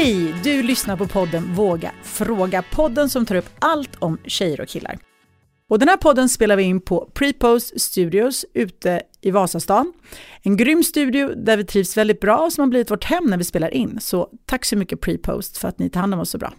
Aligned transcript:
Hej! 0.00 0.34
Du 0.44 0.62
lyssnar 0.62 0.96
på 0.96 1.06
podden 1.06 1.54
Våga 1.54 1.92
Fråga, 2.02 2.64
podden 2.72 3.08
som 3.08 3.26
tar 3.26 3.34
upp 3.34 3.48
allt 3.58 3.96
om 3.98 4.18
tjejer 4.24 4.60
och 4.60 4.68
killar. 4.68 4.98
Och 5.68 5.78
den 5.78 5.88
här 5.88 5.96
podden 5.96 6.28
spelar 6.28 6.56
vi 6.56 6.62
in 6.62 6.80
på 6.80 7.10
Prepost 7.14 7.80
Studios 7.80 8.44
ute 8.54 9.02
i 9.20 9.30
Vasastan. 9.30 9.92
En 10.42 10.56
grym 10.56 10.82
studio 10.82 11.34
där 11.36 11.56
vi 11.56 11.64
trivs 11.64 11.96
väldigt 11.96 12.20
bra 12.20 12.36
och 12.36 12.52
som 12.52 12.62
har 12.62 12.68
blivit 12.68 12.90
vårt 12.90 13.04
hem 13.04 13.24
när 13.24 13.36
vi 13.36 13.44
spelar 13.44 13.74
in. 13.74 13.98
Så 14.00 14.28
tack 14.46 14.64
så 14.64 14.76
mycket 14.76 15.00
Prepost 15.00 15.58
för 15.58 15.68
att 15.68 15.78
ni 15.78 15.90
tar 15.90 16.00
hand 16.00 16.14
om 16.14 16.20
oss 16.20 16.30
så 16.30 16.38
bra. 16.38 16.52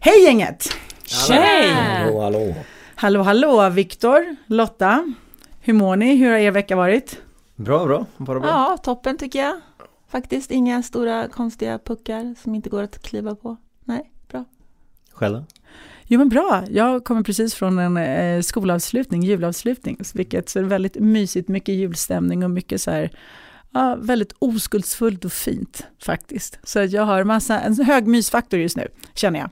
Hej 0.00 0.24
gänget! 0.24 0.68
Tjej! 1.04 1.68
Hallå, 1.70 2.20
hallå. 2.20 2.54
Hallå, 2.94 3.22
hallå, 3.22 3.68
Viktor, 3.70 4.36
Lotta. 4.46 5.14
Hur 5.60 5.72
mår 5.72 5.96
ni? 5.96 6.16
Hur 6.16 6.30
har 6.30 6.38
er 6.38 6.50
vecka 6.50 6.76
varit? 6.76 7.18
Bra, 7.56 7.86
bra. 7.86 8.06
Bara 8.16 8.40
bra. 8.40 8.48
Ja, 8.48 8.78
toppen 8.82 9.18
tycker 9.18 9.38
jag. 9.38 9.60
Faktiskt 10.12 10.50
inga 10.50 10.82
stora 10.82 11.28
konstiga 11.28 11.78
puckar 11.78 12.34
som 12.42 12.54
inte 12.54 12.70
går 12.70 12.82
att 12.82 13.02
kliva 13.02 13.34
på. 13.34 13.56
Nej, 13.84 14.12
bra. 14.28 14.44
Själv 15.12 15.44
Jo 16.06 16.18
men 16.18 16.28
bra, 16.28 16.64
jag 16.70 17.04
kommer 17.04 17.22
precis 17.22 17.54
från 17.54 17.78
en 17.78 17.96
eh, 17.96 18.42
skolavslutning, 18.42 19.22
julavslutning, 19.22 19.98
vilket 20.14 20.56
är 20.56 20.62
väldigt 20.62 20.94
mysigt, 20.94 21.48
mycket 21.48 21.74
julstämning 21.74 22.44
och 22.44 22.50
mycket 22.50 22.82
så 22.82 22.90
här, 22.90 23.10
ja, 23.72 23.96
väldigt 24.00 24.32
oskuldsfullt 24.38 25.24
och 25.24 25.32
fint 25.32 25.86
faktiskt. 26.04 26.58
Så 26.62 26.80
att 26.80 26.92
jag 26.92 27.02
har 27.02 27.24
massa, 27.24 27.60
en 27.60 27.84
hög 27.84 28.06
mysfaktor 28.06 28.60
just 28.60 28.76
nu, 28.76 28.88
känner 29.14 29.38
jag. 29.40 29.50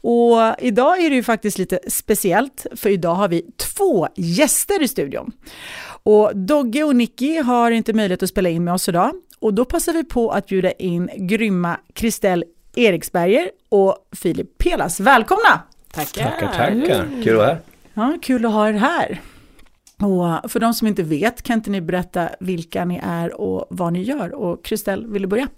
Och 0.00 0.54
idag 0.58 1.04
är 1.04 1.10
det 1.10 1.16
ju 1.16 1.22
faktiskt 1.22 1.58
lite 1.58 1.80
speciellt, 1.88 2.66
för 2.74 2.90
idag 2.90 3.14
har 3.14 3.28
vi 3.28 3.42
två 3.56 4.08
gäster 4.16 4.82
i 4.82 4.88
studion. 4.88 5.32
Och 6.02 6.36
Dogge 6.36 6.84
och 6.84 6.96
Nicky 6.96 7.38
har 7.38 7.70
inte 7.70 7.92
möjlighet 7.92 8.22
att 8.22 8.28
spela 8.28 8.48
in 8.48 8.64
med 8.64 8.74
oss 8.74 8.88
idag, 8.88 9.12
och 9.40 9.54
då 9.54 9.64
passar 9.64 9.92
vi 9.92 10.04
på 10.04 10.30
att 10.30 10.46
bjuda 10.46 10.72
in 10.72 11.10
grymma 11.16 11.80
Kristel 11.92 12.44
Eriksberger 12.76 13.50
och 13.68 14.08
Filip 14.12 14.58
Pelas. 14.58 15.00
Välkomna! 15.00 15.62
Tackar. 15.92 16.30
Tackar, 16.30 16.46
tackar. 16.52 17.22
Kul 17.24 17.32
att 17.32 17.36
vara 17.36 17.46
här. 17.46 17.60
Ja, 17.94 18.18
kul 18.22 18.46
att 18.46 18.52
ha 18.52 18.68
er 18.68 18.72
här. 18.72 19.20
Och 19.98 20.50
för 20.50 20.60
de 20.60 20.74
som 20.74 20.88
inte 20.88 21.02
vet, 21.02 21.42
kan 21.42 21.54
inte 21.54 21.70
ni 21.70 21.80
berätta 21.80 22.28
vilka 22.40 22.84
ni 22.84 23.00
är 23.02 23.40
och 23.40 23.66
vad 23.70 23.92
ni 23.92 24.02
gör? 24.02 24.34
Och 24.34 24.64
Kristel, 24.64 25.06
vill 25.06 25.22
du 25.22 25.28
börja? 25.28 25.48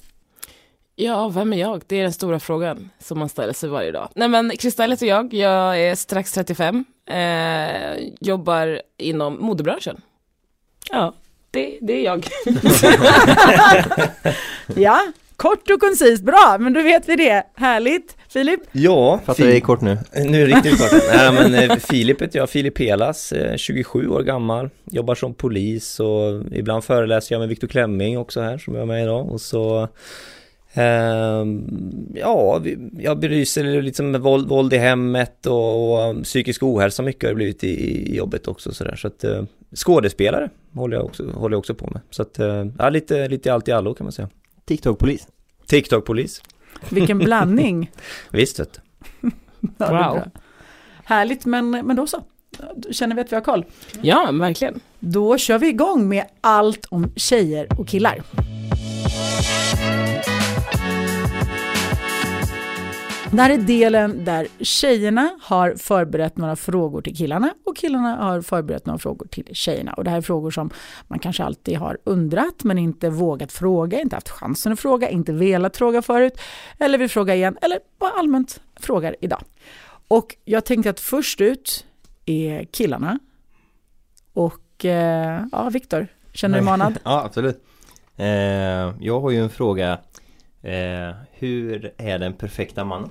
Ja, 0.94 1.28
vem 1.28 1.52
är 1.52 1.56
jag? 1.56 1.82
Det 1.86 1.96
är 1.96 2.02
den 2.02 2.12
stora 2.12 2.40
frågan 2.40 2.90
som 2.98 3.18
man 3.18 3.28
ställer 3.28 3.52
sig 3.52 3.68
varje 3.68 3.92
dag. 3.92 4.08
Nej 4.14 4.28
men 4.28 4.50
Kristal 4.50 4.90
heter 4.90 5.06
jag, 5.06 5.34
jag 5.34 5.80
är 5.80 5.94
strax 5.94 6.32
35, 6.32 6.84
eh, 7.06 7.96
jobbar 8.20 8.82
inom 8.96 9.38
modebranschen. 9.40 10.00
Ja, 10.90 11.14
det, 11.50 11.78
det 11.80 11.92
är 11.92 12.04
jag. 12.04 12.26
ja, 14.82 15.00
kort 15.36 15.70
och 15.70 15.80
koncist, 15.80 16.22
bra, 16.22 16.56
men 16.60 16.72
då 16.72 16.82
vet 16.82 17.08
vi 17.08 17.16
det. 17.16 17.42
Härligt. 17.54 18.16
Filip? 18.28 18.60
Ja, 18.72 19.20
Fattar 19.24 19.44
det 19.44 19.56
är 19.56 19.60
kort 19.60 19.80
nu. 19.80 19.98
Nu 20.12 20.42
är 20.42 20.46
det 20.46 20.54
riktigt 20.54 20.78
kort. 20.78 21.02
Nej 21.14 21.32
men 21.32 21.54
eh, 21.54 21.76
Filip 21.76 22.22
heter 22.22 22.38
jag, 22.38 22.50
Filip 22.50 22.74
Pelas, 22.74 23.32
eh, 23.32 23.56
27 23.56 24.08
år 24.08 24.22
gammal, 24.22 24.70
jobbar 24.90 25.14
som 25.14 25.34
polis 25.34 26.00
och 26.00 26.42
ibland 26.52 26.84
föreläser 26.84 27.34
jag 27.34 27.40
med 27.40 27.48
Viktor 27.48 27.68
Klemming 27.68 28.18
också 28.18 28.40
här 28.40 28.58
som 28.58 28.74
jag 28.74 28.82
är 28.82 28.86
med 28.86 29.02
idag 29.02 29.30
och 29.32 29.40
så 29.40 29.88
ehm, 30.72 31.64
Ja, 32.14 32.62
jag 32.98 33.18
belyser 33.18 33.82
liksom 33.82 34.10
med 34.10 34.20
våld, 34.20 34.48
våld 34.48 34.72
i 34.72 34.78
hemmet 34.78 35.46
och, 35.46 36.08
och 36.08 36.22
psykisk 36.22 36.62
ohälsa 36.62 37.02
mycket 37.02 37.22
har 37.22 37.28
det 37.28 37.34
blivit 37.34 37.64
i, 37.64 37.68
i 38.12 38.16
jobbet 38.16 38.48
också 38.48 38.72
sådär 38.72 38.96
så 38.96 39.06
att 39.06 39.24
eh, 39.24 39.42
Skådespelare 39.74 40.50
håller 40.74 40.96
jag 40.96 41.06
också, 41.06 41.30
håller 41.30 41.54
jag 41.54 41.58
också 41.58 41.74
på 41.74 41.86
med 41.90 42.00
så 42.10 42.22
att 42.22 42.38
eh, 42.38 42.66
ja, 42.78 42.88
lite, 42.90 43.28
lite 43.28 43.52
allt 43.54 43.68
i 43.68 43.72
allo 43.72 43.94
kan 43.94 44.04
man 44.04 44.12
säga 44.12 44.28
TikTok-polis. 44.64 45.26
TikTok-polis, 45.66 46.42
Vilken 46.90 47.18
blandning. 47.18 47.90
visst 48.30 48.60
vet 48.60 48.80
du. 49.20 49.30
Ja, 49.78 50.12
Wow. 50.14 50.22
Härligt, 51.04 51.44
men, 51.46 51.70
men 51.70 51.96
då 51.96 52.06
så. 52.06 52.22
Känner 52.90 53.14
vi 53.14 53.20
att 53.20 53.32
vi 53.32 53.36
har 53.36 53.42
koll. 53.42 53.64
Ja, 54.02 54.24
men 54.26 54.38
verkligen. 54.38 54.80
Då 54.98 55.38
kör 55.38 55.58
vi 55.58 55.68
igång 55.68 56.08
med 56.08 56.24
allt 56.40 56.86
om 56.90 57.12
tjejer 57.16 57.66
och 57.80 57.88
killar. 57.88 58.22
Det 63.32 63.42
här 63.42 63.50
är 63.50 63.58
delen 63.58 64.24
där 64.24 64.46
tjejerna 64.60 65.30
har 65.42 65.74
förberett 65.74 66.36
några 66.36 66.56
frågor 66.56 67.02
till 67.02 67.16
killarna 67.16 67.54
och 67.66 67.76
killarna 67.76 68.16
har 68.16 68.40
förberett 68.40 68.86
några 68.86 68.98
frågor 68.98 69.26
till 69.26 69.48
tjejerna. 69.52 69.92
Och 69.92 70.04
det 70.04 70.10
här 70.10 70.16
är 70.16 70.22
frågor 70.22 70.50
som 70.50 70.70
man 71.08 71.18
kanske 71.18 71.44
alltid 71.44 71.76
har 71.76 71.98
undrat 72.04 72.64
men 72.64 72.78
inte 72.78 73.10
vågat 73.10 73.52
fråga, 73.52 74.00
inte 74.00 74.16
haft 74.16 74.28
chansen 74.28 74.72
att 74.72 74.80
fråga, 74.80 75.10
inte 75.10 75.32
velat 75.32 75.76
fråga 75.76 76.02
förut 76.02 76.40
eller 76.78 76.98
vill 76.98 77.08
fråga 77.08 77.34
igen 77.34 77.58
eller 77.62 77.78
bara 77.98 78.10
allmänt 78.10 78.60
frågar 78.80 79.16
idag. 79.20 79.42
Och 80.08 80.36
jag 80.44 80.64
tänkte 80.64 80.90
att 80.90 81.00
först 81.00 81.40
ut 81.40 81.84
är 82.26 82.64
killarna. 82.64 83.18
Och 84.32 84.84
eh, 84.84 85.44
ja, 85.52 85.70
Viktor, 85.70 86.06
känner 86.32 86.54
du 86.54 86.60
dig 86.60 86.64
manad? 86.64 86.98
Ja, 87.04 87.24
absolut. 87.24 87.64
Eh, 88.16 88.26
jag 89.00 89.20
har 89.20 89.30
ju 89.30 89.42
en 89.42 89.50
fråga. 89.50 89.98
Eh, 90.62 91.14
hur 91.32 91.92
är 91.98 92.18
den 92.18 92.32
perfekta 92.32 92.84
mannen? 92.84 93.10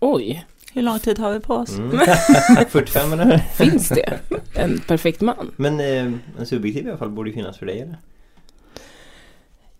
Oj, 0.00 0.46
Hur 0.72 0.82
lång 0.82 0.98
tid 0.98 1.18
har 1.18 1.32
vi 1.32 1.40
på 1.40 1.54
oss? 1.54 1.78
Mm. 1.78 1.98
45 2.68 3.12
eller? 3.12 3.38
finns 3.38 3.88
det 3.88 4.18
en 4.54 4.78
perfekt 4.78 5.20
man? 5.20 5.50
Men 5.56 5.80
eh, 5.80 6.12
en 6.38 6.46
subjektiv 6.46 6.86
i 6.86 6.88
alla 6.88 6.98
fall 6.98 7.10
borde 7.10 7.30
ju 7.30 7.34
finnas 7.36 7.58
för 7.58 7.66
dig 7.66 7.80
eller? 7.80 7.96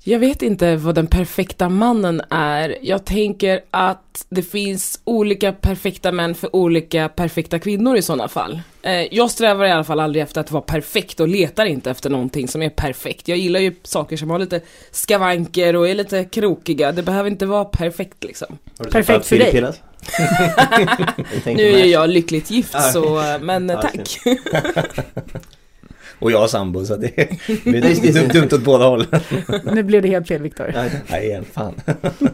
Jag 0.08 0.18
vet 0.18 0.42
inte 0.42 0.76
vad 0.76 0.94
den 0.94 1.06
perfekta 1.06 1.68
mannen 1.68 2.22
är. 2.30 2.78
Jag 2.82 3.04
tänker 3.04 3.60
att 3.70 4.26
det 4.28 4.42
finns 4.42 5.00
olika 5.04 5.52
perfekta 5.52 6.12
män 6.12 6.34
för 6.34 6.56
olika 6.56 7.08
perfekta 7.08 7.58
kvinnor 7.58 7.96
i 7.96 8.02
sådana 8.02 8.28
fall. 8.28 8.60
Eh, 8.82 9.14
jag 9.14 9.30
strävar 9.30 9.64
i 9.64 9.70
alla 9.70 9.84
fall 9.84 10.00
aldrig 10.00 10.22
efter 10.22 10.40
att 10.40 10.50
vara 10.50 10.62
perfekt 10.62 11.20
och 11.20 11.28
letar 11.28 11.66
inte 11.66 11.90
efter 11.90 12.10
någonting 12.10 12.48
som 12.48 12.62
är 12.62 12.70
perfekt. 12.70 13.28
Jag 13.28 13.38
gillar 13.38 13.60
ju 13.60 13.74
saker 13.82 14.16
som 14.16 14.30
har 14.30 14.38
lite 14.38 14.60
skavanker 14.90 15.76
och 15.76 15.88
är 15.88 15.94
lite 15.94 16.24
krokiga. 16.24 16.92
Det 16.92 17.02
behöver 17.02 17.30
inte 17.30 17.46
vara 17.46 17.64
perfekt 17.64 18.24
liksom. 18.24 18.58
Perfekt 18.90 19.26
för 19.26 19.38
dig. 19.38 19.72
Nu 21.56 21.80
är 21.80 21.84
jag 21.84 22.10
lyckligt 22.10 22.50
gift 22.50 22.92
så, 22.92 23.20
eh, 23.20 23.38
men 23.40 23.68
tack. 23.68 24.18
Och 26.18 26.32
jag 26.32 26.38
har 26.40 26.48
sambo 26.48 26.84
så 26.84 26.96
det 26.96 27.14
blir 27.64 28.12
dumt, 28.12 28.28
dumt 28.32 28.48
åt 28.52 28.64
båda 28.64 28.84
håll. 28.88 29.06
Nu 29.72 29.82
blev 29.82 30.02
det 30.02 30.08
helt 30.08 30.28
fel 30.28 30.42
Viktor. 30.42 30.72
Nej, 31.10 31.26
igen, 31.26 31.44
fan. 31.52 31.74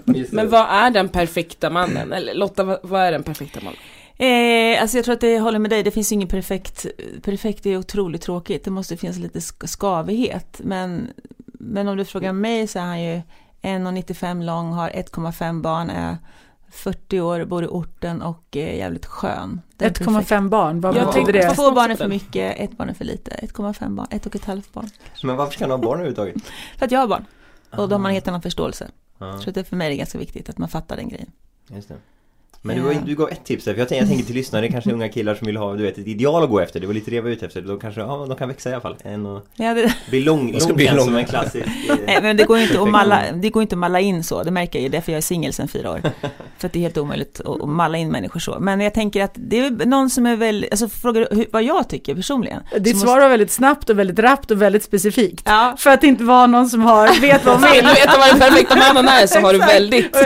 Det. 0.05 0.33
Men 0.33 0.51
vad 0.51 0.67
är 0.71 0.91
den 0.91 1.09
perfekta 1.09 1.71
mannen? 1.71 2.13
Eller 2.13 2.35
Lotta, 2.35 2.79
vad, 2.83 3.01
är 3.03 3.13
den 3.13 3.23
perfekta 3.23 3.61
mannen? 3.61 3.79
Eh, 4.17 4.83
alltså 4.83 4.97
jag 4.99 5.05
tror 5.05 5.13
att 5.15 5.21
det 5.21 5.39
håller 5.39 5.59
med 5.59 5.71
dig, 5.71 5.83
det 5.83 5.91
finns 5.91 6.13
ingen 6.13 6.29
perfekt, 6.29 6.87
perfekt 7.23 7.67
är 7.67 7.77
otroligt 7.77 8.23
tråkigt, 8.23 8.65
det 8.65 8.71
måste 8.71 8.97
finnas 8.97 9.19
lite 9.19 9.39
sk- 9.39 9.67
skavighet. 9.67 10.61
Men, 10.65 11.09
men 11.47 11.89
om 11.89 11.97
du 11.97 12.05
frågar 12.05 12.33
mig 12.33 12.67
så 12.67 12.79
är 12.79 12.83
han 12.83 13.03
ju 13.03 13.21
1,95 13.63 14.45
lång, 14.45 14.73
har 14.73 14.89
1,5 14.91 15.61
barn, 15.61 15.91
är 15.91 16.17
40 16.75 17.21
år, 17.21 17.45
bor 17.45 17.65
i 17.65 17.67
orten 17.67 18.23
och 18.23 18.57
är 18.57 18.73
jävligt 18.73 19.07
skön. 19.07 19.61
Det 19.77 19.85
är 19.85 19.91
perfekt. 19.91 20.31
1,5 20.31 20.49
barn, 20.49 20.81
vad 20.81 20.97
Jag 20.97 21.07
betyder 21.07 21.33
det? 21.33 21.55
Två 21.55 21.71
barn 21.71 21.91
är 21.91 21.97
för 21.97 22.09
mycket, 22.09 22.55
ett 22.61 22.71
barn 22.79 22.89
är 22.89 22.95
för 22.95 23.05
lite. 23.05 23.31
1,5 23.31 23.95
barn, 23.95 24.07
ett 24.11 24.27
och 24.27 24.37
ett 24.37 24.45
halvt 24.45 24.73
barn. 24.73 24.89
Men 25.23 25.37
varför 25.37 25.53
ska 25.53 25.65
han 25.65 25.71
ha 25.71 25.79
barn 25.79 25.95
överhuvudtaget? 26.01 26.35
För 26.79 26.87
att 26.87 26.93
jag 26.93 27.01
har 27.01 27.07
barn. 27.09 27.25
Och 27.71 27.89
då 27.89 27.95
har 27.95 27.99
man 27.99 28.11
en 28.11 28.15
helt 28.15 28.29
annan 28.29 28.43
förståelse. 28.43 28.89
Ja, 29.19 29.39
Så 29.39 29.51
det 29.51 29.65
för 29.65 29.77
mig 29.77 29.87
är 29.87 29.91
det 29.91 29.97
ganska 29.97 30.19
viktigt 30.19 30.49
att 30.49 30.59
man 30.59 30.69
fattar 30.69 30.97
den 30.97 31.09
grejen. 31.09 31.31
just 31.69 31.89
det. 31.89 31.97
Men 32.67 32.77
du, 32.77 32.95
du 33.07 33.15
gav 33.15 33.31
ett 33.31 33.45
tips 33.45 33.65
där, 33.65 33.73
för 33.73 33.79
jag 33.79 33.89
tänker, 33.89 34.03
jag 34.03 34.09
tänker 34.09 34.25
till 34.25 34.35
lyssnare, 34.35 34.69
kanske 34.69 34.93
unga 34.93 35.09
killar 35.09 35.35
som 35.35 35.47
vill 35.47 35.57
ha 35.57 35.75
du 35.75 35.83
vet, 35.83 35.99
ett 35.99 36.07
ideal 36.07 36.43
att 36.43 36.51
gå 36.51 36.61
efter. 36.61 36.81
Det 36.81 36.87
var 36.87 36.95
lite 36.95 37.11
det 37.11 37.17
jag 37.17 37.23
var 37.23 37.31
ute 37.31 37.47
efter. 37.47 37.61
Då 37.61 37.77
kanske, 37.77 38.01
ja, 38.01 38.27
de 38.29 38.37
kan 38.37 38.49
växa 38.49 38.71
i 38.71 38.73
alla 38.73 38.81
fall. 38.83 38.97
Än 39.05 39.27
att 39.27 39.47
Ja, 39.57 39.75
det, 39.75 39.95
bli 40.11 40.21
lång, 40.21 40.53
De 40.53 40.61
ska 40.61 40.69
lång 40.69 40.77
bli 40.77 40.87
känns 40.87 41.05
som 41.05 41.17
en 41.17 41.25
klassisk... 41.25 41.67
eh, 41.89 41.97
nej, 42.07 42.19
men 42.23 42.37
det 42.37 42.45
går 42.45 42.59
inte 42.59 42.81
att 42.81 42.89
malla, 42.91 43.23
det 43.35 43.51
går 43.51 43.63
inte 43.63 43.75
att 43.75 43.79
malla 43.79 44.01
in 44.01 44.25
så, 44.25 44.43
det 44.43 44.51
märker 44.51 44.79
jag 44.79 44.83
ju, 44.83 44.89
därför 44.89 45.13
jag 45.13 45.17
är 45.17 45.23
singel 45.23 45.53
sedan 45.53 45.69
fyra 45.69 45.91
år. 45.91 46.01
För 46.59 46.67
att 46.67 46.73
det 46.73 46.79
är 46.79 46.81
helt 46.81 46.99
omöjligt 46.99 47.41
att, 47.41 47.69
malla 47.69 47.99
in 47.99 48.11
människor 48.11 48.41
så. 48.41 48.57
Men 48.61 48.81
jag 48.81 48.95
tänker 48.95 49.25
att 49.25 49.33
det 49.35 49.59
är 49.59 49.87
någon 49.87 50.11
som 50.11 50.27
är 50.27 50.37
väl, 50.37 50.67
alltså 50.71 50.89
frågar 50.89 51.29
hur, 51.31 51.47
vad 51.53 51.63
jag 51.63 51.89
tycker 51.89 52.15
personligen. 52.15 52.63
Ditt 52.81 53.01
svar 53.01 53.21
var 53.21 53.29
väldigt 53.29 53.51
snabbt 53.51 53.91
och 53.91 53.99
väldigt 53.99 54.19
rappt 54.19 54.51
och 54.51 54.63
väldigt 54.63 54.83
specifikt. 54.85 55.43
Ja, 55.47 55.75
För 55.79 55.91
att 55.91 56.05
inte 56.05 56.25
vara 56.25 56.47
någon 56.47 56.69
som 56.69 56.81
har, 56.83 57.21
vet 57.21 57.45
vad 57.45 57.61
man 57.61 57.71
Vill 57.73 57.85
vill. 57.85 57.95
veta 57.95 58.19
vad 58.19 58.29
den 58.29 58.39
perfekta 58.39 58.77
mannen 58.77 59.09
är 59.09 59.27
så 59.27 59.41
har 59.41 59.53
du 59.53 59.59
väldigt... 59.59 60.17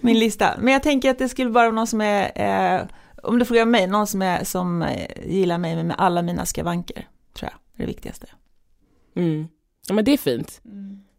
min 0.00 0.18
lista. 0.18 0.54
Men 0.58 0.72
jag 0.72 0.82
tänker 0.82 1.10
att 1.10 1.18
det 1.18 1.28
skulle 1.28 1.50
vara 1.50 1.70
någon 1.70 1.86
som 1.86 2.00
är, 2.00 2.32
eh, 2.34 2.86
om 3.22 3.38
du 3.38 3.44
frågar 3.44 3.66
mig, 3.66 3.86
någon 3.86 4.06
som, 4.06 4.22
är, 4.22 4.44
som 4.44 4.82
eh, 4.82 5.08
gillar 5.26 5.58
mig 5.58 5.84
med 5.84 5.96
alla 5.98 6.22
mina 6.22 6.46
skavanker, 6.46 7.08
tror 7.34 7.50
jag, 7.50 7.82
är 7.82 7.86
det 7.86 7.86
viktigaste. 7.86 8.26
Mm. 9.16 9.48
Ja 9.88 9.94
men 9.94 10.04
det 10.04 10.12
är 10.12 10.18
fint. 10.18 10.60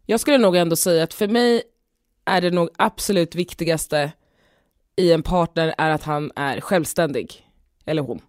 Jag 0.06 0.20
skulle 0.20 0.38
nog 0.38 0.56
ändå 0.56 0.76
säga 0.76 1.04
att 1.04 1.14
för 1.14 1.28
mig 1.28 1.62
är 2.24 2.40
det 2.40 2.50
nog 2.50 2.68
absolut 2.76 3.34
viktigaste 3.34 4.12
i 4.96 5.12
en 5.12 5.22
partner 5.22 5.74
är 5.78 5.90
att 5.90 6.02
han 6.02 6.32
är 6.36 6.60
självständig. 6.60 7.48
Eller 7.84 8.02
hon. 8.02 8.20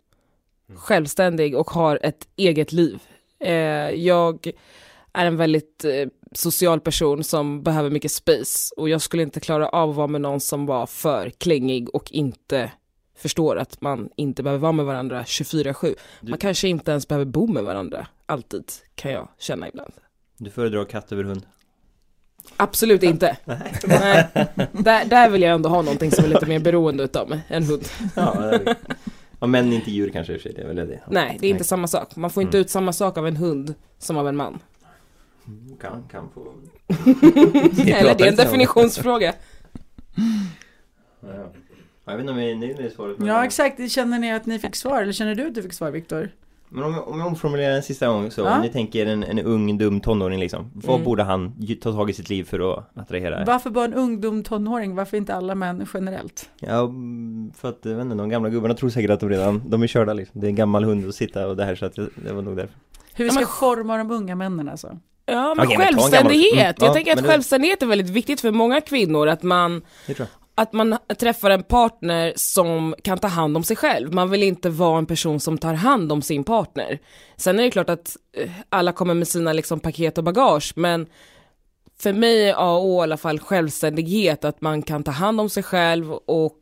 Självständig 0.75 1.57
och 1.57 1.69
har 1.69 1.99
ett 2.03 2.27
eget 2.35 2.71
liv. 2.71 2.99
Eh, 3.39 3.53
jag 3.89 4.51
är 5.13 5.25
en 5.25 5.37
väldigt 5.37 5.85
eh, 5.85 6.07
social 6.35 6.79
person 6.79 7.23
som 7.23 7.63
behöver 7.63 7.89
mycket 7.89 8.11
space 8.11 8.73
och 8.77 8.89
jag 8.89 9.01
skulle 9.01 9.23
inte 9.23 9.39
klara 9.39 9.69
av 9.69 9.89
att 9.89 9.95
vara 9.95 10.07
med 10.07 10.21
någon 10.21 10.39
som 10.39 10.65
var 10.65 10.85
för 10.85 11.29
klängig 11.29 11.95
och 11.95 12.11
inte 12.11 12.71
förstår 13.17 13.57
att 13.57 13.81
man 13.81 14.09
inte 14.15 14.43
behöver 14.43 14.61
vara 14.61 14.71
med 14.71 14.85
varandra 14.85 15.23
24-7. 15.23 15.95
Man 16.21 16.37
kanske 16.39 16.67
inte 16.67 16.91
ens 16.91 17.07
behöver 17.07 17.25
bo 17.25 17.47
med 17.47 17.63
varandra 17.63 18.07
alltid, 18.25 18.63
kan 18.95 19.11
jag 19.11 19.27
känna 19.39 19.67
ibland. 19.67 19.93
Du 20.37 20.49
föredrar 20.49 20.85
katt 20.85 21.11
över 21.11 21.23
hund? 21.23 21.45
Absolut 22.57 23.03
inte. 23.03 23.37
Nej. 23.45 24.27
Där, 24.71 25.05
där 25.05 25.29
vill 25.29 25.41
jag 25.41 25.51
ändå 25.51 25.69
ha 25.69 25.81
någonting 25.81 26.11
som 26.11 26.23
är 26.25 26.29
lite 26.29 26.45
mer 26.45 26.59
beroende 26.59 27.03
utav 27.03 27.29
mig 27.29 27.41
än 27.47 27.63
hund. 27.63 27.83
Ja, 28.15 28.59
ja 29.39 29.47
men 29.47 29.73
inte 29.73 29.91
djur 29.91 30.09
kanske 30.09 30.33
i 30.33 30.37
och 30.37 30.41
för 30.41 30.49
sig, 30.49 30.55
det 30.55 30.61
är 30.63 30.67
väl 30.67 30.75
det. 30.75 30.99
Nej, 31.09 31.37
det 31.41 31.47
är 31.47 31.51
inte 31.51 31.63
samma 31.63 31.87
sak. 31.87 32.15
Man 32.15 32.29
får 32.29 32.43
inte 32.43 32.57
Mm. 32.57 32.61
ut 32.61 32.69
samma 32.69 32.93
sak 32.93 33.17
av 33.17 33.27
en 33.27 33.37
hund 33.37 33.73
som 33.99 34.17
av 34.17 34.27
en 34.27 34.35
man. 34.35 34.59
Kan, 35.81 36.03
kan 36.11 36.29
få... 36.33 36.41
Eller 37.81 38.15
det 38.15 38.23
är 38.23 38.27
en 38.27 38.35
definitionsfråga. 38.35 39.33
Ja. 41.21 41.51
Jag 42.05 42.13
vet 42.13 42.19
inte 42.21 42.31
om 42.33 42.39
jag 42.39 42.51
är 42.51 42.55
nöjd 42.55 42.75
med 42.75 42.85
det 42.85 42.89
svaret. 42.91 43.17
men- 43.19 43.27
Ja 43.27 43.45
exakt, 43.45 43.91
känner 43.91 44.19
ni 44.19 44.33
att 44.33 44.45
ni 44.45 44.59
fick 44.59 44.75
svar 44.75 45.01
eller 45.01 45.13
känner 45.13 45.35
du 45.35 45.47
att 45.47 45.55
du 45.55 45.61
fick 45.61 45.73
svar 45.73 45.91
Viktor? 45.91 46.29
Men 46.73 46.83
om 46.83 46.93
jag, 46.93 47.07
om 47.07 47.19
jag 47.19 47.27
omformulerar 47.27 47.75
en 47.75 47.83
sista 47.83 48.07
gång 48.07 48.31
så, 48.31 48.41
Ja. 48.41 48.55
om 48.55 48.61
ni 48.61 48.69
tänker 48.69 49.05
en, 49.05 49.23
en 49.23 49.39
ung 49.39 49.77
dum 49.77 49.99
tonåring 50.01 50.39
liksom. 50.39 50.71
Vad 50.73 50.95
Mm. 50.95 51.05
borde 51.05 51.23
han 51.23 51.53
ta 51.81 51.91
tag 51.93 52.09
i 52.09 52.13
sitt 52.13 52.29
liv 52.29 52.43
för 52.43 52.73
att 52.73 52.97
attrahera? 52.97 53.43
Varför 53.45 53.69
bara 53.69 53.85
en 53.85 53.93
ungdom 53.93 54.43
tonåring? 54.43 54.95
Varför 54.95 55.17
inte 55.17 55.35
alla 55.35 55.55
män 55.55 55.87
generellt? 55.93 56.49
Ja, 56.59 56.91
för 57.55 57.69
att 57.69 57.79
jag 57.81 57.95
vet 57.95 58.01
inte, 58.05 58.15
de 58.15 58.29
gamla 58.29 58.49
gubbarna 58.49 58.73
tror 58.73 58.89
säkert 58.89 59.11
att 59.11 59.19
de 59.19 59.29
redan, 59.29 59.61
de 59.65 59.83
är 59.83 59.87
körda 59.87 60.13
liksom. 60.13 60.41
Det 60.41 60.47
är 60.47 60.49
en 60.49 60.55
gammal 60.55 60.83
hund 60.83 61.07
att 61.09 61.15
sitta 61.15 61.47
och 61.47 61.55
det 61.57 61.65
här 61.65 61.75
så 61.75 61.85
att 61.85 61.95
det, 61.95 62.09
det 62.15 62.33
var 62.33 62.41
nog 62.41 62.57
därför. 62.57 62.75
Hur 63.13 63.25
vi 63.25 63.27
Ja, 63.29 63.31
ska 63.31 63.39
men- 63.39 63.49
forma 63.49 63.97
de 63.97 64.11
unga 64.11 64.35
männen 64.35 64.69
alltså? 64.69 64.97
Ja, 65.25 65.53
men 65.55 65.65
Okej, 65.65 65.77
men 65.77 65.87
självständighet. 65.87 66.55
Mm, 66.55 66.75
ja, 66.79 66.85
jag 66.85 66.93
tänker 66.93 67.11
att 67.11 67.21
men 67.21 67.29
självständighet 67.29 67.81
är 67.81 67.85
väldigt 67.85 68.09
viktigt 68.09 68.41
för 68.41 68.51
många 68.51 68.81
kvinnor. 68.81 69.27
Att 69.27 69.43
man, 69.43 69.81
att 70.55 70.73
man 70.73 70.97
träffar 71.19 71.49
en 71.49 71.63
partner 71.63 72.33
som 72.35 72.95
kan 73.03 73.17
ta 73.17 73.27
hand 73.27 73.57
om 73.57 73.63
sig 73.63 73.75
själv. 73.75 74.13
Man 74.13 74.29
vill 74.29 74.43
inte 74.43 74.69
vara 74.69 74.97
en 74.97 75.05
person 75.05 75.39
som 75.39 75.57
tar 75.57 75.73
hand 75.73 76.11
om 76.11 76.21
sin 76.21 76.43
partner. 76.43 76.99
Sen 77.37 77.59
är 77.59 77.63
det 77.63 77.71
klart 77.71 77.89
att 77.89 78.17
eh, 78.37 78.51
alla 78.69 78.91
kommer 78.91 79.13
med 79.13 79.27
sina 79.27 79.53
liksom, 79.53 79.79
paket 79.79 80.17
och 80.17 80.23
bagage, 80.23 80.73
men 80.75 81.07
för 81.99 82.13
mig 82.13 82.49
är 82.49 82.53
A 82.57 82.71
och 82.71 82.85
O 82.85 82.99
i 82.99 83.03
alla 83.03 83.17
fall 83.17 83.39
självständighet, 83.39 84.45
att 84.45 84.61
man 84.61 84.81
kan 84.81 85.03
ta 85.03 85.11
hand 85.11 85.41
om 85.41 85.49
sig 85.49 85.63
själv 85.63 86.11
och 86.11 86.59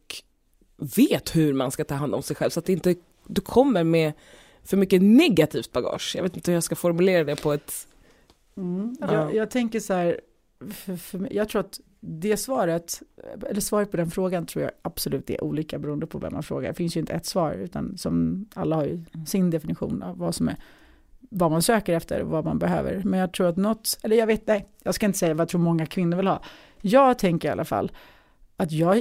vet 0.95 1.35
hur 1.35 1.53
man 1.53 1.71
ska 1.71 1.83
ta 1.83 1.95
hand 1.95 2.15
om 2.15 2.23
sig 2.23 2.35
själv, 2.35 2.49
så 2.49 2.59
att 2.59 2.65
det 2.65 2.73
inte 2.73 2.95
du 3.27 3.41
kommer 3.41 3.83
med 3.83 4.13
för 4.63 4.77
mycket 4.77 5.01
negativt 5.01 5.71
bagage. 5.71 6.13
Jag 6.15 6.23
vet 6.23 6.35
inte 6.35 6.51
hur 6.51 6.55
jag 6.55 6.63
ska 6.63 6.75
formulera 6.75 7.23
det 7.23 7.35
på 7.35 7.53
ett... 7.53 7.87
Mm. 8.59 8.95
Ja. 8.99 9.13
Jag, 9.13 9.35
jag 9.35 9.49
tänker 9.49 9.79
så 9.79 9.93
här, 9.93 10.19
för, 10.69 10.95
för 10.95 11.19
mig, 11.19 11.35
jag 11.35 11.49
tror 11.49 11.59
att 11.59 11.79
det 11.99 12.37
svaret, 12.37 13.01
eller 13.49 13.61
svaret 13.61 13.91
på 13.91 13.97
den 13.97 14.11
frågan 14.11 14.45
tror 14.45 14.63
jag 14.63 14.71
absolut 14.81 15.29
är 15.29 15.43
olika 15.43 15.79
beroende 15.79 16.07
på 16.07 16.19
vem 16.19 16.33
man 16.33 16.43
frågar. 16.43 16.69
Det 16.69 16.75
finns 16.75 16.95
ju 16.95 16.99
inte 16.99 17.13
ett 17.13 17.25
svar, 17.25 17.53
utan 17.53 17.97
som 17.97 18.45
alla 18.53 18.75
har 18.75 18.85
ju 18.85 19.05
sin 19.27 19.49
definition 19.49 20.03
av 20.03 20.17
vad 20.17 20.35
som 20.35 20.49
är 20.49 20.57
vad 21.29 21.51
man 21.51 21.61
söker 21.61 21.93
efter 21.93 22.21
och 22.21 22.29
vad 22.29 22.45
man 22.45 22.59
behöver. 22.59 23.01
Men 23.05 23.19
jag 23.19 23.33
tror 23.33 23.47
att 23.47 23.57
något, 23.57 23.97
eller 24.03 24.15
jag 24.15 24.27
vet, 24.27 24.47
nej, 24.47 24.67
jag 24.83 24.95
ska 24.95 25.05
inte 25.05 25.19
säga 25.19 25.33
vad 25.33 25.41
jag 25.41 25.49
tror 25.49 25.61
många 25.61 25.85
kvinnor 25.85 26.17
vill 26.17 26.27
ha. 26.27 26.43
Jag 26.81 27.19
tänker 27.19 27.47
i 27.47 27.51
alla 27.51 27.65
fall 27.65 27.91
att 28.57 28.71
jag 28.71 28.95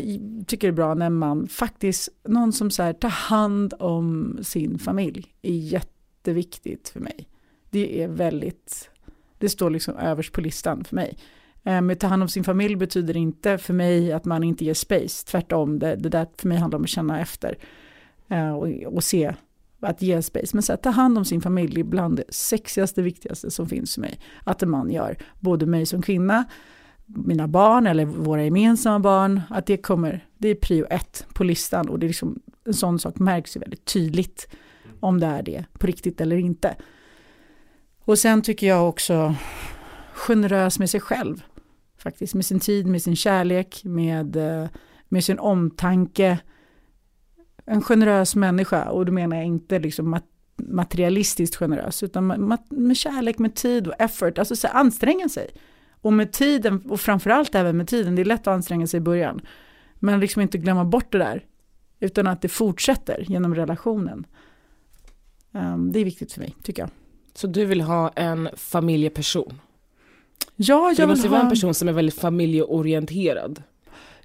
tycker 0.47 0.69
det 0.69 0.73
är 0.73 0.73
bra 0.73 0.95
när 0.95 1.11
man 1.11 1.49
faktiskt, 1.49 2.09
någon 2.25 2.53
som 2.53 2.71
så 2.71 2.83
här 2.83 2.93
tar 2.93 3.09
hand 3.09 3.75
om 3.79 4.39
sin 4.43 4.79
familj 4.79 5.35
är 5.43 5.53
jätteviktigt 5.53 6.89
för 6.89 7.01
mig. 7.01 7.29
Det 7.71 8.03
är 8.03 8.09
väldigt, 8.09 8.91
det 9.39 9.49
står 9.49 9.71
liksom 9.71 9.97
överst 9.97 10.33
på 10.33 10.41
listan 10.41 10.85
för 10.85 10.97
mig. 10.97 11.19
Eh, 11.65 11.81
men 11.81 11.97
ta 11.97 12.07
hand 12.07 12.23
om 12.23 12.29
sin 12.29 12.45
familj 12.45 12.77
betyder 12.77 13.17
inte 13.17 13.59
för 13.59 13.75
mig 13.75 14.13
att 14.13 14.25
man 14.25 14.45
inte 14.45 14.65
ger 14.65 14.75
space, 14.75 15.27
tvärtom, 15.27 15.79
det, 15.79 15.97
det 15.97 16.09
där 16.09 16.27
för 16.39 16.49
mig 16.49 16.59
handlar 16.59 16.77
om 16.77 16.83
att 16.83 16.89
känna 16.89 17.21
efter 17.21 17.59
eh, 18.29 18.51
och, 18.51 18.95
och 18.95 19.05
se 19.05 19.35
att 19.81 20.03
ge 20.03 20.23
space. 20.23 20.57
Men 20.57 20.63
så 20.63 20.73
här, 20.73 20.77
ta 20.77 20.91
hand 20.91 21.19
om 21.19 21.25
sin 21.25 21.41
familj 21.41 21.81
är 21.81 21.85
bland 21.85 22.17
det 22.17 22.25
sexigaste, 22.29 23.03
viktigaste 23.03 23.51
som 23.51 23.67
finns 23.67 23.95
för 23.95 24.01
mig. 24.01 24.21
Att 24.45 24.63
en 24.63 24.71
man 24.71 24.91
gör, 24.91 25.17
både 25.41 25.67
mig 25.67 25.87
som 25.87 26.03
kvinna, 26.03 26.45
mina 27.07 27.49
barn 27.49 27.87
eller 27.87 28.05
våra 28.05 28.45
gemensamma 28.45 28.99
barn, 28.99 29.41
att 29.51 29.67
det 29.67 29.77
kommer, 29.77 30.27
det 30.39 30.49
är 30.49 30.55
prio 30.55 30.87
ett 30.91 31.27
på 31.35 31.45
listan 31.45 31.89
och 31.89 31.99
det 31.99 32.07
är 32.07 32.09
liksom, 32.09 32.41
en 32.65 32.75
sån 32.75 32.99
sak 32.99 33.19
märks 33.19 33.57
ju 33.57 33.61
väldigt 33.61 33.85
tydligt 33.85 34.49
om 35.01 35.21
det 35.21 35.27
är 35.27 35.43
det 35.43 35.65
på 35.73 35.87
riktigt 35.87 36.21
eller 36.21 36.37
inte. 36.37 36.77
Och 38.09 38.19
sen 38.19 38.43
tycker 38.43 38.67
jag 38.67 38.89
också 38.89 39.35
generös 40.13 40.79
med 40.79 40.91
sig 40.91 41.01
själv, 41.01 41.43
faktiskt 41.99 42.35
med 42.35 42.45
sin 42.45 42.61
tid, 42.61 42.87
med 42.87 43.03
sin 43.03 43.17
kärlek, 43.17 43.81
med, 43.85 44.37
eh, 44.37 44.69
med 45.09 45.25
sin 45.25 45.39
omtanke. 45.39 46.39
En 47.65 47.83
generös 47.83 48.37
människa, 48.37 48.91
och 48.91 49.07
då 49.07 49.13
menar 49.13 49.37
jag 49.37 49.47
inte 49.47 49.79
liksom 49.79 50.15
mat- 50.15 50.33
materialistiskt 50.57 51.57
generös, 51.57 52.03
utan 52.03 52.27
med, 52.27 52.59
med 52.71 52.97
kärlek, 52.97 53.39
med 53.39 53.55
tid 53.55 53.89
och 53.89 53.95
effort, 53.99 54.39
alltså 54.39 54.57
så 54.57 54.69
anstränga 54.69 55.29
sig. 55.29 55.51
Och 56.01 56.13
med 56.13 56.33
tiden, 56.33 56.83
och 56.91 57.01
framförallt 57.01 57.55
även 57.55 57.77
med 57.77 57.89
tiden, 57.89 58.15
det 58.15 58.23
är 58.23 58.27
lätt 58.27 58.41
att 58.41 58.55
anstränga 58.55 58.87
sig 58.87 58.99
i 58.99 59.01
början, 59.01 59.41
men 59.95 60.21
liksom 60.21 60.43
inte 60.43 60.59
glömma 60.59 60.85
bort 60.85 61.13
det 61.13 61.19
där, 61.19 61.45
utan 62.01 62.27
att 62.27 62.43
det 62.43 62.49
fortsätter 62.49 63.25
genom 63.29 63.55
relationen. 63.55 64.27
Um, 65.53 65.93
det 65.93 66.01
är 66.01 66.05
viktigt 66.05 66.33
för 66.33 66.41
mig, 66.41 66.55
tycker 66.63 66.83
jag. 66.83 66.91
Så 67.39 67.47
du 67.47 67.65
vill 67.65 67.81
ha 67.81 68.09
en 68.17 68.49
familjeperson? 68.57 69.61
Ja, 70.57 70.93
Det 70.97 71.03
jag 71.03 71.09
måste 71.09 71.23
vill 71.23 71.25
ju 71.25 71.29
vara 71.31 71.41
en 71.41 71.47
ha, 71.47 71.51
person 71.51 71.75
som 71.75 71.89
är 71.89 71.93
väldigt 71.93 72.21
familjeorienterad. 72.21 73.63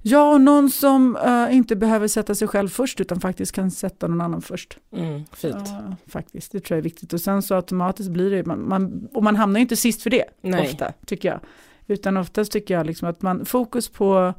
ja, 0.02 0.32
och 0.32 0.40
någon 0.40 0.70
som 0.70 1.16
eh, 1.16 1.56
inte 1.56 1.76
behöver 1.76 2.08
sätta 2.08 2.34
sig 2.34 2.48
själv 2.48 2.68
först, 2.68 3.00
utan 3.00 3.20
faktiskt 3.20 3.52
kan 3.52 3.70
sätta 3.70 4.06
någon 4.06 4.20
annan 4.20 4.42
först. 4.42 4.78
Mm, 4.92 5.24
fint. 5.32 5.56
Ja, 5.66 5.96
faktiskt, 6.06 6.52
det 6.52 6.60
tror 6.60 6.76
jag 6.76 6.78
är 6.78 6.82
viktigt. 6.82 7.12
Och 7.12 7.20
sen 7.20 7.42
så 7.42 7.54
automatiskt 7.54 8.10
blir 8.10 8.30
det, 8.30 8.46
man, 8.46 8.68
man, 8.68 9.08
och 9.14 9.22
man 9.22 9.36
hamnar 9.36 9.60
ju 9.60 9.62
inte 9.62 9.76
sist 9.76 10.02
för 10.02 10.10
det, 10.10 10.24
Nej. 10.42 10.60
ofta, 10.68 10.92
tycker 11.06 11.28
jag. 11.28 11.40
Utan 11.86 12.16
oftast 12.16 12.52
tycker 12.52 12.74
jag 12.74 12.86
liksom 12.86 13.08
att 13.08 13.22
man, 13.22 13.44
fokus 13.44 13.88
på, 13.88 14.34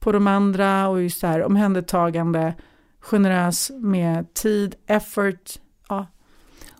på 0.00 0.12
de 0.12 0.26
andra 0.26 0.88
och 0.88 1.02
just 1.02 1.20
så 1.20 1.26
här 1.26 1.42
omhändertagande, 1.42 2.54
generös 3.00 3.70
med 3.78 4.34
tid, 4.34 4.74
effort, 4.86 5.50
ja. 5.88 6.06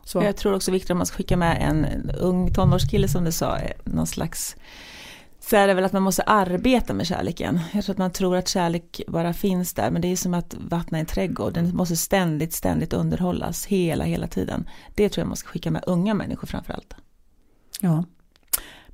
Så. 0.05 0.23
Jag 0.23 0.37
tror 0.37 0.55
också 0.55 0.71
viktigt 0.71 0.91
om 0.91 0.99
man 0.99 1.07
ska 1.07 1.17
skicka 1.17 1.37
med 1.37 1.59
en, 1.63 2.11
ung 2.11 2.55
tonårskille 2.55 3.09
som 3.09 3.25
du 3.25 3.33
sa, 3.33 3.59
eh, 3.59 3.71
någon 3.85 4.07
slags 4.07 4.57
så 5.41 5.57
är 5.57 5.67
det 5.67 5.75
väl 5.75 5.85
att 5.85 5.93
man 5.93 6.03
måste 6.03 6.23
arbeta 6.23 6.95
med 6.95 7.07
kärleken. 7.07 7.61
Jag 7.73 7.85
tror 7.85 7.95
att 7.95 7.99
man 7.99 8.11
tror 8.11 8.37
att 8.37 8.49
kärlek 8.49 9.01
bara 9.09 9.33
finns 9.33 9.75
där, 9.75 9.91
men 9.91 10.03
det 10.03 10.09
är 10.09 10.17
som 10.17 10.35
att 10.35 10.55
vattna 10.69 10.99
en 10.99 11.07
trädgård. 11.07 11.53
Den 11.53 11.77
måste 11.77 11.97
ständigt, 11.97 12.53
ständigt 12.53 12.93
underhållas, 12.93 13.67
hela, 13.67 14.05
hela 14.05 14.27
tiden. 14.27 14.69
Det 14.95 15.09
tror 15.09 15.23
jag 15.23 15.29
man 15.29 15.37
ska 15.37 15.49
skicka 15.49 15.71
med 15.71 15.85
unga 15.87 16.15
människor 16.15 16.47
framförallt. 16.47 16.95
Ja. 17.81 18.05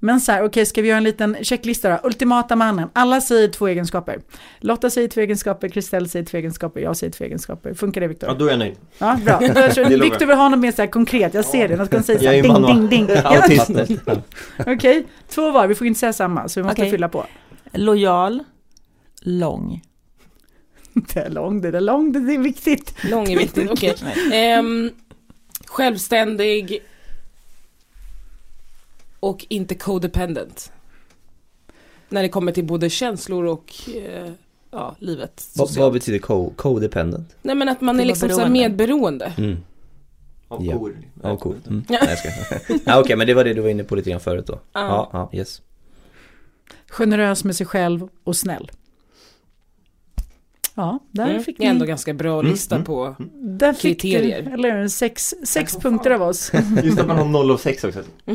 Men 0.00 0.20
så 0.20 0.32
här, 0.32 0.44
okej, 0.44 0.66
ska 0.66 0.82
vi 0.82 0.88
göra 0.88 0.98
en 0.98 1.04
liten 1.04 1.36
checklista 1.42 1.90
då? 1.90 1.98
Ultimata 2.02 2.56
mannen. 2.56 2.88
Alla 2.92 3.20
säger 3.20 3.48
två 3.48 3.68
egenskaper. 3.68 4.20
Lotta 4.60 4.90
säger 4.90 5.08
två 5.08 5.20
egenskaper, 5.20 5.68
Kristel 5.68 6.08
säger 6.08 6.24
två 6.24 6.36
egenskaper, 6.36 6.80
jag 6.80 6.96
säger 6.96 7.12
två 7.12 7.24
egenskaper. 7.24 7.74
Funkar 7.74 8.00
det 8.00 8.08
Viktor? 8.08 8.28
Ja, 8.28 8.34
då 8.34 8.46
är 8.46 8.50
jag 8.50 8.58
nöjd. 8.58 8.76
Ja, 8.98 9.18
bra. 9.24 9.38
Viktor 9.88 10.26
vill 10.26 10.36
ha 10.36 10.48
något 10.48 10.60
mer 10.60 10.72
så 10.72 10.82
här 10.82 10.88
konkret, 10.88 11.34
jag 11.34 11.44
ser 11.44 11.68
det. 11.68 11.76
Något 11.76 11.90
kan 11.90 12.02
säga 12.02 12.18
så 12.18 12.26
här, 12.26 12.42
ding, 12.42 12.66
ding, 12.66 12.88
ding. 12.88 13.16
Ja, 13.16 13.42
Autism. 13.42 13.76
Okej, 14.66 15.06
två 15.28 15.50
var, 15.50 15.66
vi 15.66 15.74
får 15.74 15.86
inte 15.86 16.00
säga 16.00 16.12
samma, 16.12 16.48
så 16.48 16.60
vi 16.60 16.64
måste 16.64 16.82
Okej. 16.82 16.90
fylla 16.90 17.08
på. 17.08 17.26
Lojal, 17.72 18.44
lång. 19.22 19.82
Det 21.14 21.20
är 21.20 21.30
långt, 21.30 21.62
det 21.62 21.68
är 21.68 21.80
långt, 21.80 22.14
det 22.14 22.34
är 22.34 22.38
viktigt. 22.38 22.94
Lång 23.10 23.32
är 23.32 23.38
viktigt, 23.38 23.70
okej. 23.70 23.94
Ehm, 24.32 24.90
självständig 25.66 26.82
och 29.20 29.46
inte 29.48 29.74
codependent. 29.74 30.72
När 32.08 32.22
det 32.22 32.28
kommer 32.28 32.52
till 32.52 32.64
både 32.64 32.90
känslor 32.90 33.44
och 33.44 33.72
eh, 33.96 34.30
ja, 34.70 34.96
livet. 34.98 35.48
Vad, 35.56 35.70
vad 35.76 35.92
betyder 35.92 36.18
co- 36.18 36.50
codependent? 36.56 37.36
Nej 37.42 37.54
men 37.54 37.68
att 37.68 37.80
man 37.80 37.96
Det 37.96 38.02
är 38.02 38.06
liksom 38.06 38.28
så 38.28 38.36
beroende. 38.36 38.52
medberoende. 38.60 39.32
Mm. 39.38 39.56
Av 40.48 40.64
Ja. 40.64 40.78
kor. 40.78 40.96
Ja, 41.22 41.36
cool. 41.36 41.54
Mm. 41.66 41.84
Nej, 41.88 41.98
jag 42.08 42.18
ska. 42.18 42.28
ja, 42.84 43.00
Okej, 43.00 43.16
men 43.16 43.26
det 43.26 43.34
var 43.34 43.44
det 43.44 43.54
du 43.54 43.60
var 43.60 43.68
inne 43.68 43.84
på 43.84 43.96
lite 43.96 44.10
grann 44.10 44.20
förut 44.20 44.46
då. 44.46 44.52
Ja. 44.72 45.08
Ja, 45.12 45.28
ja, 45.32 45.38
yes. 45.38 45.62
Generös 46.90 47.44
med 47.44 47.56
sig 47.56 47.66
själv 47.66 48.08
och 48.24 48.36
snäll. 48.36 48.70
Ja, 50.80 50.98
där 51.10 51.30
Mm. 51.30 51.42
fick 51.42 51.58
Det 51.58 51.64
är 51.66 51.70
ändå 51.70 51.84
ni, 51.84 51.88
ganska 51.88 52.14
bra 52.14 52.38
Mm, 52.40 52.52
lista 52.52 52.74
mm. 52.74 52.84
på 52.84 53.16
där 53.42 53.72
fick 53.72 54.00
kriterier. 54.00 54.42
du, 54.42 54.50
eller 54.52 54.88
sex, 54.88 55.34
sex 55.44 55.76
punkter 55.76 56.10
av 56.10 56.22
oss. 56.22 56.52
Just 56.82 56.98
att 57.00 57.06
man 57.06 57.16
har 57.18 57.24
0 57.24 57.50
av 57.50 57.56
6 57.56 57.84
också. 57.84 57.98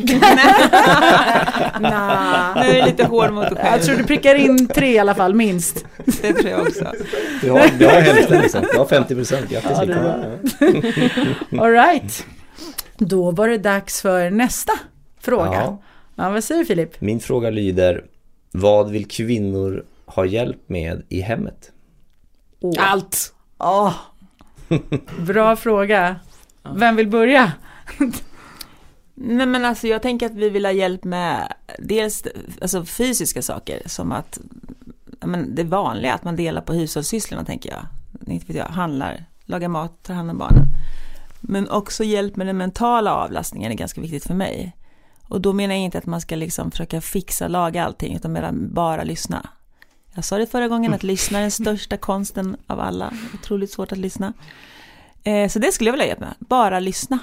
Nah. 1.80 2.56
Nu 2.56 2.62
är 2.70 2.74
det 2.74 2.86
lite 2.86 3.06
hård 3.06 3.34
mot 3.34 3.50
dig 3.50 3.58
Jag 3.66 3.82
tror 3.82 3.96
själv. 3.96 3.98
du 3.98 4.04
prickar 4.04 4.36
in 4.36 4.68
tre 4.68 4.92
i 4.92 5.00
alla 5.00 5.16
fall, 5.16 5.34
minst. 5.34 5.86
Det 6.22 6.34
tror 6.34 6.50
jag 6.50 6.62
också. 6.62 6.92
Du 7.42 7.52
har, 7.52 7.68
du 7.80 7.86
har 7.86 7.94
hälften 8.02 8.42
liksom. 8.42 8.62
Du 8.72 8.78
har 8.78 8.86
50 8.86 9.16
procent. 9.16 9.50
Grattis 9.50 9.70
Ja, 9.72 9.86
Victor. 9.86 11.60
All 11.64 11.72
right. 11.72 12.26
Då 12.98 13.32
var 13.32 13.48
det 13.48 13.58
dags 13.58 14.02
för 14.02 14.30
nästa 14.30 14.74
fråga. 15.22 15.54
Ja. 15.54 15.82
Ja, 16.16 16.30
vad 16.30 16.44
säger 16.44 16.66
Filip? 16.66 17.02
Min 17.02 17.20
fråga 17.20 17.50
lyder, 17.50 18.04
vad 18.52 18.90
vill 18.92 19.08
kvinnor 19.08 19.84
ha 20.06 20.26
hjälp 20.26 20.58
med 20.70 21.04
i 21.10 21.22
hemmet? 21.22 21.72
Åh. 22.64 22.76
Allt! 22.80 23.34
Åh. 23.58 23.94
Bra 25.20 25.56
fråga. 25.56 26.16
Vem 26.76 26.96
vill 26.96 27.08
börja? 27.08 27.52
Nej 29.14 29.46
men 29.46 29.66
alltså 29.66 29.88
jag 29.88 30.02
tänker 30.02 30.26
att 30.26 30.36
vi 30.36 30.50
vill 30.50 30.66
ha 30.66 30.72
hjälp 30.72 31.04
med 31.04 31.54
dels 31.80 32.24
alltså, 32.62 32.86
fysiska 32.86 33.42
saker 33.42 33.82
som 33.86 34.12
att 34.12 34.40
men 35.20 35.56
det 35.56 35.64
vanliga 35.64 36.14
att 36.14 36.24
man 36.24 36.36
delar 36.36 36.62
på 36.62 36.74
hushållssysslorna 36.74 37.46
tänker 37.46 37.70
jag. 37.72 37.86
Inte 38.34 38.46
vet 38.46 38.56
jag, 38.56 38.66
handlar, 38.66 39.26
lagar 39.46 39.68
mat, 39.68 40.04
tar 40.04 40.14
hand 40.14 40.32
om 40.32 40.38
barnen. 40.38 40.66
Men 41.42 41.70
också 41.70 42.04
hjälp 42.04 42.36
med 42.36 42.48
den 42.48 42.58
mentala 42.58 43.16
avlastningen 43.16 43.72
är 43.72 43.76
ganska 43.76 44.02
viktigt 44.02 44.24
för 44.24 44.34
mig. 44.34 44.76
Och 45.28 45.42
då 45.42 45.54
menar 45.54 45.76
jag 45.76 45.84
inte 45.84 45.98
att 45.98 46.06
man 46.06 46.22
ska 46.22 46.36
liksom 46.36 46.72
försöka 46.72 47.02
fixa, 47.02 47.48
laga 47.48 47.86
allting 47.86 48.16
utan 48.16 48.74
bara 48.74 49.04
lyssna. 49.04 49.50
Jag 50.16 50.26
sa 50.26 50.38
det 50.38 50.48
förra 50.48 50.68
gången 50.68 50.94
att 50.94 51.04
lyssna 51.04 51.38
är 51.38 51.42
den 51.42 51.52
största 51.52 51.98
konsten 51.98 52.58
av 52.68 52.80
alla. 52.80 53.14
Otroligt 53.34 53.72
svårt 53.72 53.92
att 53.92 53.98
lyssna. 53.98 54.34
Eh, 55.24 55.50
så 55.50 55.60
det 55.60 55.72
skulle 55.72 55.88
jag 55.88 55.94
vilja 55.94 56.08
hjälpa 56.08 56.26
med. 56.26 56.34
Bara 56.40 56.80
lyssna. 56.80 57.20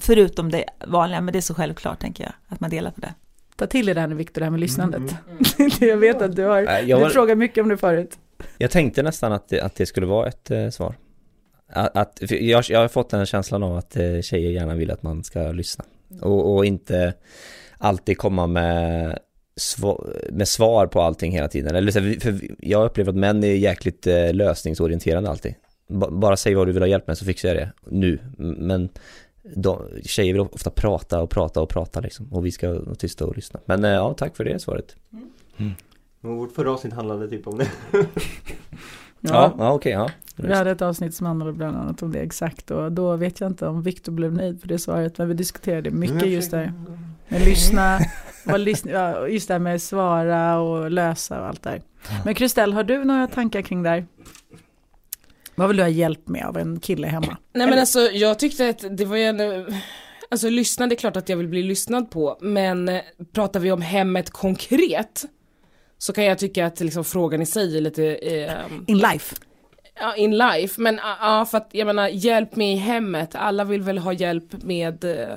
Förutom 0.00 0.50
det 0.50 0.64
vanliga, 0.86 1.20
men 1.20 1.32
det 1.32 1.38
är 1.38 1.40
så 1.40 1.54
självklart 1.54 2.00
tänker 2.00 2.24
jag, 2.24 2.32
att 2.48 2.60
man 2.60 2.70
delar 2.70 2.90
på 2.90 3.00
det. 3.00 3.14
Ta 3.56 3.66
till 3.66 3.86
dig 3.86 3.94
det 3.94 4.00
här 4.00 4.08
nu 4.08 4.14
Viktor, 4.14 4.40
det 4.40 4.44
här 4.44 4.50
med 4.50 4.60
lyssnandet. 4.60 5.14
jag 5.80 5.96
vet 5.96 6.22
att 6.22 6.36
du 6.36 6.44
har, 6.44 6.58
jag 6.60 6.86
du 6.86 7.02
var- 7.02 7.10
frågar 7.10 7.34
mycket 7.34 7.62
om 7.62 7.68
det 7.68 7.76
förut. 7.76 8.18
Jag 8.58 8.70
tänkte 8.70 9.02
nästan 9.02 9.32
att 9.32 9.48
det, 9.48 9.60
att 9.60 9.74
det 9.74 9.86
skulle 9.86 10.06
vara 10.06 10.28
ett 10.28 10.50
eh, 10.50 10.68
svar. 10.70 10.94
Att, 11.72 11.96
att, 11.96 12.18
jag, 12.30 12.64
jag 12.68 12.80
har 12.80 12.88
fått 12.88 13.10
den 13.10 13.26
känslan 13.26 13.62
av 13.62 13.76
att 13.76 13.96
eh, 13.96 14.20
tjejer 14.20 14.50
gärna 14.50 14.74
vill 14.74 14.90
att 14.90 15.02
man 15.02 15.24
ska 15.24 15.52
lyssna. 15.52 15.84
Och, 16.20 16.54
och 16.56 16.64
inte 16.64 17.14
alltid 17.78 18.18
komma 18.18 18.46
med, 18.46 19.18
med 20.32 20.48
svar 20.48 20.86
på 20.86 21.00
allting 21.00 21.32
hela 21.32 21.48
tiden. 21.48 21.74
Eller 21.74 21.92
så, 21.92 22.00
här, 22.00 22.20
för 22.20 22.40
jag 22.58 22.84
upplever 22.86 23.10
att 23.10 23.16
män 23.16 23.44
är 23.44 23.54
jäkligt 23.54 24.06
eh, 24.06 24.32
lösningsorienterade 24.32 25.30
alltid. 25.30 25.54
Ba, 25.88 26.10
bara 26.10 26.36
säg 26.36 26.54
vad 26.54 26.68
du 26.68 26.72
vill 26.72 26.82
ha 26.82 26.88
hjälp 26.88 27.06
med 27.06 27.18
så 27.18 27.24
fixar 27.24 27.48
jag 27.48 27.56
det 27.56 27.72
nu. 27.84 28.18
Men 28.38 28.88
de, 29.42 29.82
tjejer 30.04 30.32
vill 30.32 30.40
ofta 30.40 30.70
prata 30.70 31.22
och 31.22 31.30
prata 31.30 31.62
och 31.62 31.68
prata 31.68 32.00
liksom. 32.00 32.32
Och 32.32 32.46
vi 32.46 32.50
ska 32.50 32.72
vara 32.72 32.94
tysta 32.94 33.26
och 33.26 33.36
lyssna. 33.36 33.60
Men 33.64 33.84
eh, 33.84 33.90
ja, 33.90 34.14
tack 34.14 34.36
för 34.36 34.44
det 34.44 34.58
svaret. 34.58 34.96
Och 36.22 36.36
vårt 36.36 36.52
förra 36.52 36.72
avsnitt 36.72 36.92
handlade 36.92 37.28
typ 37.28 37.46
om 37.46 37.58
det. 37.58 37.68
Ja, 39.20 39.54
ja, 39.58 39.72
okej, 39.72 39.92
ja. 39.92 40.10
Vi 40.36 40.54
hade 40.54 40.70
ett 40.70 40.82
avsnitt 40.82 41.14
som 41.14 41.26
handlade 41.26 41.52
bland 41.52 41.76
annat 41.76 42.02
om 42.02 42.12
det 42.12 42.18
exakt 42.18 42.70
och 42.70 42.92
då 42.92 43.16
vet 43.16 43.40
jag 43.40 43.50
inte 43.50 43.66
om 43.66 43.82
Viktor 43.82 44.12
blev 44.12 44.32
nöjd 44.32 44.60
på 44.60 44.66
det 44.66 44.78
svaret 44.78 45.18
men 45.18 45.28
vi 45.28 45.34
diskuterade 45.34 45.90
mycket 45.90 46.28
just 46.28 46.50
det 46.50 46.56
här 46.56 46.72
med 47.28 47.44
lyssna, 47.44 47.98
just 49.28 49.48
det 49.48 49.54
här 49.54 49.58
med 49.58 49.82
svara 49.82 50.58
och 50.60 50.90
lösa 50.90 51.40
och 51.40 51.46
allt 51.46 51.62
där. 51.62 51.82
Men 52.24 52.34
Kristel, 52.34 52.72
har 52.72 52.84
du 52.84 53.04
några 53.04 53.26
tankar 53.26 53.62
kring 53.62 53.82
det 53.82 53.88
här? 53.88 54.06
Vad 55.54 55.68
vill 55.68 55.76
du 55.76 55.82
ha 55.82 55.90
hjälp 55.90 56.28
med 56.28 56.46
av 56.46 56.56
en 56.58 56.80
kille 56.80 57.06
hemma? 57.06 57.36
Nej 57.54 57.66
men 57.66 57.78
alltså 57.78 58.00
jag 58.00 58.38
tyckte 58.38 58.68
att 58.68 58.84
det 58.96 59.04
var 59.04 59.16
ju 59.16 59.24
ändå, 59.24 59.66
alltså 60.30 60.48
lyssna 60.48 60.86
det 60.86 60.94
är 60.94 60.96
klart 60.96 61.16
att 61.16 61.28
jag 61.28 61.36
vill 61.36 61.48
bli 61.48 61.62
lyssnad 61.62 62.10
på, 62.10 62.38
men 62.40 62.88
eh, 62.88 63.00
pratar 63.32 63.60
vi 63.60 63.72
om 63.72 63.82
hemmet 63.82 64.30
konkret 64.30 65.24
så 65.98 66.12
kan 66.12 66.24
jag 66.24 66.38
tycka 66.38 66.66
att 66.66 66.80
liksom 66.80 67.04
frågan 67.04 67.42
i 67.42 67.46
sig 67.46 67.76
är 67.76 67.80
lite, 67.80 68.14
eh, 68.14 68.52
In 68.86 68.98
life? 68.98 69.36
ja 70.00 70.16
in 70.16 70.38
life, 70.38 70.80
men 70.80 70.96
ja 71.02 71.16
ja, 71.20 71.44
för 71.44 71.58
att 71.58 71.68
jag 71.72 71.86
menar 71.86 72.08
hjälp 72.08 72.56
med 72.56 72.72
i 72.72 72.76
hemmet, 72.76 73.34
alla 73.34 73.64
vill 73.64 73.82
väl 73.82 73.98
ha 73.98 74.12
hjälp 74.12 74.62
med 74.62 75.04
eh, 75.04 75.36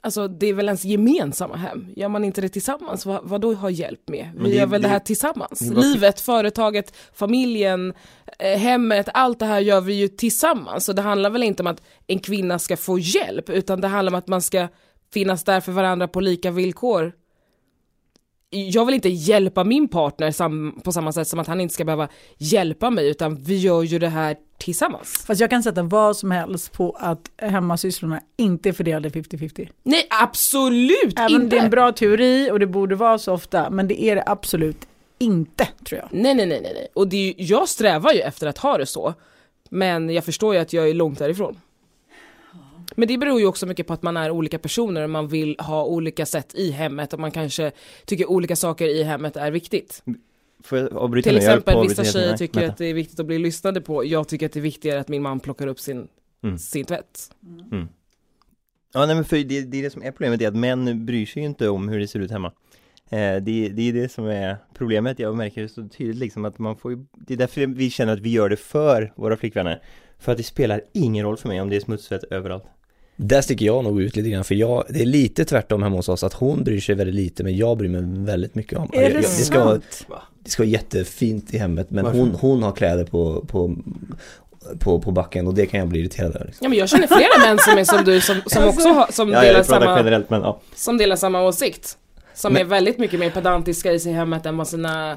Alltså 0.00 0.28
det 0.28 0.46
är 0.46 0.54
väl 0.54 0.66
ens 0.66 0.84
gemensamma 0.84 1.56
hem, 1.56 1.86
gör 1.96 2.08
man 2.08 2.24
inte 2.24 2.40
det 2.40 2.48
tillsammans, 2.48 3.06
vad, 3.06 3.20
vad 3.24 3.40
då 3.40 3.54
ha 3.54 3.70
hjälp 3.70 4.08
med? 4.08 4.30
Vi 4.36 4.50
det- 4.50 4.56
gör 4.56 4.66
väl 4.66 4.82
det, 4.82 4.88
det- 4.88 4.92
här 4.92 4.98
tillsammans, 4.98 5.58
det 5.58 5.80
livet, 5.80 6.20
företaget, 6.20 6.96
familjen, 7.14 7.94
eh, 8.38 8.58
hemmet, 8.58 9.08
allt 9.14 9.38
det 9.38 9.46
här 9.46 9.60
gör 9.60 9.80
vi 9.80 9.94
ju 9.94 10.08
tillsammans. 10.08 10.84
Så 10.84 10.92
det 10.92 11.02
handlar 11.02 11.30
väl 11.30 11.42
inte 11.42 11.62
om 11.62 11.66
att 11.66 11.82
en 12.06 12.18
kvinna 12.18 12.58
ska 12.58 12.76
få 12.76 12.98
hjälp, 12.98 13.50
utan 13.50 13.80
det 13.80 13.88
handlar 13.88 14.12
om 14.12 14.18
att 14.18 14.28
man 14.28 14.42
ska 14.42 14.68
finnas 15.12 15.44
där 15.44 15.60
för 15.60 15.72
varandra 15.72 16.08
på 16.08 16.20
lika 16.20 16.50
villkor. 16.50 17.12
Jag 18.54 18.84
vill 18.84 18.94
inte 18.94 19.08
hjälpa 19.08 19.64
min 19.64 19.88
partner 19.88 20.30
sam 20.30 20.80
på 20.84 20.92
samma 20.92 21.12
sätt 21.12 21.28
som 21.28 21.38
att 21.38 21.46
han 21.46 21.60
inte 21.60 21.74
ska 21.74 21.84
behöva 21.84 22.08
hjälpa 22.38 22.90
mig, 22.90 23.08
utan 23.08 23.42
vi 23.42 23.58
gör 23.58 23.82
ju 23.82 23.98
det 23.98 24.08
här 24.08 24.36
tillsammans. 24.58 25.24
Fast 25.26 25.40
jag 25.40 25.50
kan 25.50 25.62
sätta 25.62 25.82
vad 25.82 26.16
som 26.16 26.30
helst 26.30 26.72
på 26.72 26.96
att 27.00 27.30
hemmasysslorna 27.36 28.20
inte 28.36 28.68
är 28.68 28.72
fördelade 28.72 29.08
50-50. 29.08 29.68
Nej, 29.82 30.06
absolut 30.22 31.18
Även 31.18 31.32
inte! 31.42 31.56
det 31.56 31.60
är 31.60 31.64
en 31.64 31.70
bra 31.70 31.92
teori 31.92 32.50
och 32.50 32.58
det 32.58 32.66
borde 32.66 32.94
vara 32.94 33.18
så 33.18 33.32
ofta, 33.32 33.70
men 33.70 33.88
det 33.88 34.02
är 34.02 34.16
det 34.16 34.22
absolut 34.26 34.86
inte 35.18 35.68
tror 35.84 36.00
jag. 36.00 36.08
Nej, 36.12 36.34
nej, 36.34 36.46
nej, 36.46 36.60
nej. 36.62 36.88
Och 36.94 37.08
det 37.08 37.28
är 37.28 37.34
jag 37.36 37.68
strävar 37.68 38.12
ju 38.12 38.20
efter 38.20 38.46
att 38.46 38.58
ha 38.58 38.78
det 38.78 38.86
så. 38.86 39.14
Men 39.70 40.10
jag 40.10 40.24
förstår 40.24 40.54
ju 40.54 40.60
att 40.60 40.72
jag 40.72 40.88
är 40.88 40.94
långt 40.94 41.18
därifrån. 41.18 41.56
Men 42.94 43.08
det 43.08 43.18
beror 43.18 43.40
ju 43.40 43.46
också 43.46 43.66
mycket 43.66 43.86
på 43.86 43.92
att 43.92 44.02
man 44.02 44.16
är 44.16 44.30
olika 44.30 44.58
personer 44.58 45.02
och 45.02 45.10
man 45.10 45.28
vill 45.28 45.56
ha 45.58 45.84
olika 45.84 46.26
sätt 46.26 46.54
i 46.54 46.70
hemmet 46.70 47.12
och 47.12 47.20
man 47.20 47.30
kanske 47.30 47.72
tycker 48.04 48.30
olika 48.30 48.56
saker 48.56 48.86
i 48.88 49.02
hemmet 49.02 49.36
är 49.36 49.50
viktigt. 49.50 50.02
Får 50.64 50.78
jag 50.78 50.92
avbryta 50.96 51.30
Till? 51.30 51.34
Jag 51.36 51.44
exempel 51.44 51.88
vissa 51.88 52.04
tjejer 52.04 52.36
tycker 52.36 52.60
vänta. 52.60 52.72
att 52.72 52.78
det 52.78 52.86
är 52.86 52.94
viktigt 52.94 53.20
att 53.20 53.26
bli 53.26 53.38
lyssnade 53.38 53.80
på. 53.80 54.04
Jag 54.04 54.28
tycker 54.28 54.46
att 54.46 54.52
det 54.52 54.60
är 54.60 54.62
viktigare 54.62 55.00
att 55.00 55.08
min 55.08 55.22
man 55.22 55.40
plockar 55.40 55.66
upp 55.66 55.80
sin, 55.80 56.08
Mm. 56.42 56.58
sin 56.58 56.84
tvätt. 56.84 57.30
Ja 58.94 59.06
nej 59.06 59.14
men 59.14 59.24
för 59.24 59.36
det, 59.36 59.60
det 59.60 59.78
är 59.78 59.82
det 59.82 59.90
som 59.90 60.02
är 60.02 60.10
problemet, 60.10 60.40
är 60.42 60.48
att 60.48 60.56
män 60.56 61.06
bryr 61.06 61.26
sig 61.26 61.42
ju 61.42 61.48
inte 61.48 61.68
om 61.68 61.88
hur 61.88 61.98
det 61.98 62.08
ser 62.08 62.20
ut 62.20 62.30
hemma 62.30 62.52
eh, 63.10 63.18
det, 63.18 63.68
det 63.68 63.88
är 63.88 63.92
det 63.92 64.12
som 64.12 64.26
är 64.26 64.56
problemet, 64.74 65.18
jag 65.18 65.36
märker 65.36 65.62
det 65.62 65.68
så 65.68 65.88
tydligt 65.88 66.16
liksom 66.16 66.44
att 66.44 66.58
man 66.58 66.76
får 66.76 66.92
ju, 66.92 67.04
Det 67.12 67.34
är 67.34 67.38
därför 67.38 67.66
vi 67.66 67.90
känner 67.90 68.12
att 68.12 68.20
vi 68.20 68.30
gör 68.30 68.48
det 68.48 68.56
för 68.56 69.12
våra 69.16 69.36
flickvänner 69.36 69.82
För 70.18 70.32
att 70.32 70.38
det 70.38 70.44
spelar 70.44 70.80
ingen 70.92 71.24
roll 71.24 71.36
för 71.36 71.48
mig 71.48 71.60
om 71.60 71.68
det 71.70 71.76
är 71.76 71.80
smutsvett 71.80 72.24
överallt 72.24 72.64
Där 73.16 73.40
sticker 73.40 73.66
jag 73.66 73.84
nog 73.84 74.02
ut 74.02 74.16
lite 74.16 74.28
grann 74.30 74.44
för 74.44 74.54
jag, 74.54 74.84
det 74.88 75.00
är 75.02 75.06
lite 75.06 75.44
tvärtom 75.44 75.82
hemma 75.82 75.96
hos 75.96 76.08
oss 76.08 76.24
att 76.24 76.32
hon 76.34 76.64
bryr 76.64 76.80
sig 76.80 76.94
väldigt 76.94 77.14
lite 77.14 77.44
men 77.44 77.56
jag 77.56 77.78
bryr 77.78 77.88
mig 77.88 78.24
väldigt 78.24 78.54
mycket 78.54 78.78
om 78.78 78.90
Är 78.92 79.02
jag, 79.02 79.10
det 79.10 79.14
jag, 79.14 79.22
det, 79.22 79.28
ska 79.28 79.64
vara, 79.64 79.74
sant? 79.74 80.06
det 80.44 80.50
ska 80.50 80.62
vara 80.62 80.70
jättefint 80.70 81.54
i 81.54 81.58
hemmet 81.58 81.90
men 81.90 82.04
Varför? 82.04 82.18
hon, 82.18 82.30
hon 82.40 82.62
har 82.62 82.72
kläder 82.72 83.04
på, 83.04 83.44
på, 83.48 83.76
på, 84.78 85.00
på 85.00 85.10
backen 85.10 85.46
och 85.46 85.54
det 85.54 85.66
kan 85.66 85.80
jag 85.80 85.88
bli 85.88 86.00
irriterad 86.00 86.34
över. 86.36 86.46
Liksom. 86.46 86.64
Ja 86.64 86.68
men 86.68 86.78
jag 86.78 86.88
känner 86.88 87.06
flera 87.06 87.48
män 87.48 87.58
som 87.58 87.78
är 87.78 87.84
som 87.84 88.04
du 88.04 88.20
som, 88.20 88.36
som 88.46 88.68
också 88.68 88.88
har, 88.88 89.06
som 89.12 89.30
Ja, 89.30 89.40
delar 89.40 89.62
samma 89.62 89.96
generellt 89.98 90.30
men 90.30 90.40
ja 90.40 90.60
som 90.74 90.98
delar 90.98 91.16
samma 91.16 91.42
åsikt. 91.42 91.98
Som 92.34 92.52
Men- 92.52 92.62
är 92.62 92.66
väldigt 92.66 92.98
mycket 92.98 93.20
mer 93.20 93.30
pedantiska 93.30 93.92
i 93.92 94.00
sig 94.00 94.12
hemmet 94.12 94.46
än 94.46 94.56
vad 94.56 94.68
sina, 94.68 95.16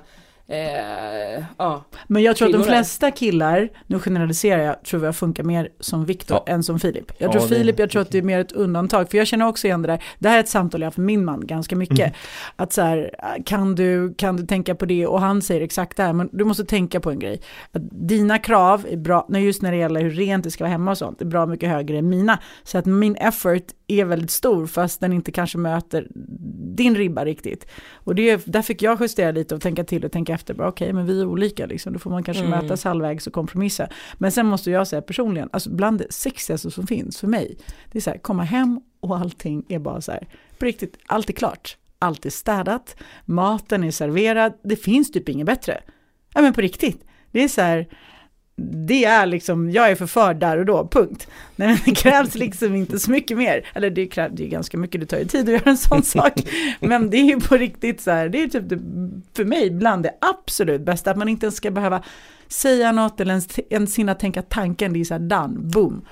eh, 0.49 1.43
ja. 1.57 1.83
Men 2.07 2.23
jag 2.23 2.35
tror 2.35 2.47
att 2.47 2.53
de 2.53 2.63
flesta 2.63 3.11
killar, 3.11 3.69
nu 3.87 3.99
generaliserar 3.99 4.63
jag, 4.63 4.83
tror 4.83 5.05
jag 5.05 5.15
funkar 5.15 5.43
mer 5.43 5.69
som 5.79 6.05
Viktor 6.05 6.37
Ja. 6.45 6.53
än 6.53 6.63
som 6.63 6.79
Filip. 6.79 7.11
Jag 7.17 7.27
Ja, 7.27 7.31
tror 7.31 7.49
det- 7.49 7.55
Filip, 7.55 7.79
jag 7.79 7.89
tror 7.89 8.01
att 8.01 8.11
det 8.11 8.17
är 8.17 8.21
mer 8.21 8.39
ett 8.39 8.51
undantag, 8.51 9.09
för 9.11 9.17
jag 9.17 9.27
känner 9.27 9.47
också 9.47 9.67
igen 9.67 9.81
det 9.81 9.87
där. 9.87 10.03
Det 10.19 10.29
här 10.29 10.35
är 10.35 10.39
ett 10.39 10.49
samtal 10.49 10.81
jag 10.81 10.85
har 10.85 10.87
haft 10.91 10.97
med 10.97 11.05
min 11.05 11.25
man 11.25 11.47
ganska 11.47 11.75
mycket. 11.75 11.99
Mm. 11.99 12.11
Att 12.55 12.73
så 12.73 12.81
här, 12.81 13.11
kan 13.45 13.75
du, 13.75 14.13
kan 14.13 14.35
du 14.37 14.45
tänka 14.45 14.75
på 14.75 14.85
det? 14.85 15.07
Och 15.07 15.21
han 15.21 15.41
säger 15.41 15.61
exakt 15.61 15.97
det 15.97 16.03
här, 16.03 16.13
men 16.13 16.29
du 16.31 16.43
måste 16.43 16.65
tänka 16.65 16.99
på 16.99 17.11
en 17.11 17.19
grej. 17.19 17.41
Att 17.71 17.81
dina 17.91 18.37
krav 18.39 18.85
är 18.89 18.97
bra, 18.97 19.27
just 19.29 19.61
när 19.61 19.71
det 19.71 19.77
gäller 19.77 20.01
hur 20.01 20.11
rent 20.11 20.43
det 20.43 20.51
ska 20.51 20.63
vara 20.63 20.71
hemma 20.71 20.91
och 20.91 20.97
sånt, 20.97 21.21
är 21.21 21.25
bra 21.25 21.45
mycket 21.45 21.69
högre 21.69 21.97
än 21.97 22.09
mina. 22.09 22.39
Så 22.63 22.77
att 22.77 22.85
min 22.85 23.15
effort 23.15 23.63
är 23.87 24.05
väldigt 24.05 24.31
stor, 24.31 24.67
fast 24.67 24.99
den 25.01 25.13
inte 25.13 25.31
kanske 25.31 25.57
möter 25.57 26.07
din 26.75 26.95
ribba 26.95 27.25
riktigt. 27.25 27.67
Och 27.93 28.15
det, 28.15 28.45
där 28.45 28.61
fick 28.61 28.81
jag 28.81 29.01
justera 29.01 29.31
lite 29.31 29.55
och 29.55 29.61
tänka 29.61 29.83
till 29.83 30.05
och 30.05 30.11
tänka 30.11 30.33
efter. 30.33 30.53
bara, 30.53 30.67
Okej, 30.69 30.93
men 30.93 31.05
vi 31.05 31.21
är 31.21 31.25
olika, 31.25 31.65
liksom. 31.65 31.93
då 31.93 31.99
får 31.99 32.09
man 32.09 32.23
kanske 32.23 32.43
Mm. 32.43 32.59
mötas 32.59 32.83
halvvägs 32.83 33.27
och 33.27 33.33
kompromissa. 33.33 33.87
Men 34.17 34.31
sen 34.31 34.45
måste 34.45 34.71
jag 34.71 34.87
säga 34.87 35.01
personligen, 35.01 35.49
alltså 35.53 35.69
bland 35.69 35.99
det 35.99 36.11
sexigaste 36.13 36.71
som 36.71 36.87
finns 36.87 37.19
för 37.19 37.27
mig, 37.27 37.57
det 37.91 37.97
är 37.97 38.01
så 38.01 38.09
här, 38.09 38.17
komma 38.17 38.43
hem 38.43 38.81
och 38.99 39.17
allting 39.17 39.65
är 39.69 39.79
bara 39.79 40.01
så 40.01 40.11
här, 40.11 40.27
på 40.59 40.65
riktigt, 40.65 40.97
allt 41.05 41.29
är 41.29 41.33
klart. 41.33 41.77
Allt 41.99 42.25
är 42.25 42.29
städat, 42.29 42.95
maten 43.25 43.83
är 43.83 43.91
serverad, 43.91 44.53
det 44.63 44.75
finns 44.75 45.11
typ 45.11 45.29
inget 45.29 45.45
bättre. 45.45 45.81
Ja 46.33 46.41
men 46.41 46.53
på 46.53 46.61
riktigt, 46.61 47.03
det 47.31 47.43
är 47.43 47.47
så 47.47 47.61
här, 47.61 47.87
det 48.61 49.05
är 49.05 49.25
liksom, 49.25 49.71
jag 49.71 49.91
är 49.91 49.95
förförd 49.95 50.39
där 50.39 50.57
och 50.57 50.65
då, 50.65 50.87
punkt. 50.87 51.27
Nej, 51.55 51.67
men 51.67 51.77
det 51.85 51.95
krävs 51.95 52.35
liksom 52.35 52.75
inte 52.75 52.99
så 52.99 53.11
mycket 53.11 53.37
mer. 53.37 53.65
Eller 53.73 53.89
det 53.89 54.07
krävs 54.07 54.31
det 54.35 54.43
är 54.43 54.47
ganska 54.47 54.77
mycket, 54.77 55.01
det 55.01 55.07
tar 55.07 55.17
ju 55.17 55.25
tid 55.25 55.41
att 55.41 55.53
göra 55.53 55.69
en 55.69 55.77
sån 55.77 56.03
sak. 56.03 56.33
Men 56.79 57.09
det 57.09 57.17
är 57.17 57.23
ju 57.23 57.39
på 57.39 57.57
riktigt 57.57 58.01
så 58.01 58.11
här, 58.11 58.29
det 58.29 58.43
är 58.43 58.47
typ 58.47 58.69
det, 58.69 58.79
för 59.33 59.45
mig 59.45 59.71
bland 59.71 60.03
det 60.03 60.13
absolut 60.21 60.81
bästa, 60.81 61.11
att 61.11 61.17
man 61.17 61.29
inte 61.29 61.45
ens 61.45 61.55
ska 61.55 61.71
behöva 61.71 62.03
säga 62.47 62.91
något 62.91 63.19
eller 63.19 63.31
ens, 63.31 63.59
ens 63.69 63.97
hinna 63.97 64.15
tänka 64.15 64.41
tanken, 64.41 64.93
det 64.93 64.99
är 64.99 65.03
så 65.03 65.13
här 65.13 65.21
done, 65.21 65.59
boom. 65.59 66.05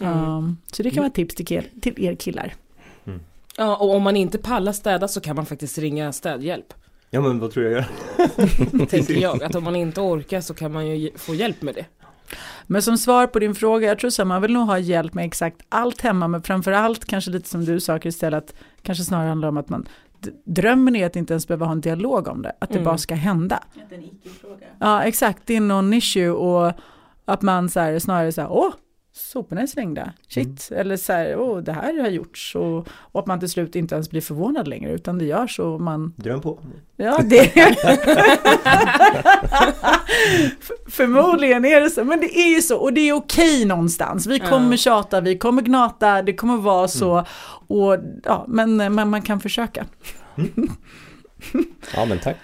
Mm. 0.00 0.24
Um, 0.24 0.56
så 0.72 0.82
det 0.82 0.90
kan 0.90 1.00
vara 1.00 1.06
ett 1.08 1.14
tips 1.14 1.34
till, 1.34 1.52
er- 1.52 1.80
till 1.80 2.04
er 2.04 2.14
killar. 2.14 2.54
Ja, 3.56 3.76
och 3.76 3.94
om 3.94 4.02
man 4.02 4.16
inte 4.16 4.38
pallar 4.38 4.72
städa 4.72 5.08
så 5.08 5.20
kan 5.20 5.36
man 5.36 5.46
faktiskt 5.46 5.78
ringa 5.78 6.12
städhjälp. 6.12 6.74
Ja 7.10 7.20
men 7.20 7.38
vad 7.38 7.50
tror 7.50 7.64
jag 7.66 7.72
gör? 7.72 8.86
tänker 8.86 9.14
jag. 9.14 9.42
Att 9.42 9.54
om 9.54 9.64
man 9.64 9.76
inte 9.76 10.00
orkar 10.00 10.40
så 10.40 10.54
kan 10.54 10.72
man 10.72 10.86
ju 10.86 11.10
få 11.16 11.34
hjälp 11.34 11.62
med 11.62 11.74
det. 11.74 11.84
Men 12.66 12.82
som 12.82 12.98
svar 12.98 13.26
på 13.26 13.38
din 13.38 13.54
fråga, 13.54 13.88
jag 13.88 13.98
tror 13.98 14.10
så 14.10 14.22
här, 14.22 14.26
man 14.26 14.42
vill 14.42 14.52
nog 14.52 14.66
ha 14.66 14.78
hjälp 14.78 15.14
med 15.14 15.24
exakt 15.24 15.56
allt 15.68 16.00
hemma, 16.00 16.28
men 16.28 16.42
framför 16.42 16.72
allt 16.72 17.04
kanske 17.04 17.30
lite 17.30 17.48
som 17.48 17.64
du 17.64 17.80
sa 17.80 17.98
Kristel, 17.98 18.34
att 18.34 18.54
kanske 18.82 19.04
snarare 19.04 19.28
handlar 19.28 19.48
om 19.48 19.56
att 19.56 19.68
man 19.68 19.88
drömmen 20.44 20.96
är 20.96 21.06
att 21.06 21.16
inte 21.16 21.32
ens 21.32 21.48
behöva 21.48 21.66
ha 21.66 21.72
en 21.72 21.80
dialog 21.80 22.28
om 22.28 22.42
det, 22.42 22.52
att 22.58 22.68
det 22.68 22.74
Mm. 22.74 22.84
bara 22.84 22.98
ska 22.98 23.14
hända. 23.14 23.62
Det 23.88 23.94
är 23.94 23.98
en 23.98 24.04
icke-fråga. 24.04 24.66
Ja, 24.80 25.02
exakt, 25.02 25.42
det 25.46 25.56
är 25.56 25.60
någon 25.60 25.92
issue 25.94 26.30
och 26.30 26.72
att 27.24 27.42
man 27.42 27.68
så 27.68 27.80
här, 27.80 27.98
snarare 27.98 28.32
så 28.32 28.40
här, 28.40 28.50
åh, 28.52 28.72
soporna 29.18 29.60
är 29.60 29.66
slängda, 29.66 30.12
shit, 30.28 30.68
eller 30.72 30.96
så 30.96 31.12
här, 31.12 31.36
åh, 31.36 31.58
det 31.58 31.72
här 31.72 32.00
har 32.00 32.08
gjorts 32.08 32.54
och, 32.56 32.88
och 32.90 33.20
att 33.20 33.26
man 33.26 33.40
till 33.40 33.48
slut 33.48 33.76
inte 33.76 33.94
ens 33.94 34.10
blir 34.10 34.20
förvånad 34.20 34.68
längre, 34.68 34.92
utan 34.92 35.18
det 35.18 35.24
görs 35.24 35.58
och 35.58 35.80
man, 35.80 36.12
Dröm 36.16 36.40
på. 36.40 36.58
ja, 36.96 37.18
det 37.24 37.52
Förmodligen 40.88 41.64
är 41.64 41.80
det 41.80 41.90
så, 41.90 42.04
men 42.04 42.20
det 42.20 42.38
är 42.38 42.54
ju 42.54 42.62
så 42.62 42.76
och 42.78 42.92
det 42.92 43.00
är 43.08 43.12
okej 43.12 43.64
någonstans. 43.64 44.26
Vi 44.26 44.38
kommer 44.40 44.70
Ja. 44.70 44.76
tjata, 44.76 45.20
vi 45.20 45.38
kommer 45.38 45.62
gnata, 45.62 46.22
det 46.22 46.32
kommer 46.34 46.56
vara 46.56 46.88
så. 46.88 47.24
Och, 47.68 47.96
ja, 48.24 48.44
men, 48.48 48.76
men 48.76 49.08
man 49.10 49.22
kan 49.22 49.40
försöka. 49.40 49.86
Ja 51.94 52.04
men 52.04 52.18
tack. 52.18 52.36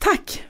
Tack! 0.00 0.42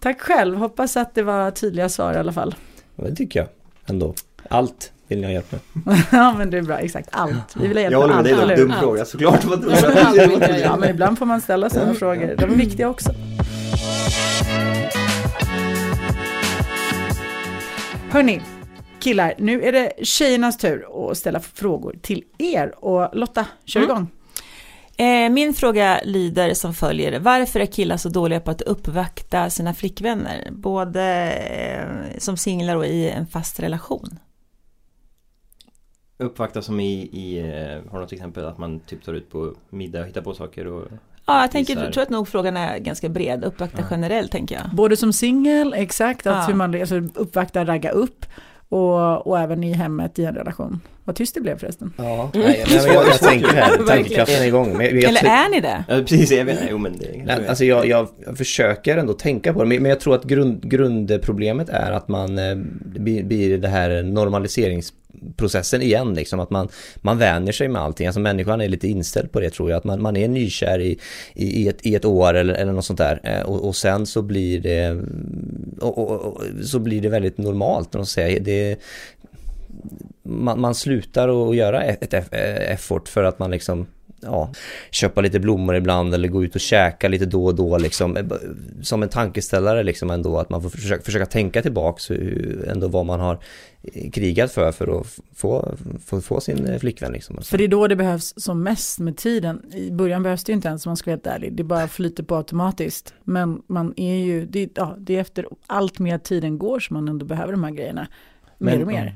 Tack 0.00 0.20
själv, 0.20 0.56
hoppas 0.56 0.96
att 0.96 1.14
det 1.14 1.22
var 1.22 1.50
tydliga 1.50 1.88
svar 1.88 2.12
i 2.14 2.16
alla 2.16 2.32
fall. 2.32 2.54
Det 2.96 3.14
tycker 3.16 3.40
jag 3.40 3.48
ändå. 3.86 4.14
Allt 4.52 4.92
vill 5.08 5.22
jag 5.22 5.32
hjälpa 5.32 5.56
med. 5.72 6.02
ja 6.12 6.34
men 6.38 6.50
det 6.50 6.58
är 6.58 6.62
bra, 6.62 6.78
exakt 6.78 7.08
allt. 7.12 7.56
Vi 7.56 7.68
vill 7.68 7.76
Jag 7.76 7.98
håller 8.00 8.08
med 8.08 8.16
allt, 8.16 8.24
dig 8.24 8.34
då, 8.34 8.40
eller 8.40 8.56
hur? 8.56 8.62
dum 8.66 8.74
fråga 8.80 9.04
såklart. 9.04 9.44
Vad 9.44 9.60
tror 9.62 9.70
du? 9.70 10.00
Allt 10.00 10.30
vill 10.30 10.40
jag 10.40 10.60
Ja 10.64 10.76
men 10.76 10.90
ibland 10.90 11.18
får 11.18 11.26
man 11.26 11.40
ställa 11.40 11.70
sådana 11.70 11.94
frågor, 11.94 12.34
de 12.38 12.44
är 12.44 12.56
viktiga 12.56 12.88
också. 12.88 13.10
Hörni, 18.10 18.40
killar, 19.00 19.34
nu 19.38 19.62
är 19.62 19.72
det 19.72 19.92
tjejernas 20.02 20.58
tur 20.58 21.10
att 21.10 21.16
ställa 21.18 21.40
frågor 21.40 21.96
till 22.02 22.24
er. 22.38 22.84
Och 22.84 23.16
Lotta, 23.16 23.46
kör 23.64 23.80
Mm. 23.80 23.90
igång. 23.90 24.08
Eh, 24.96 25.30
min 25.30 25.54
fråga 25.54 26.00
lyder 26.04 26.54
som 26.54 26.74
följer. 26.74 27.20
Varför 27.20 27.60
är 27.60 27.66
killar 27.66 27.96
så 27.96 28.08
dåliga 28.08 28.40
på 28.40 28.50
att 28.50 28.62
uppvakta 28.62 29.50
sina 29.50 29.74
flickvänner? 29.74 30.48
Både 30.50 31.02
eh, 31.32 32.18
som 32.18 32.36
singlar 32.36 32.76
och 32.76 32.86
i 32.86 33.08
en 33.10 33.26
fast 33.26 33.60
relation. 33.60 34.18
Uppvakta 36.20 36.62
som 36.62 36.80
i, 36.80 36.92
i 37.12 37.38
eh, 37.38 37.92
har 37.92 38.00
något 38.00 38.12
exempel 38.12 38.44
att 38.44 38.58
man 38.58 38.80
typ 38.80 39.04
tar 39.04 39.14
ut 39.14 39.30
på 39.30 39.54
middag 39.70 40.00
och 40.00 40.06
hittar 40.06 40.20
på 40.20 40.34
saker 40.34 40.66
och 40.66 40.84
Ja, 41.26 41.40
jag 41.40 41.50
tänker, 41.50 41.76
jag 41.76 41.92
tror 41.92 42.02
att 42.02 42.10
nog 42.10 42.28
frågan 42.28 42.56
är 42.56 42.78
ganska 42.78 43.08
bred. 43.08 43.44
Uppvakta 43.44 43.78
Ja. 43.80 43.86
generellt, 43.90 44.32
tänker 44.32 44.54
jag. 44.54 44.64
Både 44.74 44.96
som 44.96 45.12
singel, 45.12 45.74
exakt, 45.76 46.26
att 46.26 46.34
Ja. 46.36 46.44
hur 46.48 46.54
man 46.54 46.80
alltså, 46.80 46.94
uppvaktar, 47.14 47.64
ragga 47.64 47.90
upp. 47.90 48.26
Och, 48.68 49.26
och 49.26 49.38
även 49.38 49.64
i 49.64 49.72
hemmet 49.72 50.18
i 50.18 50.24
en 50.24 50.34
relation. 50.34 50.80
Vad 51.04 51.16
tyst 51.16 51.34
det 51.34 51.40
blev 51.40 51.58
förresten. 51.58 51.92
Ja, 51.96 52.30
nej, 52.34 52.42
nej, 52.70 52.86
jag, 52.86 53.06
jag 53.06 53.18
tänker 53.18 53.48
här, 53.48 53.86
tankekraften 53.86 54.42
är 54.42 54.46
igång. 54.46 54.76
Men 54.76 54.86
jag, 54.86 54.94
jag, 54.94 55.04
Eller 55.04 55.24
är 55.24 55.50
ni 55.50 55.60
det? 55.60 55.84
Ja 55.88 55.94
precis, 55.98 56.30
jag 56.32 56.44
vet 56.44 56.58
jo 56.70 56.78
men 56.78 56.98
det 56.98 57.22
Nej, 57.24 57.48
alltså 57.48 57.64
jag, 57.64 57.86
jag, 57.86 58.08
jag 58.26 58.38
försöker 58.38 58.96
ändå 58.96 59.12
tänka 59.12 59.52
på 59.52 59.62
det, 59.62 59.68
men 59.68 59.82
men 59.82 59.88
jag 59.90 60.00
tror 60.00 60.14
att 60.14 60.24
grund, 60.24 60.70
grundproblemet 60.70 61.68
är 61.68 61.92
att 61.92 62.08
man 62.08 62.38
eh, 62.38 62.56
blir, 62.84 63.24
blir 63.24 63.58
det 63.58 63.68
här 63.68 64.02
processen 65.36 65.82
igen, 65.82 66.14
liksom 66.14 66.40
att 66.40 66.50
man, 66.50 66.68
man 66.96 67.18
vänjer 67.18 67.52
sig 67.52 67.68
med 67.68 67.82
allting. 67.82 68.06
Alltså 68.06 68.20
människan 68.20 68.60
är 68.60 68.68
lite 68.68 68.88
inställd 68.88 69.32
på 69.32 69.40
det 69.40 69.50
tror 69.50 69.70
jag, 69.70 69.78
att 69.78 69.84
man, 69.84 70.02
man 70.02 70.16
är 70.16 70.28
nykär 70.28 70.78
i, 70.78 70.98
i, 71.34 71.62
i, 71.62 71.68
ett, 71.68 71.86
i 71.86 71.94
ett 71.94 72.04
år 72.04 72.34
eller, 72.34 72.54
eller 72.54 72.72
något 72.72 72.84
sånt 72.84 72.98
där. 72.98 73.20
Eh, 73.24 73.42
och, 73.42 73.68
och 73.68 73.76
sen 73.76 74.06
så 74.06 74.22
blir 74.22 74.60
det 74.60 75.02
och, 75.80 75.98
och, 75.98 76.10
och, 76.10 76.42
så 76.64 76.78
blir 76.78 77.00
det 77.00 77.08
väldigt 77.08 77.38
normalt, 77.38 77.92
när 77.92 77.98
de 77.98 78.06
säger. 78.06 78.40
Det 78.40 78.76
man, 80.22 80.60
man 80.60 80.74
slutar 80.74 81.50
att 81.50 81.56
göra 81.56 81.82
ett 81.82 82.14
effort 82.32 83.08
för 83.08 83.24
att 83.24 83.38
man 83.38 83.50
liksom 83.50 83.86
ja, 84.22 84.52
köpa 84.90 85.20
lite 85.20 85.40
blommor 85.40 85.76
ibland 85.76 86.14
eller 86.14 86.28
gå 86.28 86.44
ut 86.44 86.54
och 86.54 86.60
käka 86.60 87.08
lite 87.08 87.26
då 87.26 87.44
och 87.44 87.54
då 87.54 87.78
liksom. 87.78 88.30
Som 88.82 89.02
en 89.02 89.08
tankeställare 89.08 89.82
liksom 89.82 90.10
ändå 90.10 90.38
att 90.38 90.50
man 90.50 90.62
får 90.62 90.70
försöka, 90.70 91.02
försöka 91.02 91.26
tänka 91.26 91.62
tillbaks 91.62 92.10
ändå 92.66 92.88
vad 92.88 93.06
man 93.06 93.20
har 93.20 93.38
krigat 94.12 94.52
för 94.52 94.72
för 94.72 95.00
att 95.00 95.06
få, 95.34 95.74
få, 96.04 96.20
få 96.20 96.40
sin 96.40 96.80
flickvän 96.80 97.12
liksom. 97.12 97.42
För 97.42 97.58
det 97.58 97.64
är 97.64 97.68
då 97.68 97.86
det 97.86 97.96
behövs 97.96 98.34
som 98.36 98.62
mest 98.62 98.98
med 98.98 99.16
tiden. 99.16 99.62
I 99.74 99.90
början 99.90 100.22
behövs 100.22 100.44
det 100.44 100.52
ju 100.52 100.56
inte 100.56 100.68
ens 100.68 100.86
om 100.86 100.90
man 100.90 100.96
ska 100.96 101.10
vara 101.10 101.16
helt 101.16 101.26
ärlig. 101.26 101.52
Det 101.52 101.64
bara 101.64 101.88
flyter 101.88 102.22
på 102.22 102.36
automatiskt. 102.36 103.14
Men 103.24 103.62
man 103.66 103.94
är 103.96 104.14
ju, 104.14 104.46
det, 104.46 104.70
ja, 104.74 104.96
det 104.98 105.16
är 105.16 105.20
efter 105.20 105.46
allt 105.66 105.98
mer 105.98 106.18
tiden 106.18 106.58
går 106.58 106.80
som 106.80 106.94
man 106.94 107.08
ändå 107.08 107.26
behöver 107.26 107.52
de 107.52 107.64
här 107.64 107.70
grejerna. 107.70 108.06
Mer 108.58 108.72
Men- 108.72 108.80
och 108.80 108.86
mer. 108.86 109.14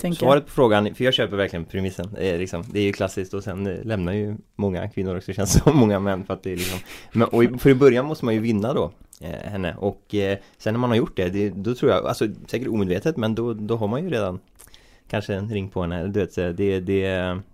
Tänker 0.00 0.18
Svaret 0.18 0.44
på 0.46 0.50
frågan, 0.50 0.94
för 0.94 1.04
jag 1.04 1.14
köper 1.14 1.36
verkligen 1.36 1.64
premissen, 1.64 2.08
det 2.14 2.30
är, 2.30 2.38
liksom, 2.38 2.64
det 2.72 2.78
är 2.80 2.84
ju 2.84 2.92
klassiskt 2.92 3.34
och 3.34 3.44
sen 3.44 3.66
eh, 3.66 3.84
lämnar 3.84 4.12
ju 4.12 4.36
många 4.56 4.88
kvinnor 4.88 5.16
också 5.16 5.32
känns 5.36 5.52
som 5.62 5.76
många 5.76 6.00
män 6.00 6.24
för 6.24 6.34
att 6.34 6.42
det 6.42 6.52
är 6.52 6.56
liksom 6.56 6.78
men, 7.12 7.28
och 7.28 7.44
i- 7.44 7.58
för 7.58 7.70
i 7.70 7.74
början 7.74 8.06
måste 8.06 8.24
man 8.24 8.34
ju 8.34 8.40
vinna 8.40 8.72
då 8.74 8.90
eh, 9.20 9.50
henne. 9.50 9.74
Och 9.78 10.14
eh, 10.14 10.38
sen 10.58 10.74
när 10.74 10.78
man 10.80 10.90
har 10.90 10.96
gjort 10.96 11.16
det, 11.16 11.28
det, 11.28 11.50
då 11.50 11.74
tror 11.74 11.90
jag, 11.92 12.06
alltså 12.06 12.26
säkert 12.46 12.68
omedvetet 12.68 13.16
men 13.16 13.34
då, 13.34 13.54
då 13.54 13.76
har 13.76 13.88
man 13.88 14.04
ju 14.04 14.10
redan 14.10 14.38
kanske 15.08 15.34
en 15.34 15.50
ring 15.50 15.68
på 15.68 15.80
henne, 15.82 16.06
du 16.06 16.20
vet, 16.20 16.32
så 16.32 16.40
det, 16.40 16.52
det, 16.80 16.80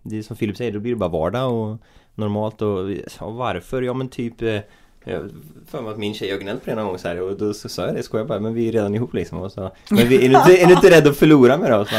det 0.03 0.19
är 0.19 0.23
som 0.23 0.37
Filip 0.37 0.57
säger, 0.57 0.73
då 0.73 0.81
blir 0.81 0.93
det 0.93 0.99
bara 0.99 1.11
vardag 1.11 1.53
och 1.55 1.79
normalt 2.15 2.63
och, 2.63 2.79
och 3.21 3.35
varför? 3.35 3.83
Ja 3.83 3.93
men 3.95 4.09
typ 4.09 4.43
eh, 4.43 4.59
jag 5.05 5.31
för 5.71 5.83
mig 5.83 5.91
att 5.93 5.99
min 5.99 6.15
tjej 6.15 6.31
har 6.31 6.39
gnällt 6.39 6.65
på 6.65 6.71
det 6.71 6.77
någon 6.77 6.87
gång 6.87 6.99
så 6.99 7.09
här 7.09 7.21
och 7.21 7.37
då 7.37 7.55
så 7.55 7.69
sa 7.69 7.87
jag 7.87 7.95
det, 7.95 8.03
skojar 8.03 8.25
bara, 8.25 8.41
men 8.41 8.55
vi 8.55 8.69
är 8.69 8.73
redan 8.73 8.95
ihop 8.95 9.15
liksom 9.15 9.39
och 9.39 9.53
så, 9.53 9.71
men 9.91 10.09
vi, 10.09 10.17
är, 10.17 10.29
du 10.29 10.37
inte, 10.37 10.57
är 10.63 10.67
du 10.67 10.73
inte 10.73 10.91
rädd 10.91 11.07
att 11.09 11.17
förlora 11.17 11.57
mig 11.57 11.71
då? 11.71 11.77
Och 11.77 11.89
så 11.89 11.95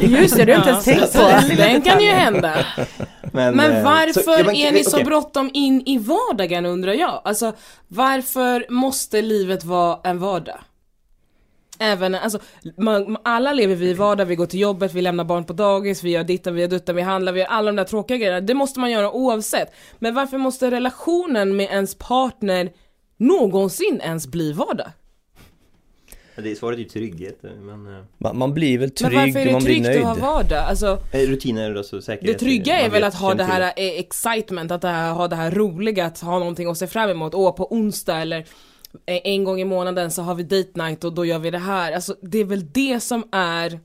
just 0.00 0.36
det. 0.36 0.44
Det 0.44 0.52
har 0.52 0.58
inte 0.58 0.70
ens 0.70 0.84
tänkt 0.84 1.12
på. 1.12 1.56
Den 1.56 1.82
kan 1.82 2.00
ju 2.02 2.10
hända. 2.10 2.52
Men 3.32 3.60
eh, 3.60 3.84
varför 3.84 4.20
så- 4.20 4.30
ja, 4.38 4.44
men- 4.44 4.54
är 4.56 4.72
ni 4.72 4.84
så 4.84 5.04
bråttom 5.04 5.50
in 5.54 5.82
i 5.86 5.98
vardagen 5.98 6.66
undrar 6.66 6.92
jag? 6.92 7.20
Alltså 7.24 7.52
varför 7.88 8.66
måste 8.70 9.22
livet 9.22 9.64
vara 9.64 9.98
en 10.04 10.18
vardag? 10.18 10.58
Även, 11.82 12.14
alltså, 12.14 12.38
man, 12.76 13.16
alla 13.24 13.52
lever 13.52 13.74
vi 13.74 13.90
i 13.90 13.94
vardag, 13.94 14.24
vi 14.24 14.34
går 14.36 14.46
till 14.46 14.60
jobbet, 14.60 14.94
vi 14.94 15.02
lämnar 15.02 15.24
barn 15.24 15.44
på 15.44 15.52
dagis, 15.52 16.04
vi 16.04 16.10
gör 16.10 16.24
dittan, 16.24 16.54
vi 16.54 16.60
gör 16.60 16.68
duttan, 16.68 16.96
vi 16.96 17.02
handlar, 17.02 17.32
vi 17.32 17.40
gör 17.40 17.46
alla 17.46 17.66
de 17.66 17.76
där 17.76 17.84
tråkiga 17.84 18.16
grejerna. 18.16 18.40
Det 18.40 18.54
måste 18.54 18.80
man 18.80 18.90
göra 18.90 19.12
oavsett. 19.12 19.72
Men 19.98 20.14
varför 20.14 20.38
måste 20.38 20.70
relationen 20.70 21.56
med 21.56 21.66
ens 21.70 21.94
partner 21.94 22.72
någonsin 23.16 24.00
ens 24.04 24.26
bli 24.26 24.52
vardag? 24.52 24.86
Det 26.36 26.50
är 26.50 26.54
svaret 26.54 26.78
är 26.78 26.82
ju 26.82 26.88
trygghet, 26.88 27.38
men 27.42 27.96
eh, 27.96 28.04
Man, 28.18 28.38
man 28.38 28.54
blir 28.54 28.78
väl 28.78 28.90
Men 29.02 29.14
varför 29.14 29.32
trygg 29.32 29.36
är 29.36 29.40
och 29.40 29.46
det 29.46 29.52
man 29.52 29.64
blir 29.64 29.84
tryggt 29.84 29.96
att 29.96 30.02
ha 30.02 30.12
nöjd. 30.12 30.24
vardag? 30.24 30.58
Alltså, 30.58 30.98
eh, 31.12 31.20
rutiner 31.20 31.74
och 31.76 31.84
så 31.84 32.02
säkerhet. 32.02 32.38
Det 32.38 32.44
trygga 32.44 32.78
är 32.78 32.82
man 32.82 32.90
väl 32.90 33.04
att 33.04 33.14
ha 33.14 33.34
det 33.34 33.44
här 33.44 33.72
till. 33.72 33.84
eh, 33.84 34.00
excitement, 34.00 34.70
att 34.70 34.82
det 34.82 34.88
här, 34.88 35.12
ha 35.12 35.28
det 35.28 35.36
här 35.36 35.50
roliga, 35.50 36.06
att 36.06 36.20
ha 36.20 36.38
någonting 36.38 36.70
att 36.70 36.78
se 36.78 36.86
fram 36.86 37.10
emot. 37.10 37.34
Åh, 37.34 37.56
på 37.56 37.72
onsdag 37.72 38.16
eller 38.16 38.46
en 39.06 39.44
gång 39.44 39.60
i 39.60 39.64
månaden 39.64 40.10
så 40.10 40.22
har 40.22 40.34
vi 40.34 40.42
date 40.42 40.70
night 40.74 41.04
och 41.04 41.12
då 41.12 41.24
gör 41.24 41.38
vi 41.38 41.50
det 41.50 41.58
här. 41.58 41.92
Alltså 41.92 42.16
det 42.22 42.38
är 42.38 42.44
väl 42.44 42.72
det 42.72 43.00
som 43.00 43.24
är 43.32 43.80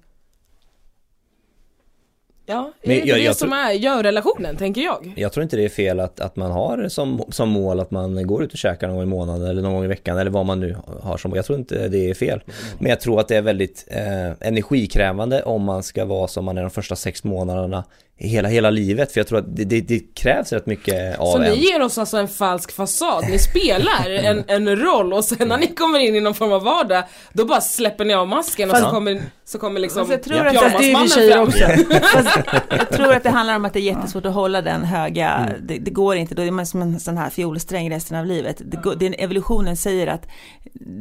Ja, 2.48 2.72
är 2.82 2.88
Men 2.88 2.98
det 3.00 3.06
jag- 3.06 3.18
det 3.18 3.24
jag 3.24 3.36
som 3.36 3.54
är, 3.54 3.72
gör 3.72 4.04
relationen, 4.04 4.56
tänker 4.58 4.82
jag. 4.82 5.14
Jag 5.18 5.32
tror 5.34 5.44
inte 5.44 5.56
det 5.58 5.66
är 5.66 5.70
fel 5.70 6.00
att, 6.00 6.20
att 6.20 6.36
man 6.36 6.52
har 6.52 6.88
som, 6.90 7.24
som 7.30 7.50
mål 7.50 7.80
att 7.80 7.92
man 7.92 8.28
går 8.28 8.44
ut 8.44 8.52
och 8.52 8.58
käkar 8.58 8.88
någon 8.88 8.96
gång 8.96 9.04
i 9.04 9.10
månaden 9.10 9.48
eller 9.48 9.62
någon 9.62 9.74
gång 9.74 9.84
i 9.84 9.88
veckan 9.88 10.18
eller 10.18 10.32
vad 10.32 10.46
man 10.46 10.60
nu 10.60 10.76
har 11.02 11.18
som 11.18 11.32
Jag 11.36 11.46
tror 11.46 11.60
inte 11.60 11.88
det 11.88 12.10
är 12.10 12.14
fel. 12.14 12.42
Men 12.80 12.90
jag 12.90 13.00
tror 13.00 13.20
att 13.20 13.28
det 13.28 13.36
är 13.36 13.42
väldigt 13.42 13.88
eh, 13.92 14.48
energikrävande 14.48 15.44
om 15.44 15.64
man 15.64 15.84
ska 15.84 16.06
vara 16.06 16.28
som 16.28 16.46
man 16.46 16.58
är 16.58 16.62
de 16.62 16.70
första 16.70 16.96
sex 16.96 17.24
månaderna 17.24 17.84
hela, 18.18 18.48
hela 18.50 18.70
livet. 18.70 19.12
För 19.12 19.20
jag 19.20 19.28
tror 19.28 19.40
att 19.40 19.56
det, 19.56 19.64
det, 19.64 19.82
det 19.82 20.00
krävs 20.16 20.54
rätt 20.54 20.66
mycket 20.66 21.20
av 21.20 21.32
Så 21.32 21.38
en. 21.38 21.52
ni 21.52 21.56
ger 21.58 21.82
oss 21.82 21.98
alltså 21.98 22.18
en 22.18 22.28
falsk 22.28 22.72
fasad, 22.72 23.26
ni 23.30 23.40
spelar 23.40 24.10
en, 24.10 24.44
en 24.48 24.76
roll 24.76 25.14
och 25.14 25.26
sen 25.26 25.48
när 25.48 25.58
ni 25.58 25.68
kommer 25.68 26.00
in 26.00 26.16
i 26.16 26.22
någon 26.22 26.34
form 26.34 26.52
av 26.52 26.64
vardag, 26.64 27.04
då 27.34 27.46
bara 27.46 27.62
släpper 27.62 28.06
ni 28.06 28.14
av 28.14 28.28
masken 28.28 28.70
och 28.70 28.76
så 28.76 28.82
Fast- 28.82 28.94
kommer, 28.94 29.22
så 29.46 29.60
kommer 29.60 29.80
liksom 29.80 30.00
Fast 30.02 30.12
jag 30.12 30.24
tror 30.24 30.48
att 30.48 30.56
Fast 30.56 30.78
det 30.80 30.92
är 30.92 31.08
tjejer 31.08 31.42
också. 31.42 31.60
Fast, 32.14 32.40
Jag 32.70 32.90
tror 32.90 33.14
att 33.14 33.24
det 33.24 33.30
handlar 33.30 33.56
om 33.56 33.66
att 33.66 33.74
det 33.74 33.80
är 33.80 33.96
jättesvårt 33.96 34.26
att 34.26 34.34
hålla 34.34 34.62
den 34.62 34.84
höga, 34.84 35.50
det, 35.62 35.78
det 35.78 35.92
går 35.92 36.16
inte, 36.16 36.36
då 36.36 36.42
är 36.42 36.52
man 36.52 36.66
som 36.66 36.82
en 36.82 37.00
sån 37.00 37.18
här 37.18 37.30
fiolsträng 37.30 37.92
resten 37.92 38.18
av 38.18 38.26
livet. 38.26 38.62
Det 38.66 38.96
det, 38.96 39.24
evolutionen 39.24 39.78
säger 39.78 40.08
att 40.08 40.28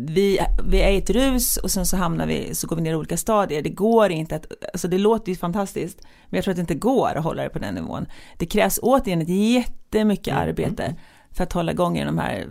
vi, 0.09 0.39
vi 0.65 0.81
är 0.81 0.91
i 0.91 0.97
ett 0.97 1.11
rus 1.11 1.57
och 1.57 1.71
sen 1.71 1.87
så 1.87 1.97
hamnar 1.97 2.27
vi, 2.27 2.55
så 2.55 2.67
går 2.67 2.77
vi 2.77 2.83
ner 2.83 2.93
i 2.93 2.95
olika 2.95 3.17
stadier. 3.17 3.63
Det 3.63 3.69
går 3.69 4.11
inte 4.11 4.37
att, 4.37 4.47
alltså 4.73 4.89
det 4.89 4.99
låter 4.99 5.33
ju 5.33 5.37
fantastiskt, 5.37 5.99
men 6.29 6.37
jag 6.39 6.45
tror 6.45 6.53
att 6.53 6.57
det 6.57 6.61
inte 6.61 6.75
går 6.75 7.04
att 7.11 7.25
hålla 7.25 7.43
det 7.43 7.49
på 7.49 7.59
den 7.59 7.75
nivån. 7.75 8.07
Det 8.39 8.47
krävs 8.47 8.79
återigen 8.83 9.23
ett 9.23 9.29
jättemycket 9.29 10.35
arbete 10.35 10.95
för 11.35 11.45
att 11.45 11.53
hålla 11.53 11.73
igång 11.73 11.99
i 11.99 12.05
de 12.05 12.19
här, 12.19 12.47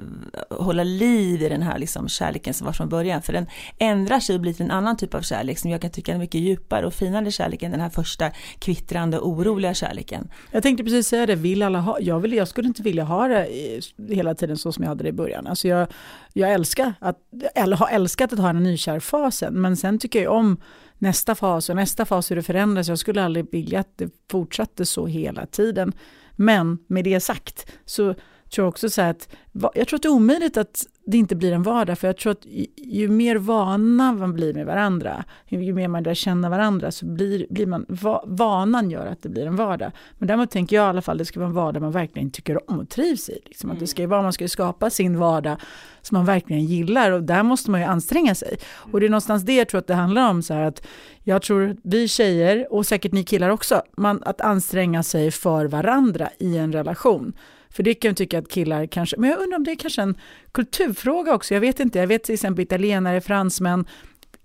hålla 0.49 0.83
liv 0.83 1.41
i 1.41 1.49
den 1.49 1.61
här 1.61 1.79
liksom 1.79 2.09
kärleken 2.09 2.53
som 2.53 2.65
var 2.65 2.73
från 2.73 2.89
början. 2.89 3.21
För 3.21 3.33
den 3.33 3.47
ändrar 3.79 4.19
sig 4.19 4.35
och 4.35 4.41
blir 4.41 4.53
till 4.53 4.65
en 4.65 4.71
annan 4.71 4.97
typ 4.97 5.13
av 5.13 5.21
kärlek 5.21 5.59
som 5.59 5.69
jag 5.69 5.81
kan 5.81 5.91
tycka 5.91 6.13
är 6.13 6.17
mycket 6.17 6.41
djupare 6.41 6.85
och 6.85 6.93
finare 6.93 7.31
kärlek 7.31 7.63
än 7.63 7.71
den 7.71 7.81
här 7.81 7.89
första 7.89 8.31
kvittrande 8.59 9.19
oroliga 9.19 9.73
kärleken. 9.73 10.29
Jag 10.51 10.63
tänkte 10.63 10.83
precis 10.83 11.07
säga 11.07 11.25
det, 11.25 11.35
vill 11.35 11.63
alla 11.63 11.79
ha, 11.79 11.99
jag, 11.99 12.19
vill, 12.19 12.33
jag 12.33 12.47
skulle 12.47 12.67
inte 12.67 12.83
vilja 12.83 13.03
ha 13.03 13.27
det 13.27 13.47
i, 13.47 13.81
hela 14.09 14.35
tiden 14.35 14.57
så 14.57 14.71
som 14.71 14.83
jag 14.83 14.89
hade 14.89 15.03
det 15.03 15.09
i 15.09 15.13
början. 15.13 15.47
Alltså 15.47 15.67
jag, 15.67 15.87
jag 16.33 16.53
älskar 16.53 16.93
att, 16.99 17.17
eller 17.55 17.77
har 17.77 17.89
älskat 17.89 18.33
att 18.33 18.39
ha 18.39 18.53
den 18.53 18.63
nykärfasen, 18.63 19.61
men 19.61 19.77
sen 19.77 19.99
tycker 19.99 20.23
jag 20.23 20.33
om 20.33 20.57
nästa 20.97 21.35
fas 21.35 21.69
och 21.69 21.75
nästa 21.75 22.05
fas 22.05 22.31
hur 22.31 22.35
det 22.35 22.43
förändras. 22.43 22.87
Jag 22.87 22.99
skulle 22.99 23.23
aldrig 23.23 23.51
vilja 23.51 23.79
att 23.79 23.97
det 23.97 24.09
fortsatte 24.31 24.85
så 24.85 25.07
hela 25.07 25.45
tiden. 25.45 25.93
Men 26.35 26.77
med 26.87 27.03
det 27.03 27.19
sagt 27.19 27.71
så 27.85 28.13
tror 28.53 28.65
jag 28.65 28.67
också 28.67 28.89
så 28.89 29.01
här 29.01 29.09
att, 29.09 29.35
jag 29.75 29.87
tror 29.87 29.97
att 29.97 30.01
det 30.01 30.07
är 30.07 30.13
omöjligt 30.13 30.57
att 30.57 30.85
det 31.05 31.17
inte 31.17 31.35
blir 31.35 31.51
en 31.51 31.63
vardag, 31.63 31.97
för 31.97 32.07
jag 32.07 32.17
tror 32.17 32.31
att 32.31 32.45
ju 32.77 33.07
mer 33.07 33.35
vana 33.35 34.13
man 34.13 34.33
blir 34.33 34.53
med 34.53 34.65
varandra, 34.65 35.23
ju 35.47 35.73
mer 35.73 35.87
man 35.87 36.03
lär 36.03 36.13
känna 36.13 36.49
varandra, 36.49 36.91
så 36.91 37.05
blir, 37.05 37.45
blir 37.49 37.65
man, 37.65 37.85
vanan 38.25 38.91
gör 38.91 39.05
att 39.05 39.21
det 39.21 39.29
blir 39.29 39.45
en 39.45 39.55
vardag. 39.55 39.91
Men 40.17 40.27
däremot 40.27 40.51
tänker 40.51 40.75
jag 40.75 40.85
i 40.85 40.89
alla 40.89 41.01
fall 41.01 41.15
att 41.15 41.17
det 41.17 41.25
ska 41.25 41.39
vara 41.39 41.49
en 41.49 41.55
vardag 41.55 41.81
man 41.81 41.91
verkligen 41.91 42.31
tycker 42.31 42.71
om 42.71 42.79
och 42.79 42.89
trivs 42.89 43.29
i. 43.29 43.39
Liksom. 43.45 43.71
Att 43.71 43.79
det 43.79 43.87
ska 43.87 44.07
vara, 44.07 44.21
man 44.21 44.33
ska 44.33 44.47
skapa 44.47 44.89
sin 44.89 45.17
vardag 45.17 45.57
som 46.01 46.17
man 46.17 46.25
verkligen 46.25 46.65
gillar 46.65 47.11
och 47.11 47.23
där 47.23 47.43
måste 47.43 47.71
man 47.71 47.79
ju 47.79 47.85
anstränga 47.85 48.35
sig. 48.35 48.57
Och 48.91 48.99
det 48.99 49.05
är 49.05 49.09
någonstans 49.09 49.43
det 49.43 49.55
jag 49.55 49.67
tror 49.67 49.79
att 49.79 49.87
det 49.87 49.95
handlar 49.95 50.29
om, 50.29 50.41
så 50.41 50.53
att 50.53 50.87
jag 51.23 51.41
tror 51.41 51.77
vi 51.83 52.07
tjejer, 52.07 52.73
och 52.73 52.85
säkert 52.85 53.11
ni 53.11 53.23
killar 53.23 53.49
också, 53.49 53.81
man, 53.97 54.23
att 54.25 54.41
anstränga 54.41 55.03
sig 55.03 55.31
för 55.31 55.65
varandra 55.65 56.29
i 56.39 56.57
en 56.57 56.73
relation. 56.73 57.33
För 57.73 57.83
det 57.83 57.93
kan 57.93 58.09
jag 58.09 58.17
tycka 58.17 58.39
att 58.39 58.49
killar 58.49 58.85
kanske, 58.85 59.17
men 59.17 59.29
jag 59.29 59.39
undrar 59.39 59.57
om 59.57 59.63
det 59.63 59.71
är 59.71 59.75
kanske 59.75 60.01
en 60.01 60.15
kulturfråga 60.51 61.35
också, 61.35 61.53
jag 61.53 61.61
vet 61.61 61.79
inte, 61.79 61.99
jag 61.99 62.07
vet 62.07 62.23
till 62.23 62.33
exempel 62.33 62.63
italienare, 62.63 63.21
fransmän, 63.21 63.85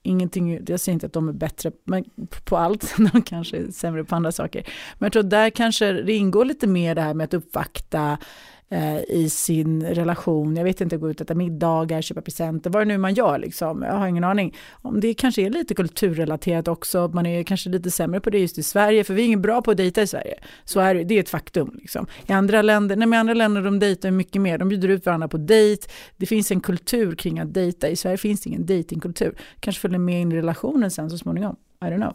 ingenting, 0.02 0.60
jag 0.66 0.80
säger 0.80 0.94
inte 0.94 1.06
att 1.06 1.12
de 1.12 1.28
är 1.28 1.32
bättre 1.32 1.72
på 2.44 2.56
allt, 2.56 2.94
de 3.12 3.22
kanske 3.22 3.56
är 3.56 3.70
sämre 3.70 4.04
på 4.04 4.16
andra 4.16 4.32
saker. 4.32 4.62
Men 4.98 5.06
jag 5.06 5.12
tror 5.12 5.22
att 5.22 5.30
där 5.30 5.50
kanske 5.50 5.92
det 5.92 6.12
ingår 6.12 6.44
lite 6.44 6.66
mer 6.66 6.94
det 6.94 7.02
här 7.02 7.14
med 7.14 7.24
att 7.24 7.34
uppvakta, 7.34 8.18
eh, 8.70 9.00
i 9.08 9.30
sin 9.30 9.82
relation. 9.82 10.56
Jag 10.56 10.64
vet 10.64 10.80
inte, 10.80 10.96
gå 10.96 11.10
ut 11.10 11.20
och 11.20 11.24
äta 11.24 11.34
middagar, 11.34 12.02
köpa 12.02 12.20
presenter, 12.20 12.70
vad 12.70 12.80
det 12.80 12.84
nu 12.84 12.98
man 12.98 13.14
gör. 13.14 13.38
Liksom. 13.38 13.82
Jag 13.82 13.92
har 13.92 14.06
ingen 14.08 14.24
aning. 14.24 14.56
Om 14.70 15.00
det 15.00 15.14
kanske 15.14 15.42
är 15.42 15.50
lite 15.50 15.74
kulturrelaterat 15.74 16.68
också, 16.68 17.10
man 17.14 17.26
är 17.26 17.42
kanske 17.42 17.70
lite 17.70 17.90
sämre 17.90 18.20
på 18.20 18.30
det 18.30 18.38
just 18.38 18.58
i 18.58 18.62
Sverige, 18.62 19.04
för 19.04 19.14
vi 19.14 19.22
är 19.22 19.26
inget 19.26 19.40
bra 19.40 19.62
på 19.62 19.70
att 19.70 19.76
dejta 19.76 20.02
i 20.02 20.06
Sverige. 20.06 20.38
Så 20.64 20.80
är 20.80 20.94
det, 20.94 21.04
det 21.04 21.14
är 21.14 21.20
ett 21.20 21.28
faktum. 21.28 21.70
Liksom. 21.74 22.06
I 22.26 22.32
andra 22.32 22.62
länder, 22.62 22.96
nej, 22.96 23.08
men 23.08 23.20
andra 23.20 23.34
länder 23.34 23.62
de 23.62 23.78
dejtar 23.78 24.10
mycket 24.10 24.42
mer, 24.42 24.58
de 24.58 24.68
bjuder 24.68 24.88
ut 24.88 25.06
varandra 25.06 25.28
på 25.28 25.36
dejt. 25.36 25.88
Det 26.16 26.26
finns 26.26 26.50
en 26.50 26.60
kultur 26.60 27.14
kring 27.14 27.38
att 27.38 27.54
dejta. 27.54 27.88
I 27.88 27.96
Sverige 27.96 28.16
finns 28.16 28.40
det 28.40 28.48
ingen 28.48 28.66
dejtingkultur. 28.66 29.38
Kanske 29.60 29.80
följer 29.80 29.98
med 29.98 30.20
in 30.20 30.32
i 30.32 30.36
relationen 30.36 30.90
sen 30.90 31.10
så 31.10 31.18
småningom. 31.18 31.56
I 31.82 31.84
don't 31.84 31.96
know. 31.96 32.14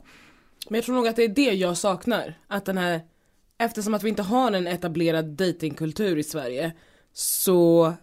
Men 0.69 0.75
jag 0.75 0.85
tror 0.85 0.95
nog 0.95 1.07
att 1.07 1.15
det 1.15 1.23
är 1.23 1.29
det 1.29 1.51
jag 1.53 1.77
saknar. 1.77 2.37
Att 2.47 2.65
den 2.65 2.77
här 2.77 3.01
eftersom 3.57 3.93
att 3.93 4.03
vi 4.03 4.09
inte 4.09 4.21
har 4.21 4.51
en 4.51 4.67
etablerad 4.67 5.25
datingkultur 5.25 6.17
i 6.17 6.23
Sverige 6.23 6.71
så 7.13 7.93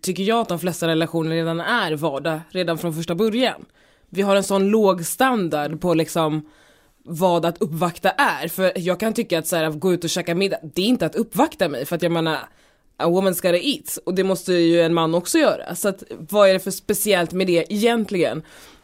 tycker 0.00 0.22
jag 0.22 0.40
att 0.40 0.48
de 0.48 0.58
flesta 0.58 0.88
relationer 0.88 1.30
redan 1.30 1.60
är 1.60 1.92
vardag 1.92 2.40
redan 2.50 2.78
från 2.78 2.94
första 2.94 3.14
början. 3.14 3.64
Vi 4.08 4.22
har 4.22 4.36
en 4.36 4.44
sån 4.44 4.68
låg 4.68 5.04
standard 5.04 5.80
på 5.80 5.94
liksom 5.94 6.48
vad 7.04 7.46
att 7.46 7.62
uppvakta 7.62 8.10
är. 8.10 8.48
För 8.48 8.72
jag 8.76 9.00
kan 9.00 9.14
tycka 9.14 9.38
att 9.38 9.46
så 9.46 9.56
här, 9.56 9.64
att 9.64 9.80
gå 9.80 9.92
ut 9.92 10.04
och 10.04 10.10
käka 10.10 10.34
middag, 10.34 10.58
det 10.62 10.82
är 10.82 10.86
inte 10.86 11.06
att 11.06 11.16
uppvakta 11.16 11.68
mig 11.68 11.84
för 11.86 11.96
att 11.96 12.02
jag 12.02 12.12
menar 12.12 12.38
a 12.96 13.06
woman's 13.06 13.42
gotta 13.42 13.56
eat 13.56 13.98
och 14.06 14.14
det 14.14 14.24
måste 14.24 14.52
ju 14.52 14.82
en 14.82 14.94
man 14.94 15.14
också 15.14 15.38
göra. 15.38 15.74
Så 15.74 15.88
att 15.88 16.02
vad 16.08 16.48
är 16.48 16.52
det 16.52 16.60
för 16.60 16.70
speciellt 16.70 17.32
med 17.32 17.46
det 17.46 17.72
egentligen? 17.72 18.42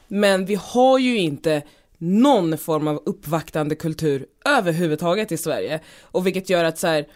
Men 0.08 0.46
vi 0.46 0.54
har 0.54 0.98
ju 0.98 1.18
inte 1.18 1.62
någon 2.04 2.58
form 2.58 2.88
av 2.88 3.02
uppvaktande 3.06 3.74
kultur 3.74 4.26
överhuvudtaget 4.44 5.32
i 5.32 5.36
Sverige. 5.36 5.80
Och 6.02 6.26
vilket 6.26 6.50
gör 6.50 6.64
att 6.64 6.78
så 6.78 6.86
här, 6.86 7.06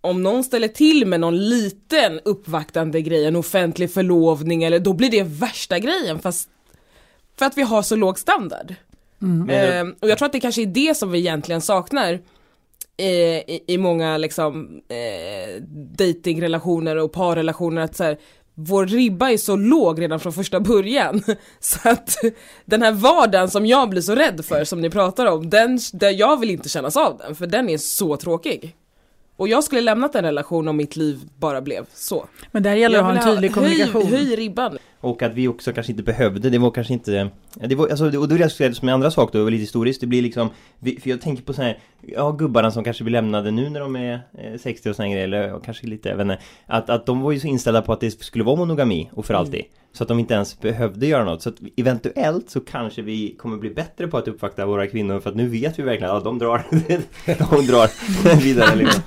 om 0.00 0.22
någon 0.22 0.44
ställer 0.44 0.68
till 0.68 1.06
med 1.06 1.20
någon 1.20 1.48
liten 1.48 2.20
uppvaktande 2.24 3.02
grej, 3.02 3.24
en 3.24 3.36
offentlig 3.36 3.90
förlovning 3.90 4.64
eller 4.64 4.78
då 4.78 4.92
blir 4.92 5.10
det 5.10 5.22
värsta 5.22 5.78
grejen 5.78 6.18
fast 6.18 6.48
för 7.38 7.46
att 7.46 7.58
vi 7.58 7.62
har 7.62 7.82
så 7.82 7.96
låg 7.96 8.18
standard. 8.18 8.74
Mm. 9.22 9.50
Eh, 9.50 9.94
och 10.00 10.08
jag 10.08 10.18
tror 10.18 10.26
att 10.26 10.32
det 10.32 10.40
kanske 10.40 10.62
är 10.62 10.66
det 10.66 10.96
som 10.96 11.10
vi 11.10 11.18
egentligen 11.18 11.60
saknar 11.60 12.12
eh, 12.96 13.06
i, 13.06 13.64
i 13.66 13.78
många 13.78 14.18
liksom 14.18 14.80
eh, 14.88 15.62
datingrelationer 15.98 16.96
och 16.96 17.12
parrelationer 17.12 17.82
att 17.82 17.96
så 17.96 18.04
här, 18.04 18.18
vår 18.58 18.86
ribba 18.86 19.30
är 19.30 19.36
så 19.36 19.56
låg 19.56 20.00
redan 20.00 20.20
från 20.20 20.32
första 20.32 20.60
början. 20.60 21.22
Så 21.60 21.88
att 21.88 22.16
den 22.64 22.82
här 22.82 22.92
vardagen 22.92 23.50
som 23.50 23.66
jag 23.66 23.90
blir 23.90 24.02
så 24.02 24.14
rädd 24.14 24.44
för 24.44 24.64
som 24.64 24.80
ni 24.80 24.90
pratar 24.90 25.26
om, 25.26 25.50
den, 25.50 25.78
den, 25.92 26.16
jag 26.16 26.40
vill 26.40 26.50
inte 26.50 26.68
kännas 26.68 26.96
av 26.96 27.18
den 27.18 27.34
för 27.34 27.46
den 27.46 27.68
är 27.68 27.78
så 27.78 28.16
tråkig. 28.16 28.76
Och 29.36 29.48
jag 29.48 29.64
skulle 29.64 29.80
lämnat 29.80 30.14
en 30.14 30.24
relation 30.24 30.68
om 30.68 30.76
mitt 30.76 30.96
liv 30.96 31.20
bara 31.38 31.60
blev 31.60 31.86
så. 31.94 32.26
Men 32.52 32.62
där 32.62 32.74
gäller 32.74 33.02
det 33.02 33.08
att 33.08 33.14
ha 33.14 33.22
en 33.22 33.34
tydlig 33.34 33.54
kommunikation. 33.54 34.06
Höj, 34.06 34.26
höj 34.26 34.36
ribban. 34.36 34.78
Och 35.00 35.22
att 35.22 35.34
vi 35.34 35.48
också 35.48 35.72
kanske 35.72 35.92
inte 35.92 36.02
behövde, 36.02 36.50
det 36.50 36.58
var 36.58 36.70
kanske 36.70 36.92
inte 36.92 37.30
det 37.54 37.74
var, 37.74 37.88
alltså, 37.88 38.04
och 38.04 38.28
då 38.28 38.34
är 38.34 38.68
det 38.68 38.74
som 38.74 38.88
en 38.88 38.94
andra 38.94 39.10
sak 39.10 39.32
då, 39.32 39.48
lite 39.48 39.60
historiskt, 39.60 40.00
det 40.00 40.06
blir 40.06 40.22
liksom 40.22 40.50
För 40.80 41.10
jag 41.10 41.20
tänker 41.20 41.42
på 41.42 41.52
så 41.52 41.62
här, 41.62 41.78
ja 42.02 42.30
gubbarna 42.30 42.70
som 42.70 42.84
kanske 42.84 43.04
blir 43.04 43.12
lämnade 43.12 43.50
nu 43.50 43.70
när 43.70 43.80
de 43.80 43.96
är 43.96 44.20
60 44.58 44.90
och 44.90 44.96
sådana 44.96 45.12
grejer, 45.12 45.24
eller 45.24 45.60
kanske 45.64 45.86
lite, 45.86 46.08
jag 46.08 46.16
vet 46.16 46.24
inte 46.24 46.38
att, 46.66 46.90
att 46.90 47.06
de 47.06 47.20
var 47.20 47.32
ju 47.32 47.40
så 47.40 47.46
inställda 47.46 47.82
på 47.82 47.92
att 47.92 48.00
det 48.00 48.10
skulle 48.10 48.44
vara 48.44 48.56
monogami 48.56 49.10
och 49.12 49.26
för 49.26 49.34
mm. 49.34 49.44
Så 49.96 50.04
att 50.04 50.08
de 50.08 50.18
inte 50.18 50.34
ens 50.34 50.60
behövde 50.60 51.06
göra 51.06 51.24
något, 51.24 51.42
så 51.42 51.48
att 51.48 51.54
eventuellt 51.76 52.50
så 52.50 52.60
kanske 52.60 53.02
vi 53.02 53.34
kommer 53.38 53.56
bli 53.56 53.70
bättre 53.70 54.08
på 54.08 54.18
att 54.18 54.28
uppvakta 54.28 54.66
våra 54.66 54.86
kvinnor 54.86 55.20
för 55.20 55.30
att 55.30 55.36
nu 55.36 55.48
vet 55.48 55.78
vi 55.78 55.82
verkligen 55.82 56.10
att 56.10 56.24
ja, 56.24 56.30
de 56.30 56.38
drar, 56.38 56.66
de 57.56 57.66
drar 57.66 57.90
vidare 58.42 58.76
liksom. 58.76 59.02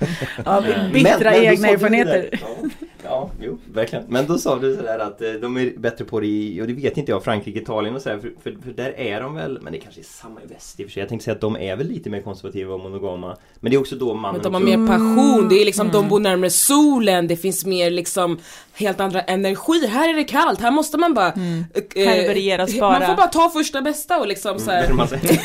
Ja, 0.45 0.63
bittra 0.93 1.31
men, 1.31 1.43
egna 1.43 1.67
erfarenheter. 1.67 2.29
ja, 2.31 2.69
ja, 3.03 3.29
jo, 3.41 3.57
verkligen 3.73 4.05
Men 4.07 4.25
då 4.27 4.37
sa 4.37 4.59
du 4.59 4.75
sådär 4.75 4.99
att 4.99 5.21
eh, 5.21 5.31
de 5.31 5.57
är 5.57 5.73
bättre 5.77 6.05
på 6.05 6.19
det 6.19 6.27
i, 6.27 6.61
och 6.61 6.67
det 6.67 6.73
vet 6.73 6.97
inte 6.97 7.11
jag, 7.11 7.23
Frankrike, 7.23 7.59
Italien 7.59 7.95
och 7.95 8.01
sådär 8.01 8.19
för, 8.19 8.57
för, 8.63 8.71
där 8.71 8.99
är 8.99 9.21
de 9.21 9.35
väl, 9.35 9.59
men 9.61 9.73
det 9.73 9.79
kanske 9.79 10.01
är 10.01 10.03
samma 10.03 10.41
i 10.43 10.47
väst 10.53 10.79
i 10.79 10.83
och 10.83 10.87
för 10.87 10.93
sig. 10.93 11.01
Jag 11.01 11.09
tänkte 11.09 11.25
säga 11.25 11.35
att 11.35 11.41
de 11.41 11.57
är 11.57 11.75
väl 11.75 11.87
lite 11.87 12.09
mer 12.09 12.21
konservativa 12.21 12.73
och 12.73 12.79
monogama. 12.79 13.37
Men 13.59 13.71
det 13.71 13.75
är 13.77 13.79
också 13.79 13.95
då 13.95 14.13
mannen 14.13 14.41
Men 14.41 14.51
de 14.51 14.53
har 14.53 14.77
mer 14.77 14.87
passion, 14.87 15.49
det 15.49 15.61
är 15.61 15.65
liksom, 15.65 15.87
mm. 15.87 16.01
de 16.01 16.09
bor 16.09 16.19
närmare 16.19 16.49
solen, 16.49 17.27
det 17.27 17.37
finns 17.37 17.65
mer 17.65 17.91
liksom 17.91 18.39
helt 18.73 18.99
andra 18.99 19.21
energi. 19.21 19.87
Här 19.87 20.09
är 20.09 20.13
det 20.13 20.23
kallt, 20.23 20.61
här 20.61 20.71
måste 20.71 20.97
man 20.97 21.13
bara 21.13 21.31
mm. 21.31 21.65
äh, 21.95 22.79
bara. 22.79 22.99
Man 22.99 23.07
får 23.07 23.15
bara 23.15 23.27
ta 23.27 23.49
första 23.49 23.81
bästa 23.81 24.19
och 24.19 24.27
liksom 24.27 24.51
mm, 24.51 24.59
så 24.59 24.71
här, 24.71 24.87
Värma 24.87 25.07
sig. 25.07 25.19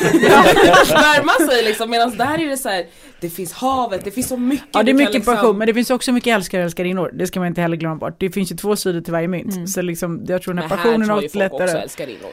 värma 0.89 1.47
sig 1.51 1.63
liksom. 1.63 1.89
Medan 1.89 2.17
där 2.17 2.39
är 2.39 2.47
det 2.47 2.57
så 2.57 2.69
här, 2.69 2.85
det 3.19 3.29
finns 3.29 3.53
havet, 3.53 4.03
det 4.03 4.11
finns 4.11 4.27
så 4.27 4.37
mycket. 4.37 4.67
Ja 4.71 4.83
det 4.83 4.91
är 4.91 4.93
mycket 4.93 5.13
liksom... 5.13 5.35
passion, 5.35 5.57
men 5.57 5.67
det 5.67 5.73
finns 5.73 5.89
också 5.89 6.11
mycket 6.11 6.35
älskare 6.35 6.61
och 6.61 6.65
älskarinnor. 6.65 7.11
Det 7.13 7.27
ska 7.27 7.39
man 7.39 7.44
inte 7.47 7.61
heller 7.61 7.77
glömma 7.77 7.95
bort. 7.95 8.15
Det 8.19 8.29
finns 8.29 8.51
ju 8.51 8.55
två 8.55 8.75
sidor 8.75 9.01
till 9.01 9.13
varje 9.13 9.27
mynt. 9.27 9.55
Mm. 9.55 9.67
Så 9.67 9.81
liksom, 9.81 10.25
jag 10.27 10.41
tror 10.41 10.53
den 10.53 10.63
här 10.63 10.69
passionen 10.69 11.09
är 11.09 11.21
lättare. 11.21 11.29
Men 11.33 11.41
här 11.41 11.49
tror 11.49 11.49
ju 11.49 11.49
folk 11.49 11.61
också 11.61 11.77
älskarinnor 11.77 12.31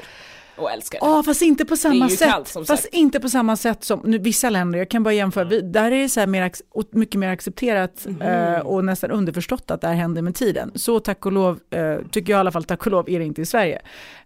och 0.56 0.70
älskar 0.70 1.00
det. 1.00 1.06
Ja, 1.06 1.22
fast 1.22 1.42
inte 1.42 1.64
på 1.64 1.76
samma 1.76 2.08
sätt. 2.08 2.48
Fast 2.48 2.66
sagt. 2.66 2.88
inte 2.92 3.20
på 3.20 3.28
samma 3.28 3.56
sätt 3.56 3.84
som 3.84 4.00
nu, 4.04 4.18
vissa 4.18 4.50
länder, 4.50 4.78
jag 4.78 4.88
kan 4.88 5.02
bara 5.02 5.14
jämföra, 5.14 5.44
vi, 5.44 5.60
där 5.60 5.92
är 5.92 6.02
det 6.02 6.08
så 6.08 6.20
här 6.20 6.26
mer, 6.26 6.52
mycket 6.90 7.18
mer 7.18 7.28
accepterat 7.28 8.06
mm. 8.06 8.54
eh, 8.54 8.60
och 8.60 8.84
nästan 8.84 9.10
underförstått 9.10 9.70
att 9.70 9.80
det 9.80 9.88
här 9.88 9.94
händer 9.94 10.22
med 10.22 10.34
tiden. 10.34 10.72
Så 10.74 11.00
tack 11.00 11.26
och 11.26 11.32
lov, 11.32 11.60
eh, 11.70 11.98
tycker 12.10 12.32
jag 12.32 12.38
i 12.38 12.40
alla 12.40 12.52
fall, 12.52 12.64
tack 12.64 12.86
och 12.86 12.92
lov 12.92 13.10
är 13.10 13.18
det 13.18 13.24
inte 13.24 13.42
i 13.42 13.46
Sverige. 13.46 13.80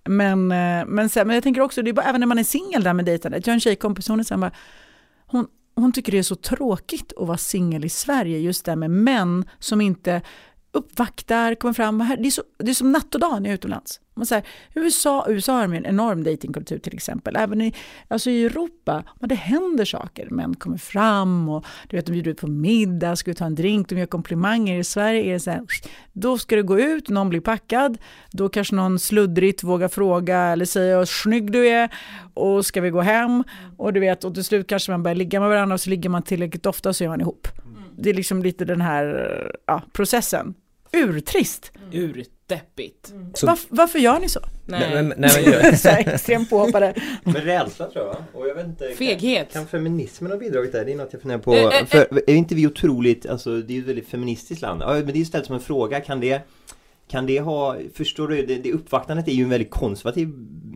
Men, 0.05 0.53
eh, 0.53 0.87
men, 0.87 1.09
sen, 1.09 1.27
men 1.27 1.35
jag 1.35 1.43
tänker 1.43 1.61
också, 1.61 1.83
det 1.83 1.91
är 1.91 1.93
bara, 1.93 2.07
även 2.07 2.21
när 2.21 2.27
man 2.27 2.39
är 2.39 2.45
singel 2.45 2.83
där 2.83 2.93
med 2.93 3.05
dejtandet, 3.05 3.47
jag 3.47 3.53
har 3.53 3.55
en 3.55 3.61
tjejkompis, 3.61 4.09
hon 4.09 4.21
är 4.21 4.25
sen 4.25 4.41
bara, 4.41 4.53
hon, 5.27 5.47
hon 5.77 5.93
tycker 5.93 6.13
det 6.13 6.19
är 6.19 6.23
så 6.23 6.37
tråkigt 6.37 7.13
att 7.17 7.27
vara 7.27 7.39
singel 7.39 7.85
i 7.85 7.89
Sverige, 7.89 8.39
just 8.39 8.65
det 8.65 8.77
med 8.77 8.91
män 8.91 9.45
som 9.59 9.81
inte 9.81 10.23
uppvaktar, 10.77 11.55
kommer 11.55 11.75
fram. 11.75 11.99
Det 12.19 12.29
är, 12.29 12.31
så, 12.31 12.43
det 12.59 12.71
är 12.71 12.75
som 12.75 12.93
natt 12.93 13.15
och 13.15 13.21
dag 13.21 13.43
när 13.43 13.49
jag 13.49 13.53
är 13.53 13.55
utomlands. 13.55 14.01
Man 14.19 14.27
säger, 14.27 14.45
USA, 14.75 15.27
USA 15.29 15.53
har 15.53 15.65
en 15.65 15.87
enorm 15.87 16.25
datingkultur 16.25 16.79
till 16.79 16.95
exempel. 16.95 17.37
Även 17.37 17.61
i, 17.61 17.75
alltså 18.09 18.31
i 18.31 18.45
Europa, 18.45 19.05
men 19.21 19.29
det 19.29 19.35
händer 19.35 19.85
saker. 19.85 20.31
Män 20.31 20.55
kommer 20.55 20.79
fram 20.79 21.49
och 21.49 21.65
du 21.89 21.97
vet, 21.97 22.07
de 22.07 22.13
bjuder 22.13 22.31
ut 22.31 22.41
på 22.41 22.47
middag, 22.47 23.17
ska 23.17 23.31
vi 23.31 23.35
ta 23.35 23.45
en 23.45 23.55
drink, 23.55 23.89
de 23.89 23.99
gör 23.99 24.07
komplimanger. 24.07 24.79
I 24.79 24.85
Sverige 24.85 25.23
är 25.23 25.33
det 25.33 25.41
så 25.41 25.51
här, 25.51 25.63
då 26.13 26.39
ska 26.39 26.57
du 26.57 26.63
gå 26.63 26.81
ut, 26.81 27.09
någon 27.09 27.29
blir 27.29 27.41
packad, 27.41 27.99
då 28.31 28.49
kanske 28.49 28.75
någon 28.75 28.99
sluddrigt 28.99 29.63
vågar 29.63 29.89
fråga 29.89 30.39
eller 30.39 30.65
säga 30.65 30.99
hur 30.99 31.05
snygg 31.05 31.53
du 31.53 31.69
är 31.69 31.95
och 32.35 32.67
ska 32.67 32.81
vi 32.81 32.91
gå 32.91 33.01
hem? 33.01 33.45
Och 33.77 33.93
du 33.93 34.01
vet, 34.01 34.25
och 34.25 34.35
till 34.35 34.45
slut 34.45 34.67
kanske 34.67 34.91
man 34.91 35.03
börjar 35.03 35.17
ligga 35.17 35.41
med 35.41 35.49
varandra 35.49 35.75
och 35.75 35.81
så 35.81 35.91
ligger 35.91 36.11
man 36.11 36.23
tillräckligt 36.23 36.67
ofta 36.67 36.93
så 36.93 37.05
är 37.05 37.09
man 37.09 37.21
ihop. 37.21 37.49
Mm. 37.65 37.83
Det 37.99 38.11
är 38.11 38.15
liksom 38.15 38.43
lite 38.43 38.65
den 38.65 38.81
här 38.81 39.53
ja, 39.67 39.83
processen 39.93 40.55
urtrist. 40.97 41.73
Mm. 41.77 42.05
Urdeppigt. 42.05 43.11
Mm. 43.11 43.33
Varf 43.43 43.67
varför 43.69 43.99
gör 43.99 44.19
ni 44.19 44.29
så? 44.29 44.41
Nej. 44.65 44.81
nej, 44.95 45.03
men, 45.03 45.15
nej 45.19 45.31
men, 45.85 46.15
extremt 46.15 46.51
påhoppade. 46.51 46.95
Men 47.25 47.35
rädsla 47.35 47.91
tror 47.91 48.07
jag. 48.07 48.17
Och 48.33 48.49
jag 48.49 48.55
vet 48.55 48.67
inte, 48.67 48.89
Feghet. 48.89 49.53
Kan, 49.53 49.63
kan 49.63 49.69
feminismen 49.69 50.31
ha 50.31 50.39
bidragit 50.39 50.73
där? 50.73 50.85
Det 50.85 50.93
är 50.93 50.97
något 50.97 51.13
jag 51.13 51.23
funderar 51.23 51.41
på. 51.41 51.55
Äh, 51.55 51.81
äh, 51.81 51.87
för 51.87 52.09
är 52.27 52.35
inte 52.35 52.55
vi 52.55 52.67
otroligt, 52.67 53.27
alltså 53.27 53.57
det 53.57 53.73
är 53.73 53.75
ju 53.75 53.81
ett 53.81 53.89
väldigt 53.89 54.09
feministiskt 54.09 54.63
land. 54.63 54.83
Ja, 54.83 54.93
men 54.95 55.07
det 55.07 55.13
är 55.13 55.17
ju 55.17 55.25
ställt 55.25 55.47
som 55.47 55.55
en 55.55 55.61
fråga. 55.61 56.01
Kan 56.01 56.21
det 56.21 56.43
kan 57.09 57.27
det 57.27 57.41
ha, 57.41 57.77
förstår 57.95 58.29
du, 58.29 58.47
det, 58.47 58.57
det 58.57 58.73
uppvaktandet 58.73 59.29
är 59.29 59.33
ju 59.33 59.43
en 59.43 59.51
väldigt 59.51 59.71
konservativ 59.71 60.33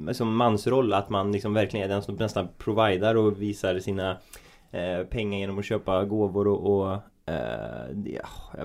alltså, 0.09 0.25
mansroll 0.25 0.93
att 0.93 1.11
man 1.11 1.33
liksom 1.33 1.55
verkligen 1.55 1.85
är 1.85 1.95
den 1.95 2.03
som 2.03 2.15
nästan 2.15 2.49
providar 2.59 3.15
och 3.15 3.43
visar 3.43 3.79
sina 3.79 4.17
eh, 4.71 5.07
pengar 5.11 5.39
genom 5.39 5.59
att 5.59 5.65
köpa 5.65 6.05
gåvor 6.05 6.49
och, 6.49 6.81
och 6.81 6.99
det, 7.95 8.21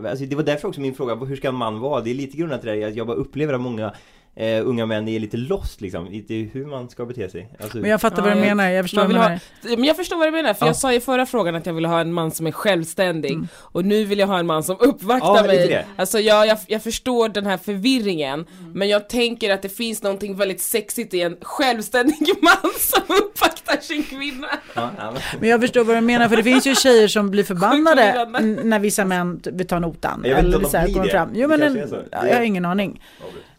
alltså 0.09 0.25
det 0.25 0.35
var 0.35 0.43
därför 0.43 0.67
också 0.67 0.81
min 0.81 0.95
fråga, 0.95 1.15
hur 1.15 1.35
ska 1.35 1.47
en 1.47 1.55
man 1.55 1.79
vara? 1.79 2.01
Det 2.01 2.09
är 2.09 2.15
lite 2.15 2.37
grundat 2.37 2.61
till 2.61 2.69
det 2.69 2.75
jag 2.89 3.07
bara 3.07 3.17
upplever 3.17 3.53
att 3.53 3.61
många 3.61 3.93
eh, 4.37 4.67
unga 4.67 4.85
män 4.85 5.07
är 5.07 5.19
lite 5.19 5.37
lost 5.37 5.81
liksom, 5.81 6.05
lite 6.05 6.33
hur 6.33 6.65
man 6.65 6.89
ska 6.89 7.05
bete 7.05 7.29
sig. 7.29 7.49
Alltså, 7.59 7.77
Men 7.77 7.89
jag 7.89 8.01
fattar 8.01 8.21
vad 8.21 8.31
Ja, 8.31 8.35
du 8.35 8.39
jag- 8.41 8.57
menar, 8.57 8.69
jag 8.69 8.85
förstår 8.85 9.01
vad 9.01 9.09
du 9.09 9.13
menar. 9.13 9.29
ha- 9.29 9.39
Men 9.75 9.83
jag 9.83 9.95
förstår 9.95 10.17
vad 10.17 10.27
du 10.27 10.31
menar, 10.31 10.53
för 10.53 10.65
Ja. 10.65 10.69
jag 10.69 10.75
sa 10.75 10.93
i 10.93 10.99
förra 10.99 11.25
frågan 11.25 11.55
att 11.55 11.65
jag 11.65 11.73
ville 11.73 11.87
ha 11.87 11.99
en 12.01 12.13
man 12.13 12.31
som 12.31 12.47
är 12.47 12.51
självständig 12.51 13.31
Mm. 13.31 13.47
och 13.57 13.85
nu 13.85 14.03
vill 14.05 14.19
jag 14.19 14.27
ha 14.27 14.39
en 14.39 14.45
man 14.47 14.63
som 14.63 14.77
uppvaktar 14.79 15.27
Ja, 15.35 15.41
lite 15.41 15.47
mig. 15.57 15.67
det. 15.67 15.85
Alltså 15.95 16.19
jag, 16.19 16.47
jag, 16.47 16.57
jag 16.67 16.83
förstår 16.83 17.29
den 17.29 17.45
här 17.45 17.57
förvirringen, 17.57 18.33
Mm. 18.59 18.71
men 18.73 18.87
jag 18.89 19.09
tänker 19.09 19.49
att 19.53 19.61
det 19.61 19.69
finns 19.69 20.03
någonting 20.03 20.35
väldigt 20.35 20.61
sexigt 20.61 21.13
i 21.13 21.21
en 21.21 21.37
självständig 21.41 22.15
man 22.41 22.71
som 22.79 23.01
uppvaktar 23.15 23.34
sin 23.83 24.03
kvinna. 24.03 24.47
ja, 24.75 24.91
ja, 24.97 25.13
men- 25.39 25.49
jag 25.49 25.61
förstår 25.61 25.83
vad 25.83 25.97
du 25.97 26.01
menar, 26.01 26.29
för 26.29 26.35
det 26.37 26.43
finns 26.43 26.67
ju 26.67 26.75
tjejer 26.75 27.07
som 27.07 27.31
blir 27.31 27.43
förbannade 27.43 28.27
när 28.63 28.79
vissa 28.79 29.05
män 29.05 29.41
vill 29.43 29.67
ta 29.67 29.79
notan. 29.79 30.21
Jag 30.25 30.35
vet 30.35 30.45
inte 30.45 30.57
om 30.57 30.63
eller 30.65 30.79
de 30.79 30.83
blir 30.85 30.93
kommer 30.93 31.05
det. 31.05 31.11
fram. 31.11 31.29
Jo, 31.33 31.41
Det 31.49 31.57
men 31.57 31.73
kanske 31.75 31.95
en, 31.95 32.03
ja, 32.11 32.27
jag 32.27 32.35
har 32.35 32.43
ingen 32.43 32.65
aning. 32.65 33.01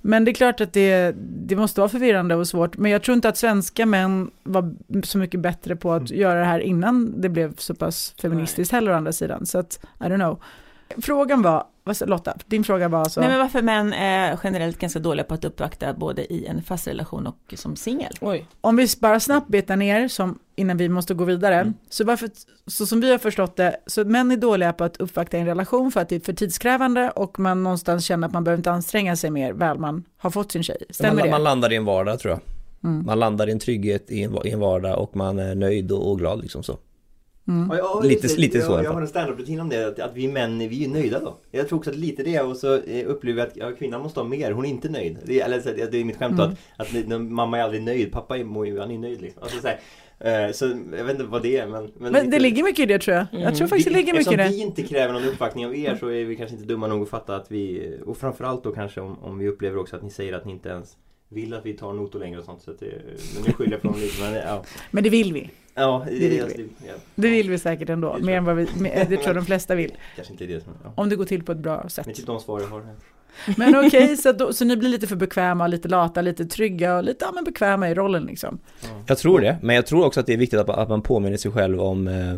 Men 0.01 0.25
det 0.25 0.31
är 0.31 0.35
klart 0.35 0.61
att 0.61 0.73
det, 0.73 1.15
det 1.19 1.57
måste 1.57 1.81
vara 1.81 1.89
förvirrande 1.89 2.35
och 2.35 2.49
svårt. 2.49 2.77
Men 2.77 2.91
jag 2.91 3.03
tror 3.03 3.15
inte 3.15 3.29
att 3.29 3.37
svenska 3.37 3.87
män 3.87 4.31
var 4.43 4.75
så 5.05 5.19
mycket 5.19 5.41
bättre 5.41 5.77
på 5.77 5.93
att 5.93 6.11
Mm. 6.11 6.21
göra 6.23 6.39
det 6.39 6.45
här 6.47 6.61
innan 6.61 7.21
det 7.21 7.29
blev 7.29 7.57
så 7.57 7.75
pass 7.75 8.15
feministiskt 8.23 8.73
heller 8.73 8.93
å 8.93 8.95
andra 8.95 9.13
sidan. 9.13 9.47
Så 9.47 9.59
att, 9.59 9.81
I 10.01 10.05
don't 10.05 10.15
know. 10.17 10.43
Frågan 11.03 11.43
var, 11.43 11.65
Lotta, 12.07 12.37
din 12.46 12.64
fråga 12.64 12.88
var 12.88 12.99
alltså? 12.99 13.20
Nej 13.20 13.29
men 13.29 13.38
varför 13.38 13.62
män 13.62 13.92
är 13.92 14.38
generellt 14.44 14.79
ganska 14.79 14.99
dåliga 14.99 15.25
på 15.25 15.35
att 15.35 15.44
uppvakta 15.44 15.92
både 15.94 16.33
i 16.33 16.46
en 16.46 16.62
fast 16.62 16.88
relation 16.88 17.27
och 17.27 17.55
som 17.57 17.77
singel. 17.77 18.12
Om 18.61 18.77
vi 18.77 18.87
bara 19.01 19.20
snabbt 19.20 19.49
betar 19.49 19.77
ner, 19.77 20.09
som, 20.09 20.38
innan 20.57 20.77
vi 20.77 20.88
måste 20.88 21.14
gå 21.14 21.25
vidare, 21.25 21.57
Mm. 21.57 21.75
så, 21.90 22.05
varför, 22.05 22.31
så 22.66 22.87
som 22.87 23.01
vi 23.01 23.11
har 23.11 23.18
förstått 23.18 23.57
det, 23.57 23.77
så 23.87 24.05
män 24.05 24.31
är 24.31 24.37
dåliga 24.37 24.72
på 24.72 24.85
att 24.85 24.96
uppvakta 24.96 25.37
i 25.37 25.40
en 25.40 25.46
relation 25.46 25.92
för 25.92 26.01
att 26.01 26.09
det 26.09 26.16
är 26.16 26.20
för 26.20 26.33
tidskrävande 26.33 27.11
och 27.11 27.38
man 27.38 27.62
någonstans 27.62 28.05
känner 28.05 28.27
att 28.27 28.33
man 28.33 28.44
behöver 28.44 28.59
inte 28.59 28.70
anstränga 28.70 29.16
sig 29.16 29.31
mer 29.31 29.53
väl 29.53 29.79
man 29.79 30.05
har 30.16 30.31
fått 30.31 30.53
sin 30.53 30.62
tjej. 30.62 30.83
Stämmer 30.90 31.14
man, 31.14 31.25
det? 31.25 31.31
man 31.31 31.44
landar 31.44 31.72
i 31.72 31.77
en 31.77 31.85
vardag 31.85 32.18
tror 32.18 32.33
jag. 32.33 32.40
Mm. 32.90 33.07
Man 33.07 33.18
landar 33.18 33.49
i 33.49 33.53
en 33.53 33.59
trygghet 33.59 34.11
i 34.11 34.22
en, 34.22 34.37
i 34.44 34.51
en 34.51 34.61
vardag 34.61 34.99
och 34.99 35.16
man 35.16 35.38
är 35.38 35.55
nöjd 35.55 35.92
och, 35.92 36.11
och 36.11 36.18
glad 36.18 36.40
liksom 36.42 36.62
så. 36.62 36.79
Mm. 37.49 37.77
Ja, 37.79 38.01
Lite- 38.05 38.27
det- 38.29 38.37
lite 38.39 38.61
så 38.61 38.73
Jag, 38.73 38.85
jag 38.85 38.93
har 38.93 39.01
en 39.01 39.09
standup-rutin 39.09 39.61
om 39.61 39.69
det, 39.69 39.87
att, 39.89 39.99
att 40.01 40.15
vi 40.17 40.29
män, 40.29 40.59
vi 40.59 40.85
är 40.85 40.89
nöjda 40.89 41.21
då. 41.21 41.37
Jag 41.51 41.69
tror 41.69 41.79
också 41.79 41.91
att 41.91 41.97
lite 41.97 42.23
det 42.23 42.41
och 42.41 42.57
så 42.57 42.75
eh, 42.79 43.07
upplever 43.11 43.39
jag 43.41 43.49
att 43.49 43.57
ja, 43.57 43.73
kvinnan 43.79 44.01
måste 44.03 44.21
ha 44.21 44.29
mer, 44.29 44.53
hon 44.53 44.65
är 44.65 44.69
inte 44.69 44.89
nöjd. 44.89 45.19
Det, 45.25 45.41
är- 45.41 45.45
eller, 45.45 45.61
så, 45.61 45.69
det 45.91 45.95
är 46.01 46.05
mitt 46.05 46.17
skämt 46.17 46.41
Mm. 46.41 46.51
att, 46.77 46.97
att 46.97 47.21
mamma 47.21 47.59
är 47.59 47.63
aldrig 47.63 47.83
nöjd, 47.83 48.13
pappa 48.13 48.37
är, 48.37 48.65
ju- 48.65 48.79
han 48.81 48.91
är 48.91 48.99
nöjd 48.99 49.21
liksom. 49.21 49.43
Alltså, 49.43 49.59
så, 49.61 49.69
här, 49.69 50.47
eh, 50.47 50.53
så 50.53 50.65
jag 50.97 51.05
vet 51.05 51.11
inte 51.15 51.25
vad 51.25 51.43
det 51.43 51.57
är 51.57 51.67
men... 51.67 51.91
Men 51.99 52.13
det 52.13 52.23
lite- 52.23 52.39
ligger 52.39 52.63
mycket 52.63 52.81
i 52.83 52.87
det 52.87 52.99
tror 52.99 53.17
jag. 53.17 53.27
Jag 53.41 53.57
tror 53.57 53.67
faktiskt 53.69 53.89
det 53.89 53.95
ligger 53.95 54.13
mycket 54.13 54.33
i 54.33 54.35
Eftersom 54.35 54.51
det. 54.53 54.57
vi 54.57 54.63
inte 54.63 54.83
kräver 54.83 55.13
någon 55.13 55.25
uppvaktning 55.25 55.67
av 55.67 55.77
er 55.77 55.97
så 56.01 56.09
är 56.09 56.25
vi 56.25 56.37
kanske 56.37 56.57
inte 56.57 56.69
dumma 56.69 56.87
nog 56.87 57.03
att 57.03 57.09
fatta 57.09 57.37
att 57.37 57.51
vi 57.51 57.93
Och 58.07 58.17
framförallt 58.17 58.65
då 58.65 58.73
kanske 58.73 59.01
om, 59.01 59.19
om 59.23 59.39
vi 59.39 59.49
upplever 59.49 59.79
också 59.79 59.97
att 59.97 60.03
ni 60.03 60.11
säger 60.11 60.33
att 60.33 60.45
ni 60.45 60.53
inte 60.53 60.69
ens 60.69 60.97
vill 61.29 61.55
att 61.55 61.67
vi 61.67 61.73
tar 61.73 61.93
notor 61.93 62.19
längre 62.21 62.39
och 62.39 62.45
sånt 62.45 62.62
så 62.62 62.71
att 62.71 62.81
det, 62.81 62.93
men 63.35 63.43
nu 63.47 63.53
skyller 63.53 63.73
jag 63.73 63.83
på 63.83 63.89
dem 63.89 63.97
lite 64.01 64.23
men 64.23 64.35
ja 64.35 64.65
Men 64.91 65.05
det 65.05 65.11
vill 65.11 65.33
vi. 65.33 65.51
Ja, 65.75 66.07
det, 66.09 66.29
vill 66.29 66.43
alltså, 66.43 66.59
vi. 66.59 66.69
ja. 66.87 66.93
Det 67.15 67.29
vill 67.29 67.51
vi 67.51 67.59
säkert 67.59 67.89
ändå, 67.89 68.17
Det 68.19 68.25
mer 68.25 68.33
jag. 68.33 68.39
än 68.39 68.45
vad 68.45 68.57
vi, 68.57 68.67
mer- 68.81 68.95
det 68.97 69.05
tror 69.17 69.27
jag 69.27 69.35
de 69.37 69.45
flesta 69.47 69.75
vill. 69.75 69.93
Kanske 70.17 70.33
inte 70.33 70.45
är 70.45 70.49
det 70.49 70.61
som, 70.65 70.73
ja. 70.85 70.93
Om 70.97 71.09
det 71.09 71.17
går 71.17 71.25
till 71.25 71.43
på 71.45 71.53
ett 71.53 71.59
bra 71.59 71.89
sätt. 71.89 72.07
Men 72.07 72.15
typ 72.15 72.27
de 72.27 72.41
svar 72.41 72.61
jag 72.61 72.69
har 72.69 72.83
Men 73.57 73.87
okej, 73.87 74.17
så, 74.17 74.33
då, 74.33 74.53
så 74.53 74.65
ni 74.65 74.77
blir 74.77 74.89
lite 74.89 75.07
för 75.07 75.17
bekväma, 75.17 75.67
lite 75.67 75.89
lata, 75.89 76.21
lite 76.21 76.45
trygga 76.45 76.97
och 76.97 77.05
lite 77.05 77.25
ja, 77.25 77.33
men 77.35 77.45
bekväma 77.45 77.91
i 77.91 77.95
rollen 77.95 78.25
liksom. 78.25 78.59
Jag 79.07 79.19
tror 79.19 79.41
det, 79.41 79.59
men 79.62 79.77
jag 79.77 79.87
tror 79.87 80.05
också 80.07 80.21
att 80.21 80.27
det 80.27 80.33
är 80.33 80.37
viktigt 80.37 80.61
att, 80.61 80.69
att 80.69 80.89
man 80.89 81.03
påminner 81.03 81.37
sig 81.37 81.51
själv 81.51 81.81
om 81.81 82.09
eh, 82.09 82.35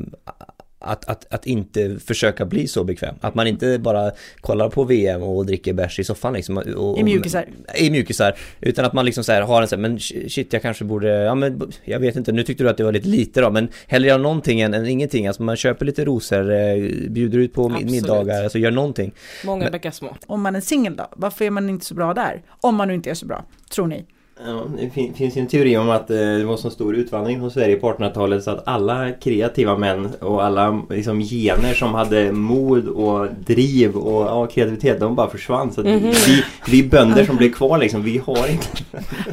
att, 0.80 1.08
att, 1.08 1.34
att 1.34 1.46
inte 1.46 1.98
försöka 2.06 2.44
bli 2.44 2.68
så 2.68 2.84
bekväm. 2.84 3.14
Att 3.20 3.34
man 3.34 3.46
inte 3.46 3.78
bara 3.78 4.10
kollar 4.40 4.68
på 4.68 4.84
VM 4.84 5.22
och 5.22 5.46
dricker 5.46 5.72
bärs 5.72 5.98
i 5.98 6.04
soffan 6.04 6.32
liksom. 6.32 6.56
Och, 6.58 6.66
och, 6.66 6.98
I 6.98 7.02
mjukisar. 7.02 7.44
I 7.76 7.90
mjukisar. 7.90 8.34
Utan 8.60 8.84
att 8.84 8.92
man 8.92 9.04
liksom 9.04 9.24
så 9.24 9.32
här 9.32 9.42
har 9.42 9.62
en 9.62 9.68
så 9.68 9.76
här, 9.76 9.82
men 9.82 10.00
shit 10.00 10.52
jag 10.52 10.62
kanske 10.62 10.84
borde, 10.84 11.08
ja 11.08 11.34
men 11.34 11.72
jag 11.84 12.00
vet 12.00 12.16
inte, 12.16 12.32
nu 12.32 12.42
tyckte 12.42 12.64
du 12.64 12.70
att 12.70 12.76
det 12.76 12.84
var 12.84 12.92
lite 12.92 13.08
lite 13.08 13.40
då, 13.40 13.50
men 13.50 13.68
hellre 13.86 14.08
göra 14.08 14.18
någonting 14.18 14.60
än, 14.60 14.74
än 14.74 14.86
ingenting. 14.86 15.26
Alltså 15.26 15.42
man 15.42 15.56
köper 15.56 15.86
lite 15.86 16.04
rosor, 16.04 16.52
eh, 16.52 16.76
bjuder 17.08 17.38
ut 17.38 17.54
på 17.54 17.66
Absolut. 17.66 17.90
middagar, 17.90 18.42
alltså 18.42 18.58
gör 18.58 18.70
någonting. 18.70 19.12
Många 19.44 19.70
bäckar 19.70 19.90
små. 19.90 20.16
Om 20.26 20.42
man 20.42 20.56
är 20.56 20.60
singel 20.60 20.96
då, 20.96 21.08
varför 21.16 21.44
är 21.44 21.50
man 21.50 21.68
inte 21.68 21.84
så 21.84 21.94
bra 21.94 22.14
där? 22.14 22.42
Om 22.60 22.76
man 22.76 22.88
nu 22.88 22.94
inte 22.94 23.10
är 23.10 23.14
så 23.14 23.26
bra, 23.26 23.44
tror 23.70 23.86
ni? 23.86 24.04
Ja, 24.46 24.62
det 24.80 24.90
fin- 24.90 25.14
finns 25.14 25.36
ju 25.36 25.40
en 25.40 25.46
teori 25.46 25.76
om 25.76 25.90
att 25.90 26.10
eh, 26.10 26.16
det 26.16 26.44
var 26.44 26.56
så 26.56 26.70
stor 26.70 26.94
utvandring 26.96 27.38
från 27.38 27.50
Sverige 27.50 27.76
på 27.76 27.92
1800-talet 27.92 28.44
så 28.44 28.50
att 28.50 28.68
alla 28.68 29.12
kreativa 29.12 29.78
män 29.78 30.08
och 30.20 30.44
alla 30.44 30.82
liksom, 30.90 31.20
gener 31.20 31.74
som 31.74 31.94
hade 31.94 32.32
mod 32.32 32.88
och 32.88 33.26
driv 33.46 33.96
och 33.96 34.22
ja, 34.26 34.46
kreativitet, 34.46 35.00
de 35.00 35.14
bara 35.14 35.30
försvann. 35.30 35.72
Så 35.72 35.80
att 35.80 35.86
Mhm. 35.86 36.00
vi, 36.10 36.44
vi 36.66 36.88
bönder 36.88 37.24
som 37.24 37.36
blev 37.36 37.52
kvar 37.52 37.78
liksom, 37.78 38.02
vi 38.02 38.18
har 38.26 38.48
inte... 38.52 38.66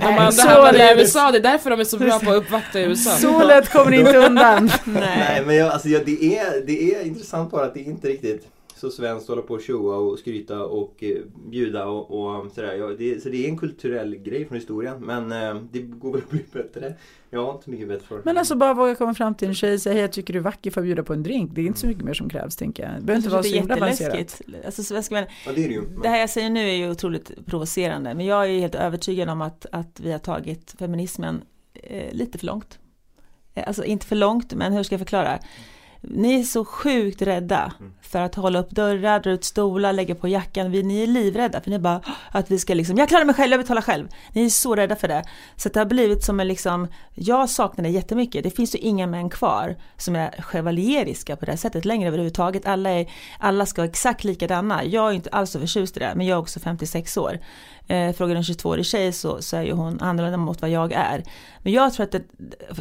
De 0.02 0.06
andra 0.08 0.32
så 0.32 0.48
hamnade 0.48 0.94
i. 0.94 1.02
USA, 1.02 1.32
det 1.32 1.38
är 1.38 1.42
därför 1.42 1.70
de 1.70 1.80
är 1.80 1.84
så 1.84 1.98
bra 1.98 2.20
på 2.20 2.32
att 2.32 2.38
uppvakta 2.38 2.80
i 2.80 2.84
USA. 2.84 3.10
Så 3.12 3.44
lätt 3.48 3.70
kommer 3.72 3.92
ni 3.92 3.98
inte 4.00 4.18
undan. 4.18 4.70
Nej 4.86 5.44
men 5.46 5.56
jag, 5.56 5.70
alltså, 5.72 5.88
jag, 5.90 6.06
det, 6.06 6.38
är, 6.38 6.66
det 6.68 6.94
är 6.96 7.06
intressant 7.06 7.52
bara 7.52 7.66
att 7.66 7.74
det 7.74 7.80
är 7.80 7.86
inte 7.86 8.08
riktigt 8.08 8.48
så 8.76 8.90
svenskt 8.90 9.30
hålla 9.30 9.42
på 9.42 9.54
och 9.54 9.62
showa 9.62 9.96
och 9.96 10.20
skryta 10.20 10.66
och 10.66 11.04
eh, 11.04 11.18
bjuda 11.50 11.86
och, 11.86 12.12
och 12.46 12.52
sådär. 12.52 12.74
Ja, 12.74 12.88
det, 12.98 13.24
så 13.24 13.30
det 13.30 13.46
är 13.46 13.50
en 13.50 13.58
kulturell 13.58 14.16
grej 14.16 14.46
från 14.46 14.56
historien 14.56 14.98
men 15.06 15.32
eh, 15.32 15.62
det 15.72 15.82
går 15.82 16.12
väl 16.12 16.22
att 16.22 16.30
bli 16.30 16.46
bättre. 16.52 16.96
Jag 17.30 17.46
har 17.46 17.54
inte 17.54 17.70
mycket 17.70 17.88
bättre 17.88 18.06
för 18.08 18.22
Men 18.26 18.38
alltså 18.38 18.56
bara 18.56 18.74
våga 18.74 18.96
komma 18.96 19.14
fram 19.14 19.36
till 19.36 19.48
en 19.48 19.56
tjej 19.56 19.74
och 19.74 19.82
säga 19.82 19.94
hej 19.94 20.02
jag 20.02 20.12
tycker 20.12 20.34
du 20.34 20.40
är 20.40 20.44
vacker 20.44 20.72
för 20.72 20.82
att 20.82 20.86
bjuda 20.86 21.04
på 21.04 21.14
en 21.14 21.24
drink. 21.24 21.52
Det 21.56 21.62
är 21.62 21.66
inte 21.66 21.80
så 21.80 21.88
mycket 21.88 22.04
mer 22.04 22.14
som 22.14 22.30
krävs 22.30 22.56
tänker 22.56 22.84
jag. 22.84 22.92
Det 22.92 23.02
behöver 23.02 23.18
inte 23.18 23.30
vara 23.30 23.44
så 23.44 23.56
himla 23.56 23.76
avancerat. 23.76 24.42
Alltså, 24.66 24.96
Ja 24.96 25.02
det 25.56 25.64
är 25.64 25.68
det 25.68 25.74
ju. 25.74 25.82
Men- 25.82 26.02
det 26.02 26.10
här 26.10 26.20
jag 26.20 26.30
säger 26.30 26.50
nu 26.50 26.70
är 26.70 26.74
ju 26.76 26.90
otroligt 26.92 27.46
provocerande, 27.46 28.14
men 28.14 28.26
jag 28.26 28.46
är 28.50 28.60
helt 28.60 28.76
övertygad 28.76 29.30
om 29.30 29.42
att, 29.42 29.66
att 29.72 30.00
vi 30.00 30.12
har 30.12 30.20
tagit 30.20 30.76
feminismen 30.80 31.42
eh, 31.74 32.14
lite 32.14 32.38
för 32.38 32.46
långt. 32.46 32.80
Eh, 33.54 33.64
Alltså 33.68 33.84
inte 33.84 34.06
för 34.06 34.16
långt, 34.16 34.54
men 34.54 34.74
hur 34.74 34.84
ska 34.84 34.94
jag 34.96 35.00
förklara? 35.00 35.40
Ni 36.10 36.40
är 36.40 36.44
så 36.44 36.66
sjukt 36.66 37.22
rädda 37.22 37.74
Mm. 37.80 37.94
för 38.02 38.20
att 38.22 38.36
hålla 38.36 38.60
upp 38.60 38.70
dörrar, 38.70 39.20
dra 39.20 39.32
ut 39.32 39.44
stolar, 39.44 39.94
lägga 39.94 40.16
på 40.16 40.28
jackan. 40.28 40.72
Vi, 40.72 40.84
ni 40.84 41.04
är 41.04 41.08
livrädda 41.08 41.62
för 41.62 41.70
ni 41.70 41.76
är 41.76 41.80
bara 41.80 42.02
att 42.32 42.52
vi 42.52 42.60
ska 42.60 42.74
liksom, 42.74 42.98
jag 42.98 43.10
klarar 43.10 43.26
mig 43.26 43.36
själv, 43.36 43.52
jag 43.52 43.60
betalar 43.60 43.82
själv. 43.82 44.08
Ni 44.34 44.46
är 44.46 44.50
så 44.50 44.76
rädda 44.76 44.96
för 44.96 45.08
det. 45.08 45.24
Så 45.56 45.70
det 45.70 45.80
har 45.80 45.86
blivit 45.86 46.24
som 46.24 46.40
en 46.40 46.48
liksom, 46.48 46.88
jag 47.14 47.50
saknar 47.50 47.84
det 47.84 47.90
jättemycket. 47.90 48.44
Det 48.44 48.50
finns 48.52 48.76
ju 48.76 48.80
inga 48.80 49.08
män 49.08 49.30
kvar 49.30 49.76
som 49.98 50.16
är 50.16 50.42
chevalieriska 50.42 51.36
på 51.36 51.46
det 51.46 51.52
här 51.52 51.58
sättet 51.58 51.86
längre 51.86 52.08
överhuvudtaget. 52.08 52.66
Alla, 52.66 52.90
är, 52.90 53.12
alla 53.40 53.66
ska 53.66 53.82
vara 53.82 53.90
exakt 53.90 54.24
likadana. 54.24 54.84
Jag 54.86 55.10
är 55.10 55.14
inte 55.14 55.30
alls 55.30 55.52
så 55.52 55.60
förtjust 55.60 55.98
i 55.98 56.00
det, 56.00 56.14
men 56.16 56.28
jag 56.28 56.36
är 56.36 56.40
också 56.42 56.60
56 56.60 57.18
år. 57.18 57.40
Eh, 57.88 58.14
frågar 58.14 58.36
en 58.36 58.42
22-årig 58.42 58.86
tjej 58.86 59.12
så, 59.12 59.42
så 59.42 59.58
är 59.58 59.62
ju 59.62 59.72
hon 59.72 60.02
annorlunda 60.02 60.38
mot 60.38 60.62
vad 60.62 60.70
jag 60.70 60.94
är. 60.94 61.24
Men 61.60 61.74
jag 61.74 61.94
tror 61.94 62.04
att 62.04 62.12
det, 62.12 62.24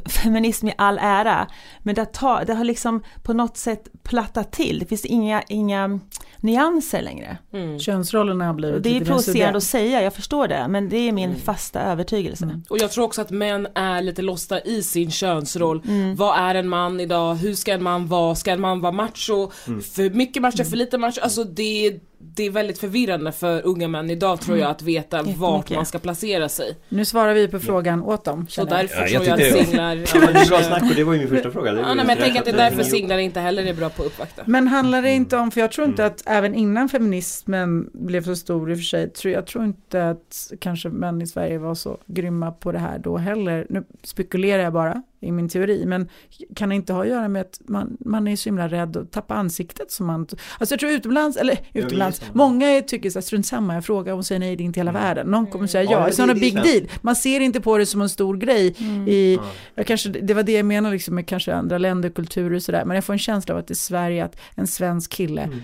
feminism 0.06 0.68
i 0.68 0.74
all 0.78 0.98
ära, 1.02 1.46
men 1.82 1.94
det, 1.94 2.04
tar, 2.04 2.44
det 2.44 2.54
har 2.54 2.64
liksom 2.64 3.02
på 3.22 3.32
något 3.32 3.56
sätt 3.56 3.88
plattat 4.02 4.52
till. 4.52 4.78
Det 4.78 4.86
finns 4.86 5.04
inga, 5.04 5.42
inga 5.48 6.00
nyanser 6.40 7.02
längre. 7.02 7.38
Mm. 7.52 7.78
Könsrollerna 7.78 8.46
har 8.46 8.54
blivit 8.54 8.82
det 8.82 8.96
är 8.96 9.04
provocerande 9.04 9.56
att 9.56 9.62
säga, 9.62 10.02
jag 10.02 10.14
förstår 10.14 10.48
det, 10.48 10.68
men 10.68 10.88
det 10.88 10.96
är 10.96 11.12
min 11.12 11.30
Mm. 11.30 11.40
fasta 11.40 11.80
övertygelse. 11.80 12.44
Mm. 12.44 12.62
Och 12.70 12.78
jag 12.78 12.90
tror 12.92 13.04
också 13.04 13.20
att 13.20 13.30
män 13.30 13.68
är 13.74 14.02
lite 14.02 14.22
losta 14.22 14.60
i 14.60 14.82
sin 14.82 15.10
könsroll. 15.10 15.82
Mm. 15.88 16.16
Vad 16.16 16.38
är 16.38 16.54
en 16.54 16.68
man 16.68 17.00
idag? 17.00 17.34
Hur 17.34 17.54
ska 17.54 17.72
en 17.72 17.82
man 17.82 18.06
vara? 18.06 18.34
Ska 18.34 18.50
en 18.50 18.60
man 18.60 18.80
vara 18.80 18.92
macho? 18.92 19.50
Mm. 19.66 19.82
För 19.82 20.10
mycket 20.10 20.42
macho, 20.42 20.64
för 20.64 20.76
lite 20.76 20.98
macho? 20.98 21.20
Alltså 21.22 21.44
det, 21.44 22.00
det 22.34 22.42
är 22.46 22.50
väldigt 22.50 22.78
förvirrande 22.78 23.32
för 23.32 23.66
unga 23.66 23.88
män 23.88 24.10
idag 24.10 24.40
tror 24.40 24.58
jag 24.58 24.70
att 24.70 24.82
veta 24.82 25.16
Jättemycket. 25.16 25.40
vart 25.40 25.70
man 25.70 25.86
ska 25.86 25.98
placera 25.98 26.48
sig. 26.48 26.76
Nu 26.88 27.04
svarar 27.04 27.34
vi 27.34 27.48
på 27.48 27.58
frågan 27.60 28.02
åt 28.02 28.24
dem. 28.24 28.46
Så 28.48 28.60
jag. 28.60 28.68
därför 28.68 29.00
Ja, 29.02 29.08
tror 29.08 29.24
jag 29.26 29.38
jag 29.38 29.38
tyckte 29.38 29.60
att 29.60 29.66
singlar... 29.66 29.96
Ja, 30.14 30.32
det 30.32 30.40
är 30.40 30.48
bra 30.48 30.62
snack 30.62 30.82
och 30.82 30.96
det 30.96 31.04
var 31.04 31.12
ju 31.12 31.18
min 31.18 31.28
första 31.28 31.50
fråga. 31.50 31.72
Det 31.72 31.80
Ja, 31.80 31.86
nej, 31.94 31.96
men 31.96 32.08
jag 32.08 32.18
tänker 32.18 32.38
att 32.38 32.44
det 32.44 32.50
är 32.50 32.56
därför 32.56 32.82
singlar 32.82 33.18
inte 33.18 33.40
heller 33.40 33.64
är 33.66 33.74
bra 33.74 33.88
på 33.88 34.02
att 34.02 34.06
uppvakta. 34.08 34.42
Men 34.46 34.68
handlar 34.68 35.02
det 35.02 35.10
inte 35.10 35.36
om, 35.36 35.50
för 35.50 35.60
jag 35.60 35.72
tror 35.72 35.86
inte 35.88 36.02
Mm. 36.02 36.12
att 36.14 36.22
även 36.26 36.54
innan 36.54 36.88
feminismen 36.88 37.90
blev 37.92 38.24
så 38.24 38.36
stor 38.36 38.70
i 38.70 38.74
och 38.74 38.78
för 38.78 38.84
sig, 38.84 39.10
tror, 39.10 39.34
jag 39.34 39.46
tror 39.46 39.64
inte 39.64 40.08
att 40.10 40.52
kanske 40.60 40.88
män 40.88 41.22
i 41.22 41.26
Sverige 41.26 41.58
var 41.58 41.74
så 41.74 41.98
grymma 42.06 42.50
på 42.52 42.72
det 42.72 42.78
här 42.78 42.98
då 42.98 43.16
heller. 43.16 43.66
Nu 43.70 43.84
spekulerar 44.02 44.62
jag 44.62 44.72
bara 44.72 45.02
i 45.24 45.32
min 45.32 45.48
teori, 45.48 45.86
men 45.86 46.08
kan 46.56 46.68
det 46.68 46.74
inte 46.74 46.92
ha 46.92 47.02
att 47.02 47.08
göra 47.08 47.28
med 47.28 47.40
att 47.42 47.60
man, 47.68 47.96
man 48.00 48.28
är 48.28 48.36
så 48.36 48.44
himla 48.48 48.68
rädd 48.68 48.96
att 48.96 49.12
tappa 49.12 49.34
ansiktet 49.34 49.90
som 49.90 50.06
man, 50.06 50.26
alltså 50.58 50.72
jag 50.72 50.80
tror 50.80 50.90
utomlands, 50.92 51.36
eller 51.36 51.58
utomlands, 51.72 52.22
många 52.32 52.66
är- 52.70 52.80
tycker 52.80 53.10
så 53.10 53.18
här, 53.18 53.22
strunt 53.22 53.46
samma, 53.46 53.74
jag 53.74 53.84
frågar, 53.84 54.12
hon 54.12 54.24
säger 54.24 54.38
nej, 54.38 54.56
det 54.56 54.62
är 54.62 54.64
inte 54.64 54.80
hela 54.80 54.90
Mm. 54.90 55.02
världen, 55.02 55.26
någon 55.26 55.46
kommer 55.46 55.66
säga 55.66 55.84
Ja, 55.84 55.90
ja, 55.90 56.00
men 56.00 56.10
it's 56.10 56.18
not 56.20 56.26
det- 56.26 56.32
a 56.32 56.36
är 56.36 56.40
big 56.40 56.52
svenskt. 56.52 56.72
deal, 56.72 56.88
man 57.02 57.16
ser 57.16 57.40
inte 57.40 57.60
på 57.60 57.78
det 57.78 57.86
som 57.86 58.00
en 58.02 58.08
stor 58.08 58.36
grej 58.36 58.74
Mm. 58.78 59.08
i, 59.08 59.34
Ja. 59.34 59.44
jag 59.74 59.86
kanske, 59.86 60.08
det 60.08 60.34
var 60.34 60.42
det 60.42 60.52
jag 60.52 60.66
menar 60.66 60.90
liksom 60.90 61.14
med 61.14 61.26
kanske 61.26 61.54
andra 61.54 61.78
länder, 61.78 62.10
kulturer 62.10 62.54
och 62.56 62.62
sådär. 62.62 62.84
Men 62.84 62.94
jag 62.94 63.04
får 63.04 63.12
en 63.12 63.18
känsla 63.18 63.54
av 63.54 63.60
att 63.60 63.70
i 63.70 63.74
Sverige 63.74 64.24
att 64.24 64.36
en 64.54 64.66
svensk 64.66 65.12
kille 65.12 65.42
Mm. 65.42 65.60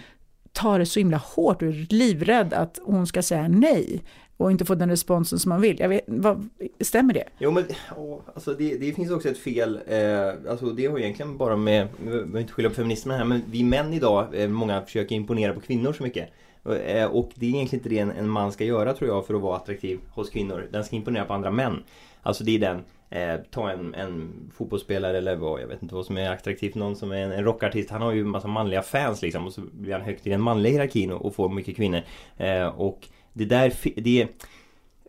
tar 0.53 0.79
det 0.79 0.87
så 0.87 1.01
himla 1.01 1.17
hårt 1.17 1.63
och 1.63 1.69
är 1.69 1.87
livrädd 1.95 2.53
att 2.55 2.79
hon 2.85 3.07
ska 3.07 3.23
säga 3.23 3.49
nej 3.49 4.03
och 4.41 4.51
inte 4.51 4.65
få 4.65 4.75
den 4.75 4.91
responsen 4.91 5.39
som 5.39 5.49
man 5.49 5.61
vill. 5.61 5.81
Jag 5.81 5.89
vet, 5.89 6.05
vad, 6.07 6.49
stämmer 6.81 7.15
det? 7.15 7.25
Jo 7.39 7.51
men 7.51 7.65
åh, 7.97 8.21
alltså 8.35 8.55
det, 8.55 8.77
det 8.77 8.93
finns 8.93 9.11
också 9.11 9.29
ett 9.29 9.39
fel, 9.39 9.81
eh, 9.87 10.51
alltså 10.51 10.67
det 10.67 10.87
har 10.87 10.99
ju 10.99 11.05
egentligen 11.05 11.37
bara 11.37 11.57
med, 11.57 11.89
vi 11.99 12.11
behöver 12.11 12.41
inte 12.41 12.53
skylla 12.53 12.69
på 12.69 12.75
feminismen 12.75 13.19
här, 13.19 13.25
men 13.25 13.43
vi 13.51 13.65
män 13.65 13.93
idag, 13.95 14.27
eh, 14.33 14.49
många 14.49 14.83
försöker 14.83 15.15
imponera 15.15 15.53
på 15.53 15.61
kvinnor 15.61 15.93
så 15.93 16.03
mycket. 16.03 16.29
Och, 16.63 16.77
eh, 16.77 17.11
och 17.11 17.31
det 17.35 17.47
är 17.47 17.51
egentligen 17.51 17.81
inte 17.81 17.89
det 17.89 17.99
en, 17.99 18.11
en 18.11 18.29
man 18.29 18.53
ska 18.53 18.65
göra 18.65 18.93
tror 18.93 19.11
jag 19.11 19.27
för 19.27 19.35
att 19.35 19.41
vara 19.41 19.57
attraktiv 19.57 20.01
hos 20.11 20.31
kvinnor. 20.31 20.69
Den 20.73 20.85
ska 20.85 20.97
imponera 20.97 21.25
på 21.25 21.35
andra 21.35 21.51
män. 21.51 21.83
Alltså 22.23 22.45
det 22.45 22.55
är 22.55 22.59
den 22.59 22.83
Eh, 23.13 23.41
ta 23.51 23.71
en, 23.71 23.95
en 23.95 24.33
fotbollsspelare 24.55 25.19
eller 25.19 25.37
vad, 25.37 25.61
jag 25.61 25.67
vet 25.67 25.83
inte 25.83 25.95
vad 25.95 26.07
som 26.07 26.17
är 26.17 26.31
attraktivt. 26.31 26.75
Någon 26.75 26.97
som 26.97 27.13
är 27.13 27.17
en, 27.17 27.33
en 27.33 27.45
rockartist. 27.45 27.91
Han 27.91 28.03
har 28.03 28.13
ju 28.13 28.21
en 28.21 28.29
massa 28.29 28.49
manliga 28.49 28.83
fans 28.83 29.23
liksom. 29.23 29.47
Och 29.47 29.53
så 29.53 29.61
blir 29.73 29.93
han 29.93 30.03
högt 30.03 30.27
i 30.27 30.31
den 30.31 30.41
manliga 30.41 30.73
hierarkin 30.73 31.13
och, 31.13 31.25
och 31.25 31.35
får 31.35 31.49
mycket 31.49 31.77
kvinnor. 31.77 32.01
Eh, 32.37 32.67
och 32.67 33.09
det 33.33 33.45
där, 33.45 33.73
det 33.97 34.23
är 34.23 34.29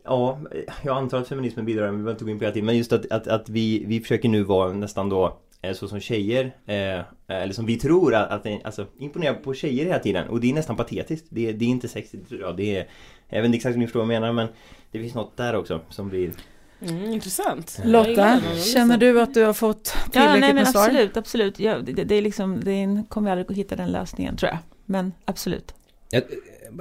Ja, 0.03 0.39
jag 0.83 0.97
antar 0.97 1.17
att 1.17 1.27
feminismen 1.27 1.65
bidrar, 1.65 1.85
vi 1.85 1.91
behöver 1.91 2.11
inte 2.11 2.23
gå 2.23 2.31
in 2.31 2.39
på 2.39 2.45
det 2.45 2.61
men 2.61 2.77
just 2.77 2.93
att, 2.93 3.11
att, 3.11 3.27
att 3.27 3.49
vi, 3.49 3.83
vi 3.85 3.99
försöker 3.99 4.29
nu 4.29 4.43
vara 4.43 4.73
nästan 4.73 5.09
då 5.09 5.37
eh, 5.61 5.73
så 5.73 5.87
som 5.87 5.99
tjejer, 5.99 6.45
eh, 6.65 7.01
eller 7.27 7.53
som 7.53 7.65
vi 7.65 7.79
tror 7.79 8.15
att, 8.15 8.31
att 8.31 8.65
alltså 8.65 8.85
imponera 8.97 9.33
på 9.33 9.53
tjejer 9.53 9.85
hela 9.85 9.99
tiden 9.99 10.27
och 10.27 10.39
det 10.39 10.49
är 10.49 10.53
nästan 10.53 10.75
patetiskt. 10.75 11.27
Det, 11.29 11.51
det 11.51 11.65
är 11.65 11.69
inte 11.69 11.87
sexigt, 11.87 12.31
ja, 12.41 12.51
det 12.51 12.77
är, 12.77 12.87
jag 13.29 13.41
vet 13.41 13.45
inte 13.45 13.55
exakt 13.55 13.75
hur 13.75 13.79
ni 13.79 13.85
förstår 13.85 13.99
vad 13.99 14.15
jag 14.15 14.21
menar 14.21 14.33
men 14.33 14.47
det 14.91 14.99
finns 14.99 15.15
något 15.15 15.37
där 15.37 15.55
också 15.55 15.81
som 15.89 16.09
blir 16.09 16.31
Mm, 16.87 17.11
intressant. 17.11 17.81
Lotta, 17.85 18.41
känner 18.73 18.97
du 18.97 19.21
att 19.21 19.33
du 19.33 19.43
har 19.43 19.53
fått 19.53 19.83
tillräckligt 19.83 20.15
ja, 20.15 20.31
nej, 20.31 20.39
men 20.39 20.55
med 20.55 20.67
svar? 20.67 20.85
Absolut, 20.85 21.17
absolut. 21.17 21.59
Ja, 21.59 21.79
det, 21.79 22.03
det, 22.03 22.15
är 22.15 22.21
liksom, 22.21 22.59
det 22.63 23.03
kommer 23.09 23.29
jag 23.29 23.39
aldrig 23.39 23.51
att 23.51 23.57
hitta 23.57 23.75
den 23.75 23.91
lösningen 23.91 24.37
tror 24.37 24.49
jag. 24.49 24.57
Men 24.85 25.13
absolut. 25.25 25.73
Ett, 26.11 26.27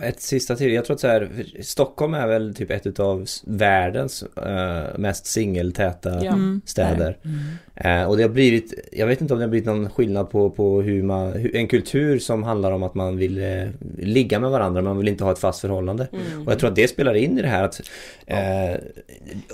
ett 0.02 0.20
sista 0.20 0.56
till. 0.56 0.72
Jag 0.72 0.84
tror 0.84 0.94
att 0.94 1.00
så 1.00 1.08
här, 1.08 1.44
Stockholm 1.60 2.14
är 2.14 2.26
väl 2.26 2.54
typ 2.54 2.70
ett 2.70 3.00
av 3.00 3.26
världens 3.44 4.22
uh, 4.22 4.98
mest 4.98 5.26
singeltäta 5.26 6.10
ja. 6.24 6.32
Mm. 6.32 6.60
städer. 6.64 7.16
Mm. 7.24 8.00
Uh, 8.02 8.08
och 8.08 8.16
det 8.16 8.22
har 8.22 8.30
blivit, 8.30 8.88
jag 8.92 9.06
vet 9.06 9.20
inte 9.20 9.34
om 9.34 9.40
det 9.40 9.44
har 9.44 9.50
blivit 9.50 9.66
någon 9.66 9.90
skillnad 9.90 10.30
på, 10.30 10.50
på 10.50 10.82
hur 10.82 11.02
man, 11.02 11.32
hur, 11.32 11.56
en 11.56 11.68
kultur 11.68 12.18
som 12.18 12.42
handlar 12.42 12.72
om 12.72 12.82
att 12.82 12.94
man 12.94 13.16
vill 13.16 13.38
uh, 13.38 13.68
ligga 13.98 14.40
med 14.40 14.50
varandra, 14.50 14.82
man 14.82 14.98
vill 14.98 15.08
inte 15.08 15.24
ha 15.24 15.32
ett 15.32 15.38
fast 15.38 15.60
förhållande. 15.60 16.08
Mm. 16.12 16.46
Och 16.46 16.52
jag 16.52 16.58
tror 16.58 16.70
att 16.70 16.76
det 16.76 16.88
spelar 16.88 17.14
in 17.14 17.38
i 17.38 17.42
det 17.42 17.48
här 17.48 17.64
att 17.64 17.80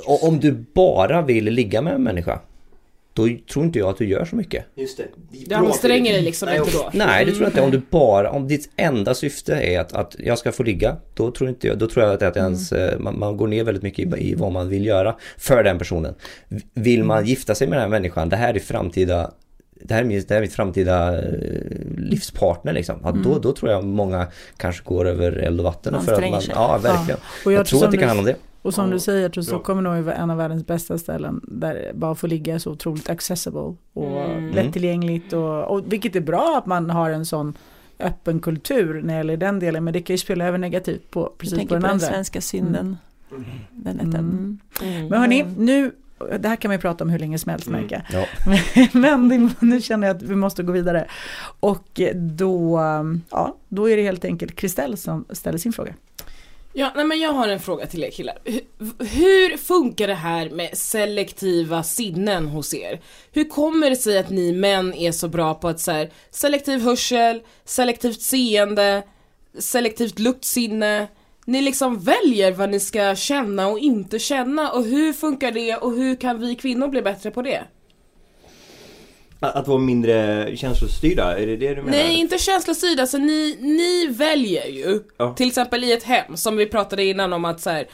om 0.04 0.40
du 0.40 0.52
bara 0.74 1.22
vill 1.22 1.44
ligga 1.44 1.82
med 1.82 1.94
en 1.94 2.02
människa 2.02 2.40
då 3.16 3.29
tror 3.52 3.64
inte 3.64 3.79
jag 3.79 3.88
att 3.88 3.98
du 3.98 4.07
gör 4.07 4.24
så 4.24 4.37
mycket. 4.37 4.64
Just 4.74 4.96
det. 4.96 5.05
Du 5.46 5.55
anstränger 5.55 6.12
dig 6.12 6.22
liksom 6.22 6.48
nej, 6.48 6.59
inte 6.59 6.70
då? 6.72 6.90
Nej, 6.92 7.24
det 7.24 7.31
tror 7.33 7.42
jag 7.42 7.50
inte. 7.50 7.61
Om 7.61 7.70
du 7.70 7.83
bara, 7.90 8.31
om 8.31 8.48
ditt 8.48 8.70
enda 8.76 9.14
syfte 9.14 9.55
är 9.55 9.81
att, 9.81 9.92
att 9.92 10.16
jag 10.18 10.38
ska 10.38 10.52
få 10.52 10.62
ligga, 10.62 10.96
då 11.14 11.31
tror 11.31 11.50
inte 11.50 11.66
jag, 11.66 11.79
då 11.79 11.88
tror 11.88 12.05
jag 12.05 12.14
att, 12.14 12.22
att 12.22 12.37
ens, 12.37 12.72
mm. 12.72 13.05
man, 13.05 13.18
man, 13.18 13.37
går 13.37 13.48
ner 13.48 13.64
väldigt 13.64 13.83
mycket 13.83 14.18
i, 14.18 14.31
i, 14.31 14.35
vad 14.35 14.52
man 14.52 14.68
vill 14.68 14.87
göra 14.87 15.16
för 15.37 15.64
den 15.64 15.79
personen. 15.79 16.14
Vill 16.74 17.05
man 17.05 17.16
mm. 17.16 17.29
gifta 17.29 17.55
sig 17.55 17.66
med 17.68 17.76
den 17.76 17.83
här 17.83 18.00
människan, 18.00 18.29
det 18.29 18.37
här 18.37 18.55
är 18.55 18.61
framtida 18.61 19.33
det 19.81 19.94
här, 19.94 20.00
är 20.00 20.05
mitt, 20.05 20.29
det 20.29 20.35
här 20.35 20.40
är 20.40 20.44
mitt 20.44 20.55
framtida 20.55 21.18
eh, 21.18 21.31
livspartner 21.96 22.72
liksom. 22.72 23.00
Ja, 23.02 23.09
mm. 23.09 23.22
då, 23.22 23.38
då 23.38 23.52
tror 23.52 23.70
jag 23.70 23.85
många 23.85 24.26
kanske 24.57 24.85
går 24.85 25.05
över 25.09 25.33
eld 25.33 25.61
och 25.61 25.64
vatten. 25.64 26.02
För 26.02 26.12
att 26.12 26.31
man, 26.31 26.42
ja, 26.48 26.79
verkligen. 26.83 27.20
Ja. 27.22 27.44
Och 27.44 27.52
jag, 27.52 27.59
jag 27.59 27.66
tror 27.66 27.85
att 27.85 27.90
det 27.90 27.98
kan 27.98 28.09
handla 28.09 28.20
om 28.20 28.26
det. 28.26 28.37
Och 28.66 28.74
som 28.74 28.90
du 28.90 29.00
säger, 29.00 29.29
tror 29.29 29.42
Stockholm 29.44 29.79
är 29.79 29.83
nog 29.83 30.09
en 30.09 30.31
av 30.31 30.37
världens 30.37 30.66
bästa 30.66 30.98
ställen 30.98 31.40
där 31.42 31.92
bara 31.94 32.14
få 32.14 32.26
ligga 32.26 32.55
är 32.55 32.59
så 32.59 32.70
otroligt 32.70 33.11
accessible 33.11 33.74
och 33.92 34.24
mm. 34.24 34.50
lättillgängligt 34.50 35.33
och, 35.33 35.64
och 35.64 35.92
vilket 35.92 36.16
är 36.16 36.20
bra 36.20 36.59
att 36.59 36.66
man 36.66 36.90
har 36.90 37.11
en 37.11 37.26
sån 37.26 37.55
öppen 37.98 38.40
kultur 38.40 39.02
när 39.02 39.14
det 39.14 39.18
gäller 39.18 39.37
den 39.37 39.59
delen 39.59 39.85
men 39.85 39.92
det 39.92 40.02
kan 40.02 40.14
ju 40.14 40.18
spela 40.18 40.44
över 40.44 40.59
negativt 40.59 41.11
på 41.11 41.33
precis 41.38 41.59
på 41.59 41.59
den, 41.59 41.68
på 41.68 41.74
andra. 41.74 41.88
den 41.88 42.00
svenska 42.00 42.40
synden. 42.40 42.96
Mm. 43.31 43.44
Den 43.70 44.00
mm. 44.00 44.14
mm. 44.83 45.09
Men 45.09 45.20
hörni, 45.20 45.44
nu 45.59 45.92
det 46.40 46.48
här 46.48 46.57
kan 46.57 46.70
vi 46.70 46.79
prata 46.79 47.05
om 47.05 47.11
hur 47.11 47.18
länge 47.18 47.38
som 47.38 47.50
helst 47.50 47.66
mm. 47.66 47.81
märker 47.81 48.07
ja. 48.12 48.26
Men 49.00 49.50
nu 49.61 49.81
känner 49.81 50.07
jag 50.07 50.16
att 50.16 50.22
vi 50.22 50.35
måste 50.35 50.62
gå 50.62 50.72
vidare. 50.72 51.07
Och 51.61 52.00
då, 52.14 52.81
ja, 53.31 53.57
då 53.68 53.90
är 53.90 53.96
det 53.96 54.02
helt 54.02 54.24
enkelt 54.24 54.57
Kristel 54.57 54.96
som 54.96 55.24
ställer 55.31 55.59
sin 55.59 55.72
fråga. 55.72 55.94
Ja, 56.78 56.92
nej 56.94 57.04
men 57.04 57.20
jag 57.20 57.32
har 57.32 57.48
en 57.48 57.60
fråga 57.60 57.86
till 57.86 58.04
er 58.04 58.10
killar. 58.10 58.38
Hur, 58.44 58.60
hur 59.06 59.56
funkar 59.56 60.06
det 60.06 60.14
här 60.14 60.50
med 60.50 60.78
selektiva 60.78 61.82
sinnen 61.82 62.46
hos 62.46 62.74
er? 62.74 63.00
Hur 63.32 63.44
kommer 63.44 63.90
det 63.90 63.96
sig 63.96 64.18
att 64.18 64.30
ni 64.30 64.52
män 64.52 64.94
är 64.94 65.12
så 65.12 65.28
bra 65.28 65.54
på 65.54 65.68
att 65.68 65.80
så 65.80 65.92
här, 65.92 66.10
selektiv 66.30 66.80
hörsel, 66.80 67.42
selektivt 67.64 68.20
seende, 68.20 69.02
selektivt 69.58 70.18
luktsinne, 70.18 71.08
ni 71.44 71.62
liksom 71.62 71.98
väljer 71.98 72.52
vad 72.52 72.70
ni 72.70 72.80
ska 72.80 73.14
känna 73.14 73.68
och 73.68 73.78
inte 73.78 74.18
känna 74.18 74.70
och 74.70 74.84
hur 74.84 75.12
funkar 75.12 75.52
det 75.52 75.76
och 75.76 75.92
hur 75.92 76.14
kan 76.14 76.40
vi 76.40 76.54
kvinnor 76.54 76.88
bli 76.88 77.02
bättre 77.02 77.30
på 77.30 77.42
det? 77.42 77.64
Att, 79.40 79.68
vara 79.68 79.79
mindre 79.79 80.51
känslostyrda, 80.57 81.38
är 81.38 81.46
det 81.46 81.57
det 81.57 81.75
du 81.75 81.83
menar? 81.83 81.90
Nej, 81.90 82.14
inte 82.14 82.38
känslostyrda, 82.38 83.03
alltså 83.03 83.18
ni, 83.18 83.57
ni 83.61 84.07
väljer 84.07 84.66
ju. 84.66 85.01
Ja. 85.16 85.35
Till 85.35 85.49
exempel 85.49 85.85
i 85.85 85.92
ett 85.92 86.03
hem, 86.03 86.37
som 86.37 86.57
vi 86.57 86.66
pratade 86.66 87.05
innan 87.05 87.33
om 87.33 87.44
att 87.44 87.61
så 87.61 87.70
här, 87.70 87.87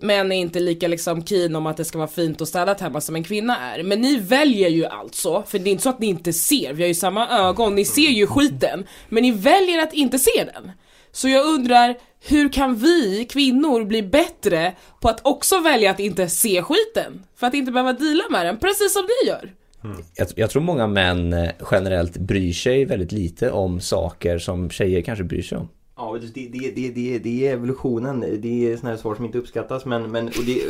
män 0.00 0.32
är 0.32 0.36
inte 0.36 0.60
lika 0.60 0.88
liksom 0.88 1.24
keen 1.26 1.56
om 1.56 1.66
att 1.66 1.76
det 1.76 1.84
ska 1.84 1.98
vara 1.98 2.08
fint 2.08 2.40
och 2.40 2.48
städat 2.48 2.80
hemma 2.80 3.00
som 3.00 3.16
en 3.16 3.24
kvinna 3.24 3.58
är. 3.58 3.82
Men 3.82 4.00
ni 4.00 4.16
väljer 4.16 4.68
ju 4.68 4.86
alltså, 4.86 5.44
för 5.46 5.58
det 5.58 5.70
är 5.70 5.72
inte 5.72 5.82
så 5.82 5.90
att 5.90 5.98
ni 5.98 6.06
inte 6.06 6.32
ser, 6.32 6.72
vi 6.72 6.82
har 6.82 6.88
ju 6.88 6.94
samma 6.94 7.28
ögon, 7.28 7.74
ni 7.74 7.84
ser 7.84 8.10
ju 8.10 8.26
skiten. 8.26 8.86
Men 9.08 9.22
ni 9.22 9.30
väljer 9.30 9.82
att 9.82 9.92
inte 9.92 10.18
se 10.18 10.44
den. 10.54 10.72
Så 11.12 11.28
jag 11.28 11.46
undrar, 11.46 11.94
hur 12.26 12.52
kan 12.52 12.74
vi 12.76 13.26
kvinnor 13.30 13.84
bli 13.84 14.02
bättre 14.02 14.72
på 15.00 15.08
att 15.08 15.26
också 15.26 15.60
välja 15.60 15.90
att 15.90 16.00
inte 16.00 16.28
se 16.28 16.62
skiten? 16.62 17.24
För 17.36 17.46
att 17.46 17.54
inte 17.54 17.72
behöva 17.72 17.92
dela 17.92 18.24
med 18.30 18.46
den, 18.46 18.58
precis 18.58 18.92
som 18.92 19.02
ni 19.02 19.28
gör. 19.28 19.52
Mm. 19.84 19.96
Jag, 20.14 20.28
jag, 20.36 20.50
tror 20.50 20.62
många 20.62 20.86
män 20.86 21.32
eh, 21.32 21.50
generellt 21.70 22.16
bryr 22.16 22.52
sig 22.52 22.84
väldigt 22.84 23.12
lite 23.12 23.50
om 23.50 23.80
saker 23.80 24.38
som 24.38 24.70
tjejer 24.70 25.02
kanske 25.02 25.24
bryr 25.24 25.42
sig 25.42 25.58
om. 25.58 25.68
Ja, 25.96 26.18
det, 26.34 26.48
det, 26.48 26.70
det, 26.74 26.90
det, 26.90 27.18
det 27.18 27.48
är 27.48 27.52
evolutionen. 27.52 28.20
Det 28.20 28.72
är 28.72 28.76
sådana 28.76 28.94
här 28.94 29.02
svar 29.02 29.14
som 29.14 29.24
inte 29.24 29.38
uppskattas. 29.38 29.84
Men, 29.84 30.10
men 30.10 30.26
och 30.26 30.44
det, 30.46 30.60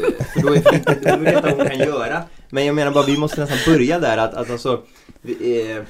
då 0.43 0.55
är 0.55 0.55
det, 0.55 1.11
då 1.11 1.17
vet 1.17 1.43
vad 1.43 1.53
hon 1.53 1.67
kan 1.67 1.79
göra. 1.79 2.23
Men 2.51 2.67
jag 2.67 2.75
menar 2.75 2.93
bara, 2.93 3.07
vi 3.07 3.19
måste 3.19 3.41
nästan 3.41 3.75
börja 3.75 4.01
där. 4.01 4.19
Att, 4.19 4.35
att 4.35 4.51
alltså, 4.51 4.83
eh, 5.23 5.83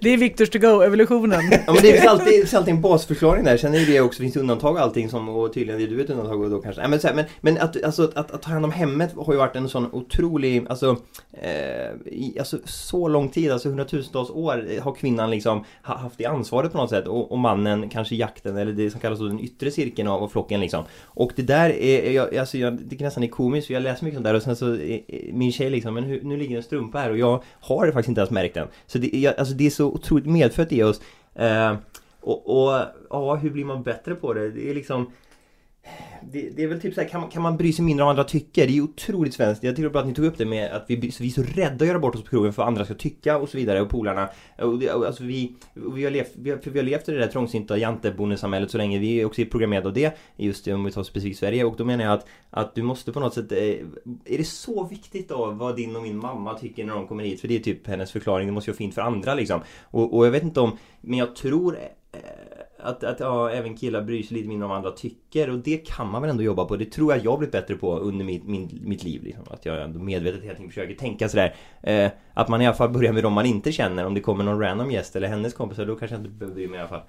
det 0.00 0.10
är 0.10 0.16
Victors 0.16 0.50
to 0.50 0.58
go, 0.58 0.82
evolutionen. 0.82 1.40
Ja 1.66 1.72
men 1.72 1.82
det 1.82 1.92
finns 1.92 2.06
alltid, 2.06 2.26
det 2.26 2.40
finns 2.40 2.54
alltid 2.54 2.74
en 2.74 2.80
basförklaring 2.80 3.44
där. 3.44 3.56
Sen 3.56 3.74
är 3.74 3.86
det 3.86 4.00
också, 4.00 4.22
finns 4.22 4.36
undantag 4.36 4.74
och 4.74 4.80
allting 4.80 5.08
som, 5.08 5.28
och 5.28 5.54
tydligen 5.54 5.80
är 5.80 5.86
du 5.86 6.00
ett 6.00 6.10
undantag 6.10 6.42
och 6.42 6.50
då 6.50 6.60
kanske. 6.60 6.80
Nej, 6.80 6.90
men, 6.90 7.00
här, 7.02 7.14
men, 7.14 7.24
men 7.40 7.58
att, 7.58 7.84
alltså, 7.84 8.12
att, 8.14 8.30
att 8.30 8.42
ta 8.42 8.50
hand 8.50 8.64
om 8.64 8.72
hemmet 8.72 9.14
har 9.16 9.32
ju 9.32 9.38
varit 9.38 9.56
en 9.56 9.68
sån 9.68 9.88
otrolig, 9.92 10.66
alltså, 10.68 10.96
eh, 11.32 12.12
i, 12.12 12.36
alltså 12.38 12.58
så 12.64 13.08
lång 13.08 13.28
tid, 13.28 13.52
alltså 13.52 13.68
hundratusentals 13.68 14.30
år 14.30 14.80
har 14.80 14.94
kvinnan 14.94 15.30
liksom 15.30 15.64
haft 15.82 16.18
det 16.18 16.26
ansvaret 16.26 16.72
på 16.72 16.78
något 16.78 16.90
sätt 16.90 17.06
och, 17.06 17.32
och 17.32 17.38
mannen 17.38 17.88
kanske 17.88 18.14
jakten 18.14 18.56
eller 18.56 18.72
det 18.72 18.90
som 18.90 19.00
kallas 19.00 19.18
den 19.18 19.40
yttre 19.40 19.70
cirkeln 19.70 20.08
av, 20.08 20.28
flocken 20.28 20.60
liksom. 20.60 20.84
Och 21.02 21.32
det 21.36 21.42
där 21.42 21.70
är, 21.70 22.10
jag, 22.10 22.36
alltså, 22.36 22.58
jag, 22.58 22.78
det 22.82 23.00
nästan 23.00 23.22
är 23.22 23.28
komiskt 23.28 23.66
för 23.66 23.74
jag 23.74 23.82
läser 23.82 24.04
mycket 24.04 24.16
sånt 24.16 24.24
där 24.24 24.34
och 24.34 24.42
sen 24.42 24.56
så 24.56 24.78
min 25.32 25.52
tjej 25.52 25.70
liksom, 25.70 25.94
men 25.94 26.04
hur, 26.04 26.22
nu 26.22 26.36
ligger 26.36 26.56
en 26.56 26.62
strumpa 26.62 26.98
här 26.98 27.10
och 27.10 27.18
jag 27.18 27.42
har 27.60 27.86
faktiskt 27.86 28.08
inte 28.08 28.20
ens 28.20 28.30
märkt 28.30 28.54
den. 28.54 28.68
Så 28.86 28.98
det, 28.98 29.18
jag, 29.18 29.34
alltså, 29.38 29.54
det 29.54 29.66
är 29.66 29.70
så 29.78 29.86
otroligt 29.86 30.26
medfött 30.26 30.72
i 30.72 30.82
oss. 30.82 31.00
Eh, 31.34 31.76
och, 32.20 32.68
och 32.70 32.84
ja, 33.10 33.34
hur 33.34 33.50
blir 33.50 33.64
man 33.64 33.82
bättre 33.82 34.14
på 34.14 34.34
det? 34.34 34.50
Det 34.50 34.70
är 34.70 34.74
liksom 34.74 35.12
det, 36.32 36.50
det, 36.56 36.62
är 36.62 36.66
väl 36.66 36.80
typ 36.80 36.94
så 36.94 37.00
här, 37.00 37.08
kan 37.08 37.20
man, 37.20 37.30
kan 37.30 37.42
man 37.42 37.56
bry 37.56 37.72
sig 37.72 37.84
mindre 37.84 38.02
om 38.02 38.06
vad 38.06 38.10
andra 38.10 38.24
tycker? 38.24 38.66
Det 38.66 38.72
är 38.72 38.74
ju 38.74 38.82
otroligt 38.82 39.34
svenskt. 39.34 39.64
Jag 39.64 39.76
tycker 39.76 39.88
bra 39.88 40.00
att 40.00 40.06
ni 40.06 40.14
tog 40.14 40.24
upp 40.24 40.38
det 40.38 40.44
med 40.44 40.72
att 40.72 40.84
vi, 40.88 40.96
vi 40.96 41.26
är 41.26 41.30
så 41.30 41.42
rädda 41.42 41.84
att 41.84 41.88
göra 41.88 41.98
bort 41.98 42.14
oss 42.14 42.22
på 42.22 42.28
krogen 42.28 42.52
för 42.52 42.62
vad 42.62 42.68
andra 42.68 42.84
ska 42.84 42.94
tycka 42.94 43.38
och 43.38 43.48
så 43.48 43.56
vidare 43.56 43.80
och 43.80 43.90
polarna. 43.90 44.28
Och 44.58 44.78
det, 44.78 44.90
alltså 44.90 45.24
vi, 45.24 45.54
vi, 45.74 46.04
har 46.04 46.10
levt, 46.10 46.30
vi, 46.34 46.50
har, 46.50 46.58
vi 46.64 46.78
har 46.78 46.84
levt 46.84 47.08
i 47.08 47.12
det 47.12 47.18
där 47.18 47.26
trångsynta 47.26 47.78
jantebondesamhället 47.78 48.70
så 48.70 48.78
länge. 48.78 48.98
Vi 48.98 49.20
är 49.20 49.24
också 49.24 49.42
programmerade 49.50 49.88
av 49.88 49.94
det. 49.94 50.18
Just 50.36 50.64
det, 50.64 50.74
om 50.74 50.84
vi 50.84 50.90
tar 50.90 51.02
specifikt 51.02 51.38
Sverige. 51.38 51.64
Och 51.64 51.76
då 51.76 51.84
menar 51.84 52.04
jag 52.04 52.12
att, 52.12 52.26
att 52.50 52.74
du 52.74 52.82
måste 52.82 53.12
på 53.12 53.20
något 53.20 53.34
sätt... 53.34 53.52
Eh, 53.52 53.58
är 54.24 54.38
det 54.38 54.46
så 54.46 54.84
viktigt 54.84 55.28
då 55.28 55.50
vad 55.50 55.76
din 55.76 55.96
och 55.96 56.02
min 56.02 56.16
mamma 56.16 56.54
tycker 56.54 56.84
när 56.84 56.94
de 56.94 57.06
kommer 57.06 57.24
hit? 57.24 57.40
För 57.40 57.48
det 57.48 57.56
är 57.56 57.60
typ 57.60 57.86
hennes 57.86 58.12
förklaring. 58.12 58.46
Det 58.46 58.52
måste 58.52 58.70
ju 58.70 58.72
vara 58.72 58.78
fint 58.78 58.94
för 58.94 59.02
andra 59.02 59.34
liksom. 59.34 59.60
Och, 59.84 60.16
och 60.16 60.26
jag 60.26 60.30
vet 60.30 60.42
inte 60.42 60.60
om... 60.60 60.78
Men 61.00 61.18
jag 61.18 61.36
tror... 61.36 61.78
Eh, 62.12 62.57
Eh, 62.78 62.86
att, 62.86 63.04
att 63.04 63.20
ja, 63.20 63.50
även 63.50 63.76
killar 63.76 64.02
bryr 64.02 64.22
sig 64.22 64.36
lite 64.36 64.48
mindre 64.48 64.64
om 64.64 64.68
vad 64.68 64.76
andra 64.76 64.90
tycker 64.90 65.50
och 65.50 65.58
det 65.58 65.76
kan 65.76 66.10
man 66.10 66.22
väl 66.22 66.30
ändå 66.30 66.42
jobba 66.42 66.64
på. 66.64 66.76
Det 66.76 66.84
tror 66.84 67.12
jag 67.12 67.24
jag 67.24 67.38
blivit 67.38 67.52
bättre 67.52 67.74
på 67.74 67.98
under 67.98 68.24
mitt, 68.24 68.44
min, 68.44 68.80
mitt 68.84 69.04
liv. 69.04 69.22
Liksom. 69.22 69.44
Att 69.50 69.66
jag 69.66 69.82
ändå 69.82 69.98
medvetet 69.98 70.42
hela 70.42 70.54
tiden 70.54 70.70
försöker 70.70 70.94
tänka 70.94 71.28
sådär. 71.28 71.54
Eh, 71.82 72.10
att 72.34 72.48
man 72.48 72.62
i 72.62 72.66
alla 72.66 72.76
fall 72.76 72.90
börjar 72.90 73.12
med 73.12 73.22
de 73.22 73.32
man 73.32 73.46
inte 73.46 73.72
känner. 73.72 74.06
Om 74.06 74.14
det 74.14 74.20
kommer 74.20 74.44
någon 74.44 74.60
random 74.60 74.90
gäst 74.90 75.16
eller 75.16 75.28
hennes 75.28 75.54
kompisar 75.54 75.86
då 75.86 75.96
kanske 75.96 76.14
jag 76.14 76.20
inte 76.20 76.30
behöver 76.30 76.54
bry 76.54 76.68
mig 76.68 76.76
i 76.76 76.80
alla 76.80 76.88
fall. 76.88 77.02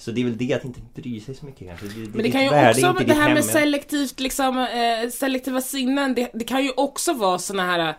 Så 0.00 0.10
det 0.10 0.20
är 0.20 0.24
väl 0.24 0.36
det 0.36 0.54
att 0.54 0.64
inte 0.64 0.80
bry 0.94 1.20
sig 1.20 1.34
så 1.34 1.46
mycket 1.46 1.68
kanske. 1.68 1.86
Det, 1.86 2.14
Men 2.14 2.22
det 2.22 2.30
kan 2.30 2.42
ju 2.42 2.50
värde, 2.50 2.88
också, 2.88 3.04
det 3.04 3.14
här 3.14 3.34
med 3.34 3.44
selektivt 3.44 4.20
liksom, 4.20 4.58
eh, 4.58 5.10
selektiva 5.10 5.60
sinnen. 5.60 6.14
Det, 6.14 6.30
det, 6.34 6.44
kan 6.44 6.64
ju 6.64 6.70
också 6.76 7.12
vara 7.12 7.38
såna 7.38 7.62
här 7.62 7.94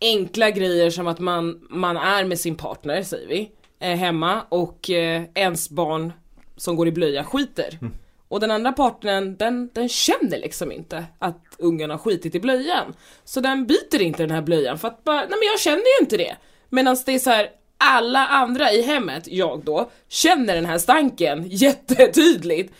enkla 0.00 0.50
grejer 0.50 0.90
som 0.90 1.06
att 1.06 1.18
man, 1.18 1.66
man 1.70 1.96
är 1.96 2.24
med 2.24 2.38
sin 2.38 2.56
partner, 2.56 3.02
säger 3.02 3.28
vi, 3.28 3.50
eh, 3.80 3.96
hemma 3.96 4.42
och 4.48 4.90
eh, 4.90 5.22
ens 5.34 5.70
barn 5.70 6.12
som 6.56 6.76
går 6.76 6.88
i 6.88 6.92
blöja 6.92 7.24
skiter. 7.24 7.78
Mm. 7.80 7.94
Och 8.28 8.40
den 8.40 8.50
andra 8.50 8.72
partnern, 8.72 9.36
den, 9.36 9.70
den 9.72 9.88
känner 9.88 10.38
liksom 10.38 10.72
inte 10.72 11.04
att 11.18 11.44
ungen 11.58 11.90
har 11.90 11.98
skitit 11.98 12.34
i 12.34 12.40
blöjan. 12.40 12.94
Så 13.24 13.40
den 13.40 13.66
byter 13.66 14.02
inte 14.02 14.22
den 14.22 14.30
här 14.30 14.42
blöjan 14.42 14.78
för 14.78 14.88
att 14.88 15.04
bara, 15.04 15.20
nej 15.20 15.28
men 15.28 15.48
jag 15.52 15.60
känner 15.60 15.98
ju 15.98 16.04
inte 16.04 16.16
det. 16.16 16.36
Medan 16.68 16.96
det 17.06 17.12
är 17.12 17.18
så 17.18 17.30
här, 17.30 17.50
alla 17.78 18.26
andra 18.26 18.72
i 18.72 18.82
hemmet, 18.82 19.28
jag 19.28 19.64
då, 19.64 19.90
känner 20.08 20.54
den 20.54 20.66
här 20.66 20.78
stanken 20.78 21.44
jättetydligt. 21.50 22.74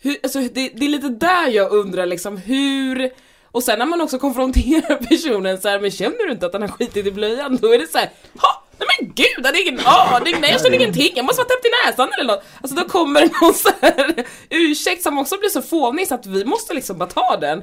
Hur, 0.00 0.16
alltså, 0.22 0.40
det, 0.40 0.48
det 0.74 0.84
är 0.84 0.88
lite 0.88 1.08
där 1.08 1.48
jag 1.48 1.72
undrar 1.72 2.06
liksom 2.06 2.36
hur 2.36 3.10
och 3.44 3.62
sen 3.62 3.78
när 3.78 3.86
man 3.86 4.00
också 4.00 4.18
konfronterar 4.18 4.96
personen 5.08 5.60
så 5.60 5.68
här, 5.68 5.80
men 5.80 5.90
känner 5.90 6.26
du 6.26 6.32
inte 6.32 6.46
att 6.46 6.52
han 6.52 6.62
har 6.62 6.68
skitit 6.68 7.06
i 7.06 7.12
blöjan? 7.12 7.58
Då 7.62 7.74
är 7.74 7.78
det 7.78 7.86
så 7.86 7.98
här, 7.98 8.10
ha! 8.38 8.65
Nej 8.78 8.88
men 9.00 9.12
gud, 9.14 9.26
jag 9.36 9.44
hade 9.44 9.62
ingen 9.62 9.80
aning, 9.86 10.34
nej 10.40 10.50
jag 10.50 10.60
känner 10.62 10.76
ingenting, 10.76 11.12
jag 11.14 11.24
måste 11.24 11.40
vara 11.40 11.48
täppt 11.48 11.66
i 11.66 11.86
näsan 11.86 12.08
eller 12.18 12.32
något. 12.32 12.44
Alltså 12.60 12.76
då 12.76 12.88
kommer 12.88 13.20
någon 13.42 13.54
så 13.54 13.70
här 13.80 14.24
ursäkt 14.50 15.02
som 15.02 15.18
också 15.18 15.38
blir 15.38 15.48
så 15.48 15.62
fånig 15.62 16.08
så 16.08 16.14
att 16.14 16.26
vi 16.26 16.44
måste 16.44 16.74
liksom 16.74 16.98
bara 16.98 17.08
ta 17.08 17.36
den. 17.36 17.62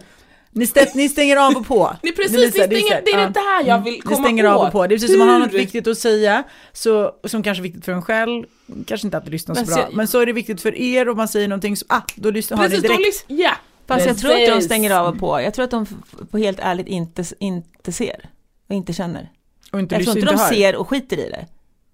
Ni, 0.55 0.67
stä, 0.67 0.87
ni 0.95 1.09
stänger 1.09 1.37
av 1.37 1.57
och 1.57 1.67
på. 1.67 1.95
Det 2.01 2.07
är 2.07 2.13
precis, 2.13 2.37
ni 2.37 2.51
stänger, 2.51 3.01
det 3.05 3.11
är 3.11 3.17
det 3.17 3.33
där 3.33 3.67
jag 3.67 3.83
vill 3.83 4.01
komma 4.01 4.17
Ni 4.17 4.23
stänger 4.23 4.43
av 4.43 4.61
och 4.61 4.71
på. 4.71 4.87
Det 4.87 4.95
är 4.95 4.97
precis 4.97 5.11
som 5.11 5.19
man 5.19 5.29
har 5.29 5.39
något 5.39 5.53
viktigt 5.53 5.87
att 5.87 5.97
säga, 5.97 6.43
så, 6.73 7.11
som 7.23 7.43
kanske 7.43 7.61
är 7.61 7.63
viktigt 7.63 7.85
för 7.85 7.91
en 7.91 8.01
själv, 8.01 8.43
kanske 8.87 9.07
inte 9.07 9.17
alltid 9.17 9.31
lyssnar 9.31 9.55
så 9.55 9.65
bra, 9.65 9.89
men 9.93 10.07
så 10.07 10.19
är 10.19 10.25
det 10.25 10.33
viktigt 10.33 10.61
för 10.61 10.75
er 10.75 11.09
och 11.09 11.17
man 11.17 11.27
säger 11.27 11.47
någonting 11.47 11.77
så, 11.77 11.85
ah, 11.89 12.01
då 12.15 12.29
lyssnar, 12.29 12.57
ni 12.57 12.63
Precis, 12.63 12.81
då 12.81 12.87
direkt. 12.87 13.05
liksom, 13.05 13.37
ja. 13.37 13.51
Fast 13.87 14.05
jag 14.05 14.17
tror 14.17 14.31
att 14.31 14.37
de 14.37 14.45
Precis. 14.47 14.65
stänger 14.65 14.91
av 14.91 15.13
och 15.13 15.19
på. 15.19 15.41
Jag 15.41 15.53
tror 15.53 15.65
att 15.65 15.71
de 15.71 15.85
på 16.31 16.37
helt 16.37 16.59
ärligt 16.61 16.87
inte, 16.87 17.23
inte 17.39 17.91
ser 17.91 18.29
och 18.69 18.75
inte 18.75 18.93
känner. 18.93 19.29
Och 19.73 19.79
inte 19.79 19.95
Jag 19.95 20.03
tror 20.03 20.17
inte 20.17 20.31
de 20.33 20.39
hör. 20.39 20.49
ser 20.49 20.75
och 20.75 20.89
skiter 20.89 21.17
i 21.17 21.29
det. 21.29 21.45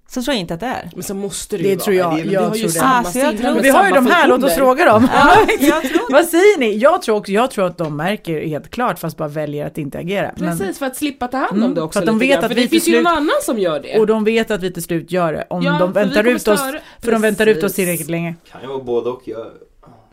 Så 0.10 0.22
tror 0.24 0.34
jag 0.34 0.40
inte 0.42 0.54
att 0.54 0.60
det 0.60 0.66
är. 0.66 0.90
Men 0.94 1.04
så 1.04 1.14
måste 1.14 1.58
det, 1.58 1.64
Det 1.64 1.70
ju 1.70 1.76
tror 1.76 2.04
vara. 2.04 2.18
jag- 2.18 2.24
Vi 2.26 2.34
jag 2.34 2.42
har 2.42 2.56
ju 2.56 2.62
tror 2.62 2.68
det. 2.68 2.80
samma 2.80 2.94
Alltså, 2.94 3.20
jag 3.20 3.30
sinne 3.38 3.42
tror- 3.52 3.62
Vi 3.62 3.70
har 3.70 3.86
ju 3.88 3.92
de 3.94 4.06
här, 4.08 4.28
låt 4.28 4.44
oss 4.44 4.54
fråga 4.56 4.86
dem. 4.86 5.08
Ja, 5.14 5.36
tror 5.82 6.12
Vad 6.12 6.26
säger 6.26 6.60
ni? 6.60 6.78
Jag 6.78 7.02
tror, 7.02 7.16
också, 7.16 7.32
jag 7.32 7.52
tror 7.52 7.66
att 7.66 7.78
de 7.78 7.98
märker 7.98 8.46
helt 8.48 8.70
klart 8.70 9.00
fast 9.00 9.18
bara 9.18 9.28
väljer 9.30 9.66
att 9.68 9.78
inte 9.78 9.98
agera. 9.98 10.32
Men, 10.38 10.58
Precis, 10.58 10.80
för 10.80 10.86
att 10.86 10.96
slippa 10.96 11.28
ta 11.28 11.38
hand 11.38 11.52
om 11.52 11.58
Mm, 11.58 11.74
det 11.76 11.82
också 11.82 12.00
för 12.00 12.04
att 12.04 12.08
de 12.08 12.20
vet 12.20 12.30
grann, 12.30 12.40
att 12.44 12.48
för 12.48 12.56
vi 12.56 12.62
det 12.62 12.68
finns 12.68 12.88
ju 12.88 12.92
någon 12.94 13.02
slut- 13.04 13.18
annan 13.18 13.36
som 13.44 13.60
gör 13.60 13.80
det. 13.80 14.00
och 14.00 14.08
de 14.08 14.24
vet 14.24 14.52
att 14.52 14.62
vi 14.64 14.72
till 14.74 14.84
slut 14.84 15.12
gör 15.12 15.34
det, 15.34 15.46
om 15.50 15.64
Ja, 15.64 15.72
de 15.72 15.80
för 15.80 15.88
vi 15.88 15.94
väntar 16.06 16.24
ut 16.28 16.48
oss, 16.48 16.62
för 17.04 17.12
de 17.12 17.22
väntar 17.22 17.48
ut 17.48 17.64
oss 17.64 17.74
tillräckligt 17.74 18.10
länge. 18.10 18.36
Kan 18.52 18.62
ju 18.62 18.68
vara 18.68 18.80
både 18.84 19.10
och. 19.10 19.22
Jag... 19.26 19.48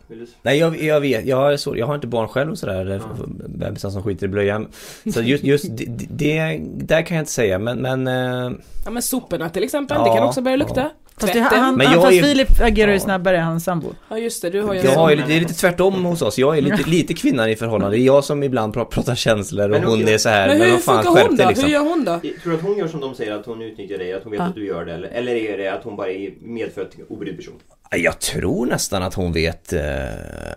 Vill 0.08 0.18
du... 0.18 0.26
Nej 0.42 0.58
jag, 0.58 0.82
jag 0.82 1.00
vet, 1.00 1.26
jag, 1.26 1.52
är 1.52 1.56
så, 1.56 1.76
jag 1.76 1.86
har 1.86 1.94
inte 1.94 2.06
barn 2.06 2.28
själv 2.28 2.50
och 2.50 2.58
sådär, 2.58 2.80
eller 2.80 3.00
bebisar 3.48 3.90
som 3.90 4.02
skiter 4.02 4.26
i 4.26 4.28
blöjan. 4.28 4.68
Så 5.14 5.22
just, 5.22 5.44
just 5.44 5.64
det, 5.76 5.84
det, 6.10 6.60
där 6.76 7.02
kan 7.02 7.16
jag 7.16 7.22
inte 7.22 7.32
säga 7.32 7.58
men, 7.58 7.78
men 7.78 8.06
eh, 8.06 8.52
Ja 8.84 8.90
men 8.90 9.02
soporna 9.02 9.48
till 9.48 9.64
exempel, 9.64 9.96
Ja, 10.00 10.04
det 10.12 10.18
kan 10.18 10.28
också 10.28 10.40
börja 10.40 10.56
lukta. 10.56 10.80
ja. 10.80 10.90
Fast, 11.20 11.32
det, 11.32 11.40
han, 11.40 11.74
Men 11.76 11.86
jag 11.86 11.94
fast 11.94 12.06
är 12.06 12.16
ju- 12.16 12.22
Filip 12.22 12.48
agerar 12.60 12.88
ju 12.88 12.94
Ja. 12.96 13.00
snabbare 13.00 13.36
än 13.38 13.44
hans 13.44 13.64
sambo. 13.64 13.88
Ja 14.10 14.18
just 14.18 14.42
det, 14.42 14.50
du 14.50 14.62
har 14.62 14.74
ju 14.74 14.80
jag 14.80 14.90
har 14.90 15.16
det 15.16 15.22
är 15.34 15.40
lite 15.40 15.54
tvärtom 15.54 16.04
hos 16.04 16.22
oss. 16.22 16.38
Jag 16.38 16.58
är 16.58 16.62
lite, 16.62 16.90
lite 16.90 17.14
kvinnan 17.14 17.48
i 17.50 17.56
förhållande. 17.56 17.96
Det 17.96 18.00
är 18.00 18.04
jag 18.06 18.24
som 18.24 18.42
ibland 18.42 18.74
pra- 18.74 18.84
pratar 18.84 19.14
känslor 19.14 19.64
och 19.64 19.70
Men 19.70 19.84
hon 19.84 20.08
är 20.08 20.18
så 20.18 20.28
här, 20.28 20.48
Men 20.48 20.58
men 20.58 20.66
hur 20.66 20.72
vad 20.74 20.82
fan 20.82 21.04
funkar 21.04 21.22
hon 21.28 21.36
då? 21.36 21.48
liksom. 21.48 21.64
Hur 21.64 21.72
gör 21.72 21.80
hon 21.80 22.04
då? 22.04 22.18
Tror 22.42 22.52
du 22.52 22.54
att 22.54 22.62
hon 22.62 22.78
gör 22.78 22.88
som 22.88 23.00
de 23.00 23.14
säger, 23.14 23.32
att 23.32 23.46
hon 23.46 23.62
utnyttjar 23.62 23.98
dig, 23.98 24.12
att 24.12 24.22
hon 24.22 24.30
vet 24.32 24.40
Ja. 24.40 24.46
att 24.46 24.54
du 24.54 24.66
gör 24.66 24.84
det? 24.84 24.92
Eller, 24.94 25.08
eller 25.08 25.34
är 25.34 25.58
det 25.58 25.68
att 25.68 25.84
hon 25.84 25.96
bara 25.96 26.10
är 26.10 26.30
medfött 26.40 26.90
obrydd 27.08 27.36
person? 27.36 27.54
Jag 27.90 28.20
tror 28.20 28.66
nästan 28.66 29.02
att 29.02 29.14
hon 29.14 29.32
vet 29.32 29.72
eh, 29.72 29.82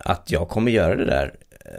att 0.04 0.30
jag 0.30 0.48
kommer 0.48 0.70
göra 0.70 0.96
det 0.96 1.04
där. 1.04 1.32
Eh, 1.64 1.70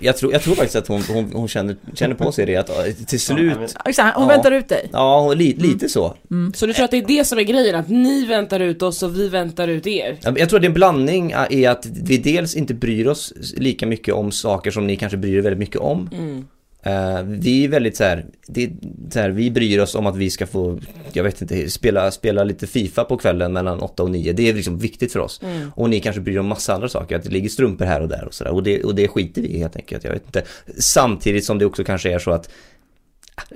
jag, 0.00 0.16
tror, 0.16 0.32
jag 0.32 0.42
tror 0.42 0.54
faktiskt 0.54 0.76
att 0.76 0.86
hon, 0.88 1.02
hon, 1.02 1.32
hon 1.34 1.48
känner, 1.48 1.76
känner 1.94 2.14
på 2.14 2.32
sig 2.32 2.46
det 2.46 2.56
att 2.56 2.68
eh, 2.68 2.92
till 3.06 3.20
slut 3.20 3.74
Ja, 3.96 4.12
hon 4.14 4.22
Ja. 4.22 4.28
väntar 4.28 4.52
ut 4.52 4.68
dig. 4.68 4.88
Ja, 4.92 5.32
li, 5.34 5.54
lite 5.58 5.88
så. 5.88 6.16
Så 6.54 6.66
du 6.66 6.72
tror 6.72 6.84
att 6.84 6.90
det 6.90 6.96
är 6.98 7.06
det 7.06 7.24
som 7.24 7.38
är 7.38 7.42
grejen, 7.42 7.74
att 7.74 7.88
ni 7.88 8.24
väntar 8.26 8.60
ut 8.60 8.82
oss 8.82 9.02
och 9.02 9.16
vi 9.18 9.28
väntar 9.28 9.68
ut 9.68 9.86
er? 9.86 10.18
Jag 10.22 10.34
tror 10.36 10.42
att 10.44 10.50
det 10.50 10.66
är 10.66 10.68
en 10.68 10.74
blandning 10.74 11.30
eh, 11.30 11.46
i 11.50 11.66
att 11.66 11.86
vi 11.86 12.18
dels 12.18 12.54
inte 12.54 12.74
bryr 12.74 13.06
oss 13.06 13.32
lika 13.56 13.86
mycket 13.86 14.14
om 14.14 14.32
saker 14.32 14.70
som 14.70 14.86
ni 14.86 14.96
kanske 14.96 15.16
bryr 15.16 15.36
er 15.38 15.42
väldigt 15.42 15.58
mycket 15.58 15.80
om. 15.80 16.10
Mm. 16.12 16.44
Eh, 16.86 17.22
vi 17.22 17.64
är 17.64 17.68
väldigt 17.68 17.96
så 17.96 18.04
här, 18.04 18.26
det 18.46 18.64
är 18.64 18.70
så 19.10 19.20
här, 19.20 19.30
vi 19.30 19.50
bryr 19.50 19.80
oss 19.80 19.94
om 19.94 20.06
att 20.06 20.16
vi 20.16 20.30
ska 20.30 20.46
få, 20.46 20.78
jag 21.12 21.24
vet 21.24 21.42
inte, 21.42 21.70
spela, 21.70 22.10
spela 22.10 22.44
lite 22.44 22.66
FIFA 22.66 23.04
på 23.04 23.16
kvällen 23.16 23.52
mellan 23.52 23.80
8 23.80 24.02
och 24.02 24.10
9. 24.10 24.32
Det 24.32 24.48
är 24.48 24.54
liksom 24.54 24.78
viktigt 24.78 25.12
för 25.12 25.20
oss. 25.20 25.40
Mm. 25.42 25.72
Och 25.74 25.90
ni 25.90 26.00
kanske 26.00 26.20
bryr 26.20 26.34
er 26.34 26.40
om 26.40 26.46
massa 26.46 26.74
andra 26.74 26.88
saker, 26.88 27.16
att 27.16 27.22
det 27.22 27.30
ligger 27.30 27.48
strumpor 27.48 27.84
här 27.84 28.00
och 28.00 28.08
där 28.08 28.24
och 28.24 28.34
sådär. 28.34 28.50
Och 28.50 28.62
det, 28.62 28.84
och 28.84 28.94
det 28.94 29.08
skiter 29.08 29.42
vi 29.42 29.48
i 29.48 29.58
helt 29.58 29.76
enkelt, 29.76 30.04
jag 30.04 30.10
vet 30.10 30.26
inte. 30.26 30.42
Samtidigt 30.78 31.44
som 31.44 31.58
det 31.58 31.66
också 31.66 31.84
kanske 31.84 32.12
är 32.12 32.18
så 32.18 32.30
att 32.30 32.50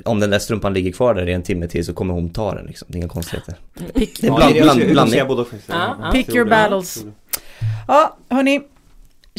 om 0.05 0.20
den 0.20 0.31
där 0.31 0.39
strumpan 0.39 0.74
ligger 0.74 0.93
kvar 0.93 1.14
där 1.14 1.28
i 1.28 1.33
en 1.33 1.43
timme 1.43 1.68
till 1.68 1.85
så 1.85 1.93
kommer 1.93 2.14
hon 2.14 2.31
ta 2.31 2.55
den 2.55 2.66
liksom. 2.66 2.87
Det 2.91 2.97
är 2.97 2.99
inga 2.99 3.09
konstigheter. 3.09 3.55
Pick, 3.95 4.20
Det 4.20 4.26
är 4.26 4.37
bland, 4.37 4.55
det 4.55 4.62
bland, 4.62 4.81
blandning. 4.91 5.20
Pick 6.12 6.35
your 6.35 6.45
battles. 6.45 7.05
Ja, 7.89 8.16
hörni. 8.28 8.61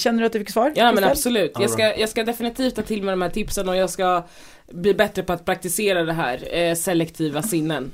Känner 0.02 0.20
du 0.20 0.26
att 0.26 0.34
du 0.34 0.39
fick 0.39 0.49
svar? 0.49 0.72
Ja 0.76 0.91
men 0.91 1.04
absolut, 1.04 1.52
Ja, 1.56 1.62
jag 1.62 1.70
ska, 1.70 1.95
jag 1.97 2.10
ska 2.10 2.24
definitivt 2.24 2.76
ta 2.76 2.82
till 2.82 3.04
mig 3.04 3.12
de 3.12 3.22
här 3.22 3.30
tipsen 3.30 3.70
och 3.70 3.76
jag 3.76 3.89
ska 3.89 4.24
bli 4.72 4.93
bättre 4.93 5.24
på 5.24 5.34
att 5.34 5.45
praktisera 5.45 6.04
det 6.04 6.14
här, 6.14 6.58
eh, 6.58 6.76
selektiva 6.76 7.41
sinnen. 7.41 7.91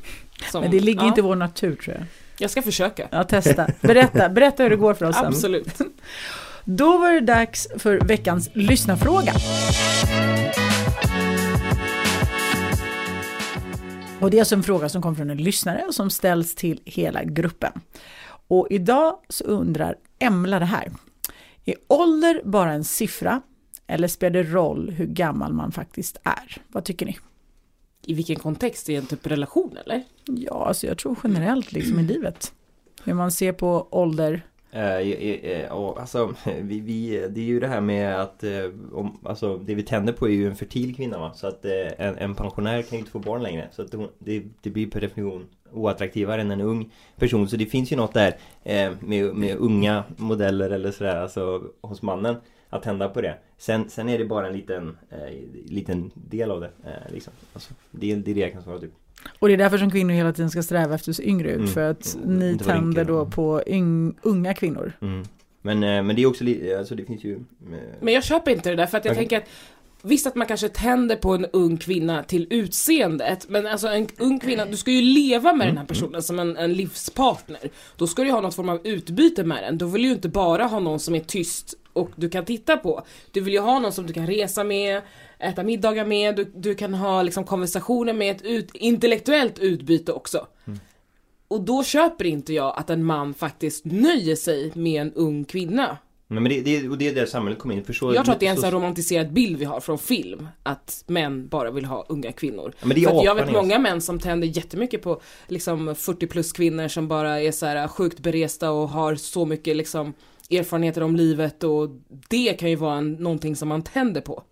Som- 0.52 0.62
Men 0.62 0.72
det 0.72 0.80
ligger 0.80 1.02
ja, 1.02 1.08
inte 1.08 1.20
i 1.20 1.24
vår 1.24 1.36
natur 1.36 1.76
tror 1.76 1.96
jag. 1.96 2.06
Jag 2.40 2.52
ska 2.52 2.62
försöka. 2.62 3.08
Ja, 3.12 3.24
testa. 3.24 3.68
Berätta, 3.82 4.30
berätta 4.30 4.64
hur 4.64 4.70
det 4.70 4.76
går 4.76 4.94
för 4.94 5.06
oss 5.06 5.16
sen. 5.16 5.26
Absolut. 5.26 5.78
Då 6.66 6.98
var 6.98 7.14
det 7.14 7.20
dags 7.20 7.68
för 7.78 8.00
veckans 8.00 8.50
lyssnarfråga. 8.54 9.34
Och 14.20 14.32
det 14.32 14.38
är 14.38 14.42
alltså 14.42 14.56
en 14.56 14.64
fråga 14.64 14.90
som 14.90 15.02
kommer 15.02 15.16
från 15.16 15.30
en 15.30 15.38
lyssnare 15.38 15.84
och 15.88 15.96
som 15.96 16.10
ställs 16.10 16.56
till 16.56 16.80
hela 16.86 17.24
gruppen. 17.24 17.72
Och 18.48 18.68
idag 18.70 19.16
så 19.30 19.44
undrar 19.44 19.96
Emla 20.20 20.60
det 20.60 20.66
här. 20.66 20.92
Är 21.68 21.76
ålder 21.88 22.42
bara 22.46 22.74
en 22.74 22.84
siffra 22.84 23.42
eller 23.88 24.08
spelar 24.08 24.44
det 24.44 24.50
roll 24.50 24.90
hur 24.90 25.06
gammal 25.06 25.54
man 25.54 25.72
faktiskt 25.72 26.18
är? 26.24 26.62
Vad 26.68 26.86
tycker 26.86 27.06
ni? 27.06 27.18
I 28.06 28.14
vilken 28.14 28.36
kontext? 28.36 28.90
I 28.90 28.96
en 28.96 29.06
typ 29.06 29.28
relation 29.28 29.78
eller? 29.86 30.04
Ja, 30.26 30.66
alltså 30.68 30.88
jag 30.88 30.98
tror 30.98 31.18
generellt 31.24 31.72
liksom 31.72 32.00
i 32.00 32.04
livet. 32.04 32.54
Hur 33.04 33.14
man 33.14 33.32
ser 33.32 33.54
på 33.54 33.88
ålder. 33.92 34.46
Eh, 34.72 34.98
eh, 34.98 35.72
och 35.72 36.00
alltså, 36.00 36.34
vi, 36.62 36.80
vi, 36.80 37.28
det 37.30 37.42
är 37.42 37.46
ju 37.46 37.60
det 37.60 37.68
här 37.68 37.82
med 37.82 38.22
att 38.22 38.44
eh, 38.44 38.66
om, 38.92 39.20
alltså, 39.24 39.58
det 39.58 39.76
vi 39.76 39.84
tänder 39.84 40.14
på 40.14 40.28
är 40.28 40.32
ju 40.32 40.48
en 40.48 40.56
fertil 40.56 40.96
kvinna 40.96 41.20
va? 41.20 41.34
Så 41.34 41.48
att 41.48 41.66
en, 41.66 42.18
en 42.18 42.36
pensionär 42.36 42.82
kan 42.82 42.92
ju 42.92 43.00
inte 43.00 43.12
få 43.12 43.20
barn 43.20 43.44
längre 43.44 43.68
Så 43.72 43.82
att 43.82 43.94
hon, 43.94 44.10
det, 44.20 44.44
det 44.62 44.70
blir 44.70 44.88
per 44.88 45.02
definition 45.02 45.48
oattraktivare 45.72 46.42
än 46.42 46.52
en 46.52 46.62
ung 46.62 46.92
person 47.16 47.50
Så 47.50 47.58
det 47.58 47.66
finns 47.66 47.92
ju 47.92 47.96
något 47.96 48.14
där 48.14 48.38
med, 49.00 49.36
med 49.36 49.58
unga 49.58 50.04
modeller 50.18 50.70
eller 50.70 50.92
sådär 50.92 51.16
alltså 51.16 51.64
hos 51.82 52.02
mannen 52.02 52.36
Att 52.70 52.84
tända 52.84 53.10
på 53.10 53.22
det 53.22 53.38
Sen, 53.58 53.90
sen 53.90 54.10
är 54.10 54.18
det 54.18 54.26
bara 54.26 54.48
en 54.48 54.54
liten, 54.54 54.98
eh, 55.10 55.34
liten 55.66 56.12
del 56.14 56.52
av 56.52 56.62
det 56.62 56.72
eh, 56.86 57.14
liksom. 57.14 57.34
alltså, 57.54 57.74
det, 57.92 58.16
det 58.16 58.32
är 58.32 58.36
det 58.36 58.42
jag 58.42 58.54
kan 58.54 58.64
svara 58.64 58.80
typ 58.80 58.94
och 59.40 59.48
det 59.48 59.54
är 59.54 59.58
därför 59.58 59.78
som 59.78 59.92
kvinnor 59.92 60.14
hela 60.14 60.34
tiden 60.34 60.50
ska 60.52 60.64
sträva 60.64 60.96
efter 60.96 61.10
att 61.12 61.16
se 61.16 61.30
yngre 61.30 61.50
ut. 61.52 61.58
Mm. 61.58 61.68
För 61.68 61.90
att 61.92 62.16
Mm, 62.16 62.40
ni 62.40 62.58
tänder 62.58 63.06
då 63.06 63.26
på 63.26 63.64
yng, 63.68 64.16
unga 64.22 64.54
kvinnor. 64.54 64.94
mm. 65.02 65.24
Men, 65.62 65.84
eh, 65.84 66.04
men 66.04 66.16
det 66.16 66.22
är 66.22 66.26
också 66.26 66.44
lite, 66.44 66.80
alltså 66.80 66.96
det 66.96 67.06
finns 67.06 67.24
ju 67.24 67.34
eh, 67.34 67.40
Men 68.02 68.14
jag 68.14 68.24
köper 68.24 68.52
inte 68.52 68.70
det 68.70 68.76
där 68.76 68.86
för 68.86 68.98
att 68.98 69.06
jag 69.06 69.12
Okej. 69.12 69.22
tänker 69.22 69.38
att 69.38 69.50
Visst 70.02 70.28
att 70.28 70.36
man 70.36 70.48
kanske 70.48 70.70
tänder 70.70 71.16
på 71.16 71.34
en 71.36 71.46
ung 71.46 71.78
kvinna 71.78 72.24
till 72.24 72.48
utseendet 72.50 73.50
men 73.50 73.68
alltså 73.68 73.88
en 73.88 74.08
ung 74.18 74.40
kvinna, 74.40 74.66
du 74.66 74.78
ska 74.78 74.92
ju 74.92 75.02
leva 75.02 75.54
med 75.54 75.68
den 75.68 75.78
här 75.78 75.86
personen 75.86 76.24
som 76.24 76.40
en, 76.40 76.58
en 76.58 76.74
livspartner. 76.74 77.60
Då 77.98 78.08
ska 78.08 78.22
du 78.22 78.28
ju 78.28 78.34
ha 78.34 78.42
något 78.42 78.56
form 78.56 78.70
av 78.70 78.80
utbyte 78.84 79.44
med 79.44 79.64
den. 79.64 79.78
Då 79.78 79.86
vill 79.86 80.02
du 80.02 80.08
ju 80.08 80.14
inte 80.14 80.30
bara 80.30 80.64
ha 80.64 80.80
någon 80.80 81.00
som 81.00 81.16
är 81.16 81.20
tyst 81.20 81.74
och 81.94 82.10
du 82.16 82.30
kan 82.30 82.46
titta 82.46 82.78
på. 82.78 83.04
Du 83.32 83.42
vill 83.42 83.54
ju 83.54 83.60
ha 83.60 83.80
någon 83.80 83.92
som 83.94 84.08
du 84.08 84.14
kan 84.14 84.28
resa 84.28 84.64
med, 84.64 85.02
äta 85.40 85.64
middagar 85.64 86.06
med, 86.06 86.36
du, 86.36 86.52
du 86.56 86.76
kan 86.76 86.94
ha 86.94 87.22
liksom 87.22 87.44
konversationer 87.44 88.14
med, 88.14 88.36
ett 88.36 88.42
ut, 88.42 88.70
intellektuellt 88.74 89.60
utbyte 89.60 90.12
också. 90.14 90.48
Och 91.48 91.62
då 91.62 91.84
köper 91.84 92.26
inte 92.26 92.54
jag 92.54 92.74
att 92.78 92.90
en 92.90 93.04
man 93.04 93.34
faktiskt 93.34 93.86
nöjer 93.86 94.36
sig 94.36 94.72
med 94.76 95.02
en 95.02 95.14
ung 95.14 95.46
kvinna. 95.46 95.98
Nej, 96.30 96.42
men 96.42 96.52
det, 96.52 96.62
det, 96.62 96.90
och 96.90 96.98
det 96.98 97.08
är 97.08 97.16
där 97.16 97.26
samhället 97.26 97.60
kommer 97.60 97.76
in 97.76 97.84
för 97.84 97.94
så 97.94 98.14
Jag 98.14 98.26
tror 98.26 98.34
att 98.34 98.40
det 98.40 98.48
är 98.48 98.50
en 98.50 98.56
så- 98.56 98.62
sån 98.62 98.72
romantiserad 98.72 99.34
bild 99.34 99.58
vi 99.58 99.66
har 99.66 99.80
från 99.80 99.98
film, 100.00 100.48
att 100.64 101.04
män 101.08 101.48
bara 101.48 101.72
vill 101.72 101.86
ha 101.86 102.06
unga 102.10 102.32
kvinnor. 102.32 102.74
Ja, 102.80 102.88
men 102.88 102.96
det 102.96 103.04
är 103.04 103.10
För 103.10 103.26
jag 103.26 103.36
vet 103.36 103.52
många 103.52 103.80
män 103.80 104.02
som 104.02 104.20
tänder 104.20 104.48
jättemycket 104.48 105.02
på 105.02 105.22
liksom 105.48 105.96
40 105.96 106.28
plus 106.28 106.52
kvinnor 106.52 106.88
som 106.88 107.08
bara 107.08 107.42
är 107.42 107.52
så 107.52 107.66
här 107.66 107.88
sjukt 107.88 108.20
beresta 108.20 108.72
och 108.72 108.90
har 108.90 109.16
så 109.16 109.46
mycket 109.46 109.76
liksom 109.76 110.14
erfarenheter 110.52 111.04
om 111.04 111.16
livet 111.16 111.64
och 111.64 111.90
det 112.30 112.54
kan 112.54 112.70
ju 112.70 112.76
vara 112.76 112.96
en, 112.98 113.14
någonting 113.14 113.56
som 113.56 113.68
man 113.68 113.82
tänder 113.82 114.22
på. 114.22 114.44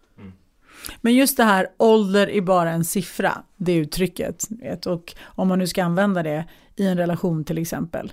Men 1.01 1.13
just 1.15 1.37
det 1.37 1.43
här 1.43 1.67
ålder 1.77 2.29
är 2.29 2.41
bara 2.41 2.71
en 2.71 2.85
siffra, 2.85 3.43
det 3.57 3.73
uttrycket. 3.73 4.47
Vet, 4.49 4.85
och 4.85 5.15
om 5.23 5.47
man 5.47 5.59
nu 5.59 5.67
ska 5.67 5.83
använda 5.83 6.23
det 6.23 6.45
i 6.75 6.87
en 6.87 6.97
relation 6.97 7.43
till 7.43 7.57
exempel. 7.57 8.11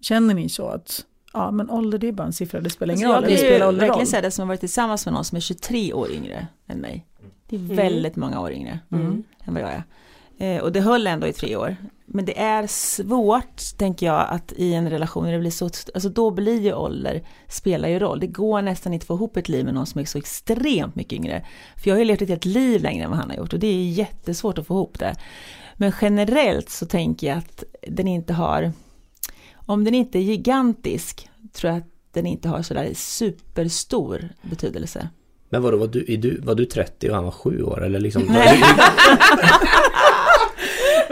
Känner 0.00 0.34
ni 0.34 0.48
så 0.48 0.66
att 0.68 1.04
ja, 1.32 1.50
men 1.50 1.70
ålder 1.70 1.98
det 1.98 2.08
är 2.08 2.12
bara 2.12 2.26
en 2.26 2.32
siffra, 2.32 2.60
det 2.60 2.70
spelar 2.70 2.94
ingen 2.94 3.10
Alltså, 3.10 3.22
roll. 3.22 3.30
jag 3.32 3.38
vill 3.38 3.48
ju 3.48 3.54
ålder 3.54 3.66
roll. 3.66 3.74
verkligen 3.88 4.06
säga 4.06 4.22
det 4.22 4.30
som 4.30 4.42
har 4.42 4.48
varit 4.48 4.60
tillsammans 4.60 5.06
med 5.06 5.12
någon 5.14 5.24
som 5.24 5.36
är 5.36 5.40
23 5.40 5.92
år 5.92 6.10
yngre 6.10 6.46
än 6.66 6.78
mig. 6.78 7.06
Det 7.48 7.56
är 7.56 7.60
Mm. 7.60 7.76
väldigt 7.76 8.16
många 8.16 8.40
år 8.40 8.52
yngre 8.52 8.78
Mm. 8.92 9.22
än 9.44 9.54
vad 9.54 9.62
jag 9.62 9.70
är. 9.70 9.82
Eh, 10.56 10.62
och 10.62 10.72
det 10.72 10.80
höll 10.80 11.06
ändå 11.06 11.26
i 11.26 11.32
tre 11.32 11.56
år. 11.56 11.76
Men 12.14 12.24
det 12.24 12.38
är 12.38 12.66
svårt, 12.66 13.62
tänker 13.76 14.06
jag, 14.06 14.26
att 14.30 14.52
i 14.56 14.74
en 14.74 14.90
relation, 14.90 15.24
när 15.24 15.32
det 15.32 15.38
blir 15.38 15.50
så, 15.50 15.64
alltså 15.64 16.08
då 16.08 16.30
blir 16.30 16.60
ju 16.60 16.74
ålder, 16.74 17.22
spelar 17.48 17.88
ju 17.88 17.98
roll. 17.98 18.20
Det 18.20 18.26
går 18.26 18.62
nästan 18.62 18.92
inte 18.92 19.04
att 19.04 19.06
få 19.06 19.14
ihop 19.14 19.36
ett 19.36 19.48
liv 19.48 19.64
med 19.64 19.74
någon 19.74 19.86
som 19.86 20.00
är 20.00 20.04
så 20.04 20.18
extremt 20.18 20.94
mycket 20.94 21.12
yngre. 21.12 21.46
För 21.76 21.90
jag 21.90 21.94
har 21.94 21.98
ju 21.98 22.04
levt 22.04 22.22
ett 22.22 22.28
helt 22.28 22.44
liv 22.44 22.82
längre 22.82 23.04
än 23.04 23.10
vad 23.10 23.18
han 23.18 23.30
har 23.30 23.36
gjort 23.36 23.52
och 23.52 23.58
det 23.58 23.66
är 23.66 23.90
jättesvårt 23.90 24.58
att 24.58 24.66
få 24.66 24.74
ihop 24.74 24.98
det. 24.98 25.14
Men 25.76 25.92
generellt 26.00 26.70
så 26.70 26.86
tänker 26.86 27.26
jag 27.26 27.38
att 27.38 27.64
den 27.88 28.08
inte 28.08 28.32
har, 28.32 28.72
om 29.54 29.84
den 29.84 29.94
inte 29.94 30.18
är 30.18 30.22
gigantisk, 30.22 31.30
tror 31.52 31.72
jag 31.72 31.80
att 31.80 31.88
den 32.12 32.26
inte 32.26 32.48
har 32.48 32.62
sådär 32.62 32.90
superstor 32.94 34.28
betydelse. 34.42 35.08
Men 35.48 35.62
vadå, 35.62 35.76
var 35.76 35.86
du, 35.86 36.04
är 36.08 36.16
du, 36.16 36.40
var 36.40 36.54
du 36.54 36.64
30 36.64 37.08
och 37.08 37.14
han 37.14 37.24
var 37.24 37.30
7 37.30 37.62
år 37.62 37.84
eller 37.84 38.00
liksom? 38.00 38.22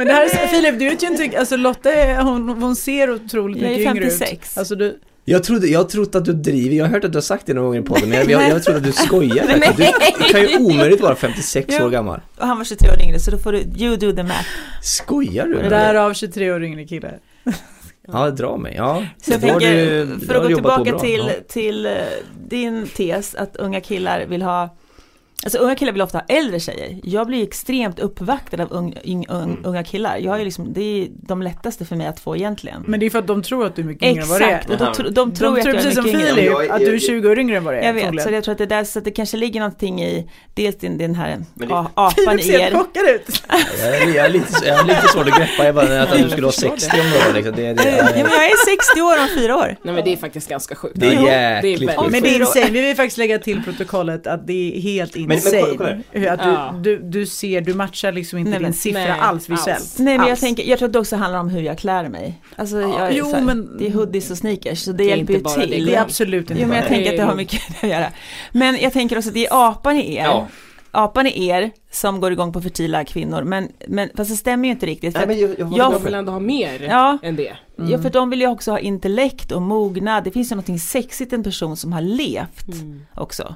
Nej. 0.04 0.14
Men 0.14 0.28
det 0.28 0.36
här 0.36 0.44
är, 0.44 0.48
Filip, 0.48 0.78
du 0.78 0.88
vet 0.88 1.02
ju 1.02 1.06
inte, 1.24 1.38
alltså 1.38 1.56
Lotta 1.56 1.92
är, 1.92 2.22
hon, 2.22 2.48
hon 2.48 2.76
ser 2.76 3.10
otroligt 3.10 3.62
Jag 3.62 3.70
är 3.72 3.76
mycket 3.78 3.94
yngre 3.96 4.06
ut. 4.06 4.18
56. 4.18 4.58
Alltså 4.58 4.74
du, 4.74 4.98
Jag 5.24 5.44
trodde, 5.44 5.66
jag 5.66 5.78
har 5.80 5.84
trott 5.84 6.14
att 6.14 6.24
du 6.24 6.32
driver, 6.32 6.76
jag 6.76 6.84
har 6.84 6.92
hört 6.92 7.04
att 7.04 7.12
du 7.12 7.16
har 7.16 7.22
sagt 7.22 7.46
det 7.46 7.54
någon 7.54 7.64
gång 7.64 7.76
i 7.76 7.82
podden, 7.82 8.08
men 8.08 8.18
jag, 8.18 8.30
jag, 8.30 8.50
jag 8.50 8.62
trodde 8.62 8.78
att 8.78 8.84
du 8.84 8.92
skojar 8.92 9.44
faktiskt. 9.62 9.76
Du, 9.76 10.24
du 10.24 10.32
kan 10.32 10.40
ju 10.40 10.56
omöjligt 10.58 11.00
vara 11.00 11.14
56 11.16 11.74
Ja. 11.78 11.84
år 11.86 11.90
gammal. 11.90 12.20
Och 12.38 12.46
han 12.46 12.58
var 12.58 12.64
23 12.64 12.88
år 12.90 13.02
yngre, 13.02 13.18
så 13.20 13.30
då 13.30 13.38
får 13.38 13.52
du, 13.52 13.58
you 13.58 13.96
do 13.96 14.12
the 14.12 14.22
math. 14.22 14.46
Skojar 14.82 15.46
du? 15.46 15.68
därav 15.68 16.14
23 16.14 16.52
år 16.52 16.64
yngre 16.64 16.84
kille. 16.84 17.10
Ja, 18.12 18.30
dra 18.30 18.56
mig. 18.56 18.74
Ja. 18.76 19.04
Så 19.22 19.30
jag 19.32 19.40
tänker, 19.40 19.74
du- 20.06 20.26
för 20.26 20.34
att 20.34 20.42
gå 20.42 20.48
tillbaka 20.54 20.98
till, 20.98 21.20
Ja. 21.26 21.32
till 21.48 21.86
eh, 21.86 21.92
din 22.48 22.86
tes 22.86 23.34
att 23.34 23.56
unga 23.56 23.80
killar 23.80 24.24
vill 24.26 24.42
ha 24.42 24.76
Alltså 25.44 25.58
unga 25.58 25.74
killar 25.74 25.92
vill 25.92 26.02
ofta 26.02 26.18
ha 26.18 26.24
äldre 26.28 26.60
tjejer. 26.60 26.98
Jag 27.02 27.26
blir 27.26 27.42
extremt 27.42 27.98
uppvaktad 27.98 28.62
av 28.62 28.72
ung, 28.72 28.94
Mm. 29.04 29.56
unga 29.64 29.84
killar. 29.84 30.16
Jag 30.16 30.40
är 30.40 30.44
liksom, 30.44 30.72
det 30.72 30.80
är 31.02 31.08
de 31.10 31.42
lättaste 31.42 31.84
för 31.84 31.96
mig 31.96 32.06
att 32.06 32.20
få 32.20 32.36
egentligen. 32.36 32.84
Men 32.86 33.00
det 33.00 33.06
är 33.06 33.10
för 33.10 33.18
att 33.18 33.26
de 33.26 33.42
tror 33.42 33.66
att 33.66 33.76
du 33.76 33.82
är 33.82 33.86
mycket 33.86 34.08
yngre 34.08 34.22
än 34.22 34.28
vad 34.28 34.40
du 34.40 34.44
är. 34.44 34.48
Exakt, 34.56 34.70
och 34.70 34.76
de, 34.78 34.92
tro- 34.94 35.04
de 35.04 35.10
De 35.14 35.32
tror 35.32 35.48
tror 35.48 35.58
att 35.58 35.64
jag 35.66 35.74
är 35.74 35.78
precis 35.78 35.94
som. 35.94 36.04
Filip, 36.04 36.70
att 36.70 36.78
du 36.80 36.86
är 36.86 36.92
jag- 36.92 37.02
20 37.02 37.28
år 37.28 37.38
yngre 37.38 37.56
än 37.56 37.64
vad 37.64 37.74
du 37.74 37.78
är. 37.78 37.82
Jag 37.86 37.92
vet, 37.92 38.02
troligen. 38.04 38.28
så 38.28 38.34
jag 38.34 38.44
tror 38.44 38.52
att 38.52 38.58
det, 38.58 38.66
där, 38.66 38.84
så 38.84 38.98
att 38.98 39.04
det 39.04 39.10
kanske 39.10 39.36
ligger 39.36 39.60
någonting 39.60 40.02
i 40.02 40.30
dels 40.54 40.76
den, 40.78 40.98
den 40.98 41.14
här 41.14 41.44
det- 41.54 41.66
a- 41.74 41.90
apan 41.94 42.12
Filip 42.38 42.40
i 42.40 42.42
ser 42.42 42.58
er. 42.58 42.70
chockad 42.70 43.02
ut. 43.08 43.42
Jag 43.82 43.96
är, 44.02 44.14
jag 44.16 44.26
är 44.26 44.30
lite, 44.30 44.46
jag 44.66 44.78
är 44.80 44.84
lite 44.84 45.08
svårt 45.08 45.28
att 45.28 45.38
greppa, 45.38 45.64
jag 45.64 45.74
bara 45.74 46.02
att 46.02 46.12
du 46.18 46.28
skulle 46.30 46.42
vara 46.42 46.52
60 46.52 47.00
om 47.00 47.10
några 47.10 47.30
år 47.30 47.34
liksom. 47.34 47.54
Det, 47.56 47.62
det, 47.74 47.96
Ja, 47.98 48.04
men 48.12 48.18
jag 48.18 48.46
är 48.46 48.76
60 48.94 49.00
år 49.00 49.18
om 49.20 49.28
fyra 49.40 49.56
år. 49.56 49.76
Nej 49.82 49.94
men 49.94 50.04
det 50.04 50.12
är 50.12 50.16
faktiskt 50.16 50.48
ganska 50.48 50.74
sjukt. 50.74 50.94
det 51.00 51.06
är 51.06 51.10
jäkligt 51.10 51.80
väldigt- 51.80 51.98
sjukt. 52.00 52.12
Men 52.12 52.22
det 52.22 52.28
är 52.36 52.40
insane, 52.40 52.70
vi 52.70 52.80
vill 52.80 52.96
faktiskt 52.96 53.18
lägga 53.18 53.38
till 53.38 53.62
protokollet 53.64 54.26
att 54.26 54.46
det 54.46 54.76
är 54.76 54.80
helt 54.80 55.16
men 55.30 56.32
att 56.32 56.40
Ja. 56.44 56.74
du, 56.82 56.96
du, 56.96 57.02
du 57.02 57.26
ser, 57.26 57.60
du 57.60 57.74
matchar 57.74 58.12
liksom 58.12 58.38
inte 58.38 58.50
Nej, 58.50 58.60
din 58.60 58.72
siffra 58.72 59.00
nej, 59.00 59.10
alls 59.20 59.48
visuellt. 59.48 59.80
alls. 59.80 59.98
Nej 59.98 60.18
men 60.18 60.28
jag 60.28 60.38
tänker, 60.40 60.62
jag 60.64 60.78
tror 60.78 60.86
att 60.88 60.92
det 60.92 60.98
också 60.98 61.16
handlar 61.16 61.40
om 61.40 61.48
hur 61.48 61.60
jag 61.62 61.78
klär 61.78 62.08
mig. 62.08 62.40
Alltså 62.56 62.80
jag 62.80 63.00
är 63.00 63.10
jo, 63.12 63.32
här, 63.32 63.42
men- 63.42 63.78
det 63.78 63.86
är 63.86 63.90
hoodies 63.90 64.30
och 64.30 64.36
sneakers 64.38 64.78
så 64.78 64.92
det, 64.92 64.96
Det 64.96 65.04
hjälper 65.04 65.32
ju 65.32 65.38
inte 65.38 65.44
bara 65.44 65.56
det. 65.56 65.66
till. 65.66 65.86
Det 65.86 65.94
är 65.94 66.00
absolut 66.02 66.50
inte 66.50 66.62
Jo 66.62 66.68
men 66.68 66.76
jag 66.76 66.86
tänker 66.86 67.10
att 67.10 67.16
det 67.16 67.22
har 67.24 67.34
mycket 67.34 67.62
att 67.82 67.88
göra. 67.88 68.06
Men 68.52 68.78
jag 68.80 68.92
tänker 68.92 69.16
också 69.18 69.28
att 69.30 69.34
det 69.34 69.46
är 69.46 69.68
apan 69.70 69.96
i 69.96 70.14
er. 70.16 70.24
Ja. 70.24 70.48
Apan 70.92 71.26
i 71.26 71.46
er 71.48 71.70
som 71.90 72.20
går 72.20 72.32
igång 72.32 72.52
på 72.52 72.60
fertila 72.60 73.04
kvinnor. 73.04 73.42
Men, 73.42 73.68
men 73.88 74.08
fast 74.16 74.30
det 74.30 74.36
stämmer 74.36 74.64
ju 74.64 74.70
inte 74.70 74.86
riktigt. 74.86 75.12
För 75.18 75.26
Nej, 75.26 75.36
men 75.36 75.38
jag, 75.38 75.58
jag, 75.58 75.72
Jag- 75.78 75.92
De 75.92 76.04
vill 76.04 76.14
ändå 76.14 76.32
ha 76.32 76.40
mer 76.40 76.82
Ja. 76.82 77.18
än 77.22 77.36
det. 77.36 77.50
att, 77.50 77.90
ja, 77.90 77.98
för 77.98 78.10
de 78.10 78.30
vill 78.30 78.40
ju 78.40 78.46
också 78.48 78.70
ha 78.70 78.78
intellekt 78.78 79.52
och 79.52 79.62
mognad. 79.62 80.24
Det 80.24 80.30
finns 80.30 80.52
ju 80.52 80.54
någonting 80.56 80.78
sexigt 80.78 81.32
i 81.32 81.36
en 81.36 81.42
person 81.42 81.76
som 81.76 81.92
har 81.92 82.00
levt 82.00 82.66
också. 83.14 83.54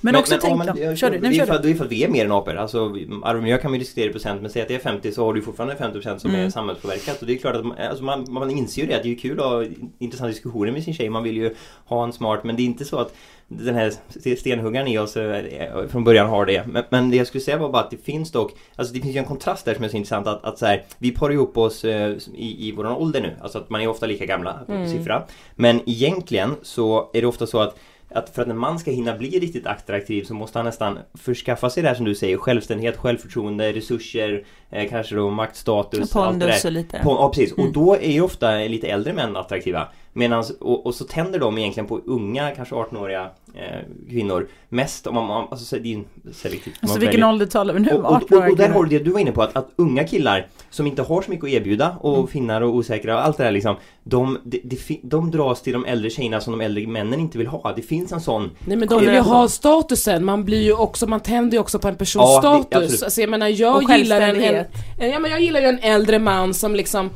Men, 0.00 0.16
också 0.16 0.34
ja, 0.34 0.40
tänk 0.42 0.58
men 0.58 0.66
då, 0.76 0.82
jag- 0.82 0.98
kör 0.98 1.10
du, 1.10 1.18
det, 1.18 1.26
är 1.26 1.32
kör 1.32 1.46
för, 1.46 1.52
du. 1.52 1.56
att- 1.56 1.62
det 1.62 1.70
är 1.70 1.74
för 1.74 1.84
att 1.84 1.90
vi 1.92 2.04
är 2.04 2.08
mer 2.08 2.24
än 2.24 2.32
apor. 2.32 2.54
Alltså, 2.56 2.84
Arvid 3.22 3.42
och 3.44 3.48
jag 3.48 3.62
kan 3.62 3.72
vi 3.72 3.78
diskutera 3.78 4.10
i 4.10 4.12
procent 4.12 4.42
men 4.42 4.50
säg 4.50 4.62
att 4.62 4.68
det 4.68 4.74
är 4.74 4.78
50 4.78 5.12
så 5.12 5.24
har 5.24 5.34
du 5.34 5.42
fortfarande 5.42 5.74
50% 5.76 6.18
som 6.18 6.30
Mm. 6.30 6.46
är 6.46 6.50
samhällspåverkat. 6.50 7.20
Och 7.20 7.26
det 7.26 7.32
är 7.34 7.38
klart 7.38 7.54
att 7.56 7.64
man, 7.64 7.76
alltså 7.78 8.04
man, 8.04 8.26
man 8.28 8.50
inser 8.50 8.82
ju 8.82 8.88
det 8.88 8.94
att 8.96 9.02
det 9.02 9.12
är 9.12 9.18
kul 9.18 9.40
att 9.40 9.44
ha 9.46 9.64
intressanta 9.98 10.28
diskussioner 10.30 10.72
med 10.72 10.82
sin 10.84 10.94
tjej. 10.94 11.10
Man 11.10 11.22
vill 11.22 11.36
ju 11.36 11.54
ha 11.86 12.04
en 12.04 12.12
smart 12.12 12.44
men 12.44 12.56
det 12.56 12.62
är 12.62 12.64
inte 12.64 12.84
så 12.84 12.96
att 12.98 13.14
den 13.48 13.74
här 13.74 13.92
stenhuggaren 14.36 14.88
i 14.88 14.98
oss 14.98 15.16
eh, 15.16 15.86
från 15.88 16.04
början 16.04 16.28
har 16.28 16.46
det. 16.46 16.66
Men, 16.66 16.84
men 16.90 17.10
det 17.10 17.16
jag 17.16 17.26
skulle 17.26 17.40
säga 17.40 17.58
var 17.58 17.68
bara 17.68 17.82
att 17.82 17.90
det 17.90 18.04
finns 18.04 18.30
dock, 18.32 18.52
alltså 18.76 18.94
det 18.94 19.00
finns 19.00 19.14
ju 19.14 19.18
en 19.18 19.24
kontrast 19.24 19.64
där 19.64 19.74
som 19.74 19.84
är 19.84 19.88
så 19.88 19.96
intressant 19.96 20.26
att, 20.26 20.44
att 20.44 20.58
så 20.58 20.66
här, 20.66 20.84
vi 20.98 21.10
parar 21.10 21.32
ihop 21.32 21.58
oss 21.58 21.84
eh, 21.84 22.16
i, 22.34 22.68
i 22.68 22.72
våran 22.72 22.92
ålder 22.92 23.20
nu. 23.20 23.36
Alltså 23.40 23.58
att 23.58 23.70
man 23.70 23.80
är 23.80 23.88
ofta 23.88 24.06
lika 24.06 24.26
gamla, 24.26 24.60
mm. 24.68 24.90
siffra. 24.90 25.22
Men 25.54 25.80
egentligen 25.86 26.54
så 26.62 27.10
är 27.12 27.20
det 27.20 27.26
ofta 27.26 27.46
så 27.46 27.60
att 27.60 27.76
att 28.14 28.30
för 28.30 28.42
att 28.42 28.48
en 28.48 28.58
man 28.58 28.78
ska 28.78 28.90
hinna 28.90 29.16
bli 29.16 29.38
riktigt 29.38 29.66
attraktiv 29.66 30.24
så 30.24 30.34
måste 30.34 30.58
han 30.58 30.66
nästan 30.66 30.98
förskaffa 31.14 31.70
sig 31.70 31.82
det 31.82 31.88
här 31.88 31.96
som 31.96 32.04
du 32.04 32.14
säger, 32.14 32.36
självständighet, 32.36 32.96
självförtroende, 32.96 33.72
resurser, 33.72 34.44
eh, 34.70 34.88
kanske 34.90 35.14
då 35.14 35.30
maktstatus, 35.30 36.00
allt 36.00 36.10
det 36.10 36.46
Pondus 36.46 36.62
där. 36.62 36.68
och 36.68 36.72
lite. 36.72 37.00
På, 37.02 37.10
ja 37.10 37.28
precis, 37.34 37.58
Mm. 37.58 37.66
och 37.66 37.72
då 37.72 37.94
är 37.94 38.12
ju 38.12 38.20
ofta 38.20 38.56
lite 38.56 38.86
äldre 38.88 39.12
män 39.12 39.36
attraktiva. 39.36 39.88
Medans, 40.16 40.50
och, 40.50 40.86
och 40.86 40.94
så 40.94 41.04
tänder 41.04 41.38
de 41.38 41.58
egentligen 41.58 41.86
på 41.86 41.98
unga, 42.06 42.50
kanske 42.50 42.74
18-åriga 42.74 43.30
eh, 43.54 44.08
kvinnor 44.10 44.48
mest 44.68 45.06
om 45.06 45.14
man, 45.14 45.30
om- 45.30 45.46
alltså 45.50 45.64
så 45.66 45.76
det 45.76 45.92
är 45.94 46.04
selektivt. 46.32 46.74
Alltså 46.80 46.94
man 46.94 47.00
vilken 47.00 47.20
väljer. 47.20 47.28
ålder 47.28 47.46
talar 47.46 47.74
vi 47.74 47.80
nu? 47.80 47.90
Och, 47.90 47.98
och, 48.04 48.12
18 48.16 48.38
och, 48.38 48.50
och 48.50 48.56
där 48.56 48.68
har 48.68 48.84
du 48.84 48.98
det 48.98 49.04
du 49.04 49.10
var 49.10 49.20
inne 49.20 49.32
på, 49.32 49.42
att, 49.42 49.56
att 49.56 49.68
unga 49.76 50.04
killar 50.04 50.46
som 50.70 50.86
inte 50.86 51.02
har 51.02 51.22
så 51.22 51.30
mycket 51.30 51.44
att 51.44 51.50
erbjuda 51.50 51.96
och 52.00 52.14
Mm. 52.14 52.26
finnar 52.26 52.60
och 52.60 52.74
osäkra 52.74 53.14
och 53.16 53.24
allt 53.24 53.36
det 53.36 53.44
där 53.44 53.50
liksom 53.52 53.76
de, 54.04 54.38
de, 54.44 54.60
de, 54.64 55.00
de 55.02 55.30
dras 55.30 55.62
till 55.62 55.72
de 55.72 55.84
äldre 55.84 56.10
tjejerna 56.10 56.40
som 56.40 56.58
de 56.58 56.64
äldre 56.64 56.86
männen 56.86 57.20
inte 57.20 57.38
vill 57.38 57.46
ha. 57.46 57.72
Det 57.76 57.82
finns 57.82 58.12
en 58.12 58.20
sån 58.20 58.50
Nej 58.64 58.76
men 58.76 58.88
de 58.88 59.00
vill 59.00 59.14
ju 59.14 59.20
ha 59.20 59.48
statusen, 59.48 60.24
man 60.24 60.44
blir 60.44 60.62
ju 60.62 60.72
också, 60.72 61.06
man 61.06 61.20
tänder 61.20 61.52
ju 61.56 61.60
också 61.60 61.78
på 61.78 61.88
en 61.88 61.96
persons 61.96 62.24
Ja, 62.24 62.34
det- 62.34 62.40
status. 62.62 62.82
absolut. 62.84 63.02
Alltså 63.02 63.20
jag 63.20 63.30
menar 63.30 63.48
jag 63.48 63.76
Och 63.76 63.82
gillar 63.96 64.20
en, 64.20 64.40
en, 64.98 65.10
ja, 65.10 65.18
men 65.18 65.30
jag 65.30 65.40
gillar 65.40 65.60
ju 65.60 65.66
en 65.66 65.78
äldre 65.78 66.18
man 66.18 66.54
som 66.54 66.74
liksom 66.74 67.10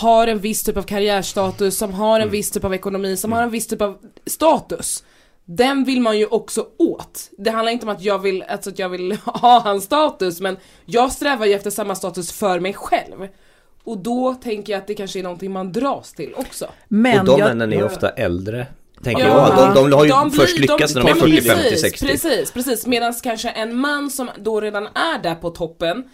har 0.00 0.26
en 0.26 0.38
viss 0.38 0.62
typ 0.62 0.76
av 0.76 0.82
karriärstatus, 0.82 1.78
som 1.78 1.92
har 1.94 2.14
en 2.16 2.22
Mm. 2.22 2.32
viss 2.32 2.50
typ 2.50 2.64
av 2.64 2.74
ekonomi, 2.74 3.16
som 3.16 3.32
har 3.32 3.42
en 3.42 3.50
viss 3.50 3.66
typ 3.66 3.82
av 3.82 3.98
status. 4.26 5.04
Den 5.44 5.84
vill 5.84 6.00
man 6.00 6.18
ju 6.18 6.26
också 6.26 6.66
åt. 6.78 7.30
Det 7.38 7.50
handlar 7.50 7.72
inte 7.72 7.86
om 7.86 7.92
att 7.92 8.02
jag 8.02 8.18
vill, 8.18 8.42
alltså 8.42 8.70
att 8.70 8.78
jag 8.78 8.88
vill 8.88 9.12
ha 9.24 9.60
hans 9.60 9.84
status, 9.84 10.40
men 10.40 10.56
jag 10.84 11.12
strävar 11.12 11.46
ju 11.46 11.52
efter 11.52 11.70
samma 11.70 11.94
status 11.94 12.32
för 12.32 12.60
mig 12.60 12.72
själv. 12.74 13.28
Och 13.84 13.98
då 13.98 14.34
tänker 14.34 14.72
jag 14.72 14.80
att 14.80 14.86
det 14.86 14.94
kanske 14.94 15.18
är 15.18 15.22
någonting 15.22 15.52
man 15.52 15.72
dras 15.72 16.12
till 16.12 16.34
också. 16.36 16.66
Men 16.88 17.18
och 17.20 17.26
de 17.26 17.38
jag, 17.40 17.48
männen 17.48 17.72
är 17.72 17.84
ofta 17.84 18.10
äldre. 18.10 18.66
Tänker 19.02 19.22
Ja, 19.28 19.54
jag. 19.58 19.74
De, 19.74 19.90
de 19.90 19.96
har 19.96 20.04
ju 20.04 20.10
de 20.10 20.28
blir- 20.30 20.40
först 20.40 20.58
lyckats 20.58 20.94
när 20.94 21.02
de 21.02 21.08
är 21.10 21.14
ja, 21.14 21.20
40, 21.20 21.30
precis, 21.36 21.52
50, 21.52 21.76
60. 21.76 22.06
Precis, 22.06 22.50
precis. 22.52 22.86
Medan 22.86 23.14
kanske 23.22 23.48
en 23.50 23.76
man 23.76 24.10
som 24.10 24.30
då 24.38 24.60
redan 24.60 24.86
är 24.86 25.22
där 25.22 25.34
på 25.34 25.50
toppen, 25.50 26.04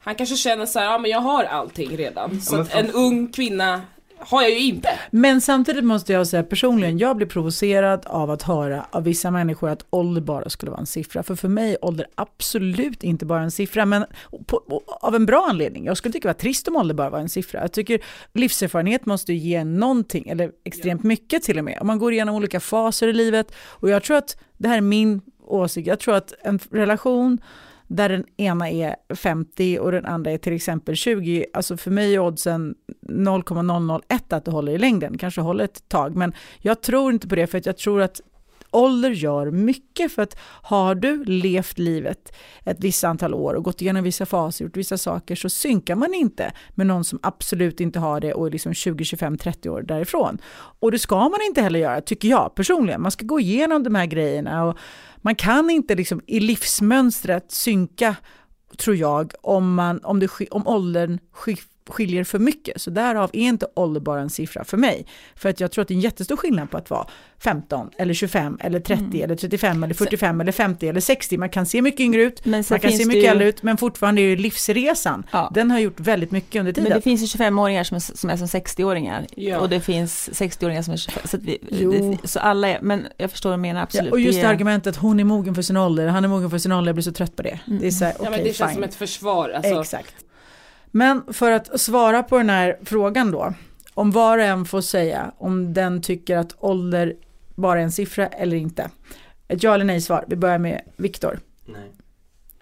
han 0.00 0.14
kanske 0.14 0.36
känner 0.36 0.66
så 0.66 0.78
här, 0.78 0.86
ja 0.86 0.98
men 0.98 1.10
jag 1.10 1.20
har 1.20 1.44
allting 1.44 1.96
redan. 1.96 2.40
Så 2.40 2.52
men 2.52 2.62
att 2.62 2.74
en 2.74 2.90
ung 2.90 3.32
kvinna 3.32 3.82
har 4.22 4.42
jag 4.42 4.50
ju 4.50 4.58
inte. 4.58 4.88
men 5.10 5.40
samtidigt 5.40 5.84
måste 5.84 6.12
jag 6.12 6.26
säga 6.26 6.42
personligen, 6.42 6.98
jag 6.98 7.16
blir 7.16 7.26
provocerad 7.26 8.06
av 8.06 8.30
att 8.30 8.42
höra 8.42 8.86
av 8.90 9.04
vissa 9.04 9.30
människor 9.30 9.68
att 9.68 9.86
ålder 9.90 10.20
bara 10.20 10.50
skulle 10.50 10.70
vara 10.70 10.80
en 10.80 10.86
siffra. 10.86 11.22
För 11.22 11.34
för 11.34 11.48
mig 11.48 11.72
är 11.72 11.84
ålder 11.84 12.06
absolut 12.14 13.02
inte 13.02 13.26
bara 13.26 13.42
en 13.42 13.50
siffra, 13.50 13.86
men 13.86 14.04
på, 14.46 14.82
av 14.86 15.14
en 15.14 15.26
bra 15.26 15.46
anledning. 15.50 15.84
Jag 15.84 15.96
skulle 15.96 16.12
tycka 16.12 16.28
det 16.28 16.34
var 16.34 16.40
trist 16.40 16.68
om 16.68 16.76
ålder 16.76 16.94
bara 16.94 17.10
var 17.10 17.18
en 17.18 17.28
siffra. 17.28 17.60
Jag 17.60 17.72
tycker 17.72 18.00
livserfarenhet 18.32 19.06
måste 19.06 19.32
ge 19.32 19.64
någonting, 19.64 20.28
eller 20.28 20.50
extremt 20.64 21.02
mycket 21.02 21.42
till 21.42 21.58
och 21.58 21.64
med. 21.64 21.78
Om 21.80 21.86
man 21.86 21.98
går 21.98 22.12
igenom 22.12 22.34
olika 22.34 22.60
faser 22.60 23.08
i 23.08 23.12
livet. 23.12 23.52
Och 23.66 23.90
jag 23.90 24.02
tror 24.02 24.16
att, 24.16 24.36
det 24.58 24.68
här 24.68 24.76
är 24.76 24.80
min 24.80 25.20
åsikt, 25.46 25.86
jag 25.86 26.00
tror 26.00 26.14
att 26.14 26.34
en 26.42 26.58
relation 26.70 27.38
där 27.90 28.08
den 28.08 28.24
ena 28.36 28.70
är 28.70 28.96
50 29.14 29.78
och 29.78 29.92
den 29.92 30.06
andra 30.06 30.30
är 30.30 30.38
till 30.38 30.52
exempel 30.52 30.96
20, 30.96 31.46
alltså 31.52 31.76
för 31.76 31.90
mig 31.90 32.14
är 32.14 32.18
oddsen 32.18 32.74
0,001 33.02 34.32
att 34.32 34.44
det 34.44 34.50
håller 34.50 34.72
i 34.72 34.78
längden, 34.78 35.18
kanske 35.18 35.40
håller 35.40 35.64
ett 35.64 35.88
tag, 35.88 36.16
men 36.16 36.32
jag 36.58 36.82
tror 36.82 37.12
inte 37.12 37.28
på 37.28 37.34
det 37.34 37.46
för 37.46 37.58
att 37.58 37.66
jag 37.66 37.76
tror 37.76 38.02
att 38.02 38.20
ålder 38.70 39.10
gör 39.10 39.50
mycket 39.50 40.12
för 40.12 40.22
att 40.22 40.38
har 40.62 40.94
du 40.94 41.24
levt 41.24 41.78
livet 41.78 42.36
ett 42.64 42.76
visst 42.80 43.04
antal 43.04 43.34
år 43.34 43.54
och 43.54 43.64
gått 43.64 43.82
igenom 43.82 44.04
vissa 44.04 44.26
faser, 44.26 44.64
gjort 44.64 44.76
vissa 44.76 44.98
saker 44.98 45.34
så 45.34 45.48
synkar 45.48 45.94
man 45.94 46.14
inte 46.14 46.52
med 46.74 46.86
någon 46.86 47.04
som 47.04 47.18
absolut 47.22 47.80
inte 47.80 47.98
har 47.98 48.20
det 48.20 48.34
och 48.34 48.46
är 48.46 48.50
liksom 48.50 48.74
20, 48.74 49.04
25, 49.04 49.38
30 49.38 49.70
år 49.70 49.82
därifrån. 49.82 50.38
Och 50.80 50.90
det 50.90 50.98
ska 50.98 51.18
man 51.18 51.38
inte 51.48 51.62
heller 51.62 51.80
göra, 51.80 52.00
tycker 52.00 52.28
jag 52.28 52.54
personligen. 52.54 53.02
Man 53.02 53.10
ska 53.10 53.26
gå 53.26 53.40
igenom 53.40 53.82
de 53.82 53.94
här 53.94 54.06
grejerna 54.06 54.64
och 54.64 54.78
man 55.22 55.34
kan 55.34 55.70
inte 55.70 55.94
liksom 55.94 56.20
i 56.26 56.40
livsmönstret 56.40 57.52
synka, 57.52 58.16
tror 58.78 58.96
jag, 58.96 59.32
om, 59.42 59.74
man, 59.74 60.00
om, 60.04 60.20
det, 60.20 60.30
om 60.50 60.66
åldern 60.66 61.18
skif, 61.32 61.66
skiljer 61.90 62.24
för 62.24 62.38
mycket. 62.38 62.80
Så 62.80 62.90
därav 62.90 63.30
är 63.32 63.40
inte 63.42 63.66
ålder 63.74 64.00
bara 64.00 64.20
en 64.20 64.30
siffra 64.30 64.64
för 64.64 64.76
mig. 64.76 65.06
För 65.36 65.48
att 65.48 65.60
jag 65.60 65.70
tror 65.72 65.82
att 65.82 65.88
det 65.88 65.94
är 65.94 65.96
en 65.96 66.00
jättestor 66.00 66.36
skillnad 66.36 66.70
på 66.70 66.76
att 66.76 66.90
vara 66.90 67.06
15 67.38 67.90
eller 67.98 68.14
25 68.14 68.58
eller 68.60 68.80
30 68.80 69.02
Mm. 69.04 69.22
eller 69.24 69.36
35 69.36 69.84
eller 69.84 69.94
45 69.94 70.40
eller 70.40 70.52
50 70.52 70.88
eller 70.88 71.00
60. 71.00 71.38
Man 71.38 71.48
kan 71.48 71.66
se 71.66 71.82
mycket 71.82 72.00
yngre 72.00 72.22
ut, 72.22 72.44
Men 72.44 72.64
man 72.70 72.80
kan 72.80 72.92
se 72.92 73.06
mycket 73.06 73.22
ju- 73.24 73.26
äldre 73.28 73.48
ut, 73.48 73.62
men 73.62 73.76
fortfarande 73.76 74.20
är 74.20 74.22
ju 74.22 74.36
livsresan, 74.36 75.26
Ja. 75.32 75.50
den 75.54 75.70
har 75.70 75.78
gjort 75.78 76.00
väldigt 76.00 76.30
mycket 76.30 76.60
under 76.60 76.72
Men 76.72 76.74
tiden. 76.84 76.98
det 76.98 77.02
finns 77.02 77.22
ju 77.22 77.26
25-åringar 77.26 77.84
som 77.84 77.94
är, 77.94 78.00
som 78.00 78.30
är 78.30 78.36
som 78.36 78.46
60-åringar. 78.46 79.26
Ja. 79.36 79.58
Och 79.60 79.68
det 79.68 79.80
finns 79.80 80.30
60-åringar 80.32 80.82
som 80.82 80.92
är 80.92 80.96
25. 80.98 81.22
Så, 81.24 81.36
att 81.36 81.42
vi, 81.42 81.58
Jo. 81.70 81.92
det, 82.22 82.28
så 82.28 82.38
alla 82.40 82.68
är, 82.68 82.78
men 82.82 83.06
jag 83.16 83.30
förstår 83.30 83.50
vad 83.50 83.58
du 83.58 83.60
menar 83.62 83.82
absolut. 83.82 84.06
Ja, 84.06 84.12
och 84.12 84.20
just 84.20 84.38
Det 84.38 84.42
det 84.42 84.48
är- 84.48 84.52
argumentet, 84.54 84.96
hon 84.96 85.20
är 85.20 85.24
mogen 85.24 85.54
för 85.54 85.62
sin 85.62 85.76
ålder, 85.76 86.06
han 86.06 86.24
är 86.24 86.28
mogen 86.28 86.50
för 86.50 86.58
sin 86.58 86.72
ålder, 86.72 86.88
jag 86.88 86.94
blir 86.96 87.02
så 87.02 87.12
trött 87.12 87.36
på 87.36 87.42
det. 87.42 87.58
Det 87.66 87.86
är 87.86 87.90
så 87.90 88.04
här, 88.04 88.14
Ja 88.22 88.30
men 88.30 88.38
det 88.44 88.44
känns 88.56 88.70
fine. 88.70 88.74
som 88.74 88.82
ett 88.84 88.94
försvar. 88.94 89.48
Alltså, 89.50 89.80
Exakt. 89.80 90.14
Men 90.90 91.32
för 91.32 91.50
att 91.52 91.80
svara 91.80 92.22
på 92.22 92.36
den 92.38 92.50
här 92.50 92.78
frågan 92.84 93.30
då, 93.30 93.54
om 93.94 94.10
var 94.10 94.38
och 94.38 94.44
en 94.44 94.64
får 94.64 94.80
säga 94.80 95.32
om 95.38 95.74
den 95.74 96.02
tycker 96.02 96.36
att 96.36 96.54
ålder 96.58 97.14
bara 97.54 97.78
är 97.80 97.84
en 97.84 97.92
siffra 97.92 98.26
eller 98.26 98.56
inte. 98.56 98.90
Ett 99.48 99.62
ja 99.62 99.74
eller 99.74 99.84
nej 99.84 100.00
svar. 100.00 100.24
Vi 100.28 100.36
börjar 100.36 100.58
med 100.58 100.80
Viktor. 100.96 101.38
Nej. 101.66 101.90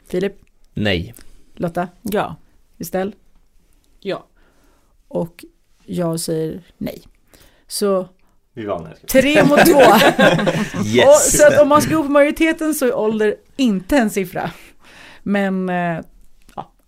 Filip, 0.09 0.35
Nej. 0.74 1.14
Lotta, 1.55 1.89
Ja. 2.03 2.37
Estelle. 2.79 3.12
Ja. 4.01 4.26
Och 5.09 5.45
jag 5.85 6.20
säger 6.20 6.61
nej. 6.79 7.03
Så 7.66 8.09
Vi 8.53 8.64
vann 8.64 8.87
här. 8.87 8.97
tre 9.07 9.45
mot 9.45 9.66
två. 9.66 9.79
Och, 10.81 10.87
Yes! 10.87 11.39
så 11.39 11.47
att 11.47 11.61
om 11.61 11.68
man 11.68 11.83
ska 11.83 11.95
gå 11.97 12.03
på 12.03 12.09
majoriteten 12.09 12.74
så 12.74 12.87
är 12.87 12.95
ålder 12.97 13.35
inte 13.57 13.97
en 13.97 14.11
siffra. 14.11 14.51
Men 15.22 15.68
eh, 15.68 15.99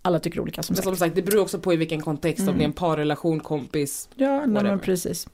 alla 0.01 0.19
tycker 0.19 0.39
olika 0.39 0.63
som 0.63 0.73
Men 0.73 0.77
sagt. 0.77 0.85
som 0.85 0.95
sagt, 0.97 1.15
det 1.15 1.21
beror 1.21 1.41
också 1.41 1.59
på 1.59 1.73
i 1.73 1.75
vilken 1.75 2.01
kontext, 2.01 2.39
om 2.41 2.47
Mm. 2.47 2.57
det 2.57 2.63
är 2.63 2.67
en 2.67 2.73
parrelation, 2.73 3.39
kompis. 3.39 4.09
Ja, 4.15 4.45
nej, 4.45 4.63
men 4.63 4.79
precis. 4.79 5.27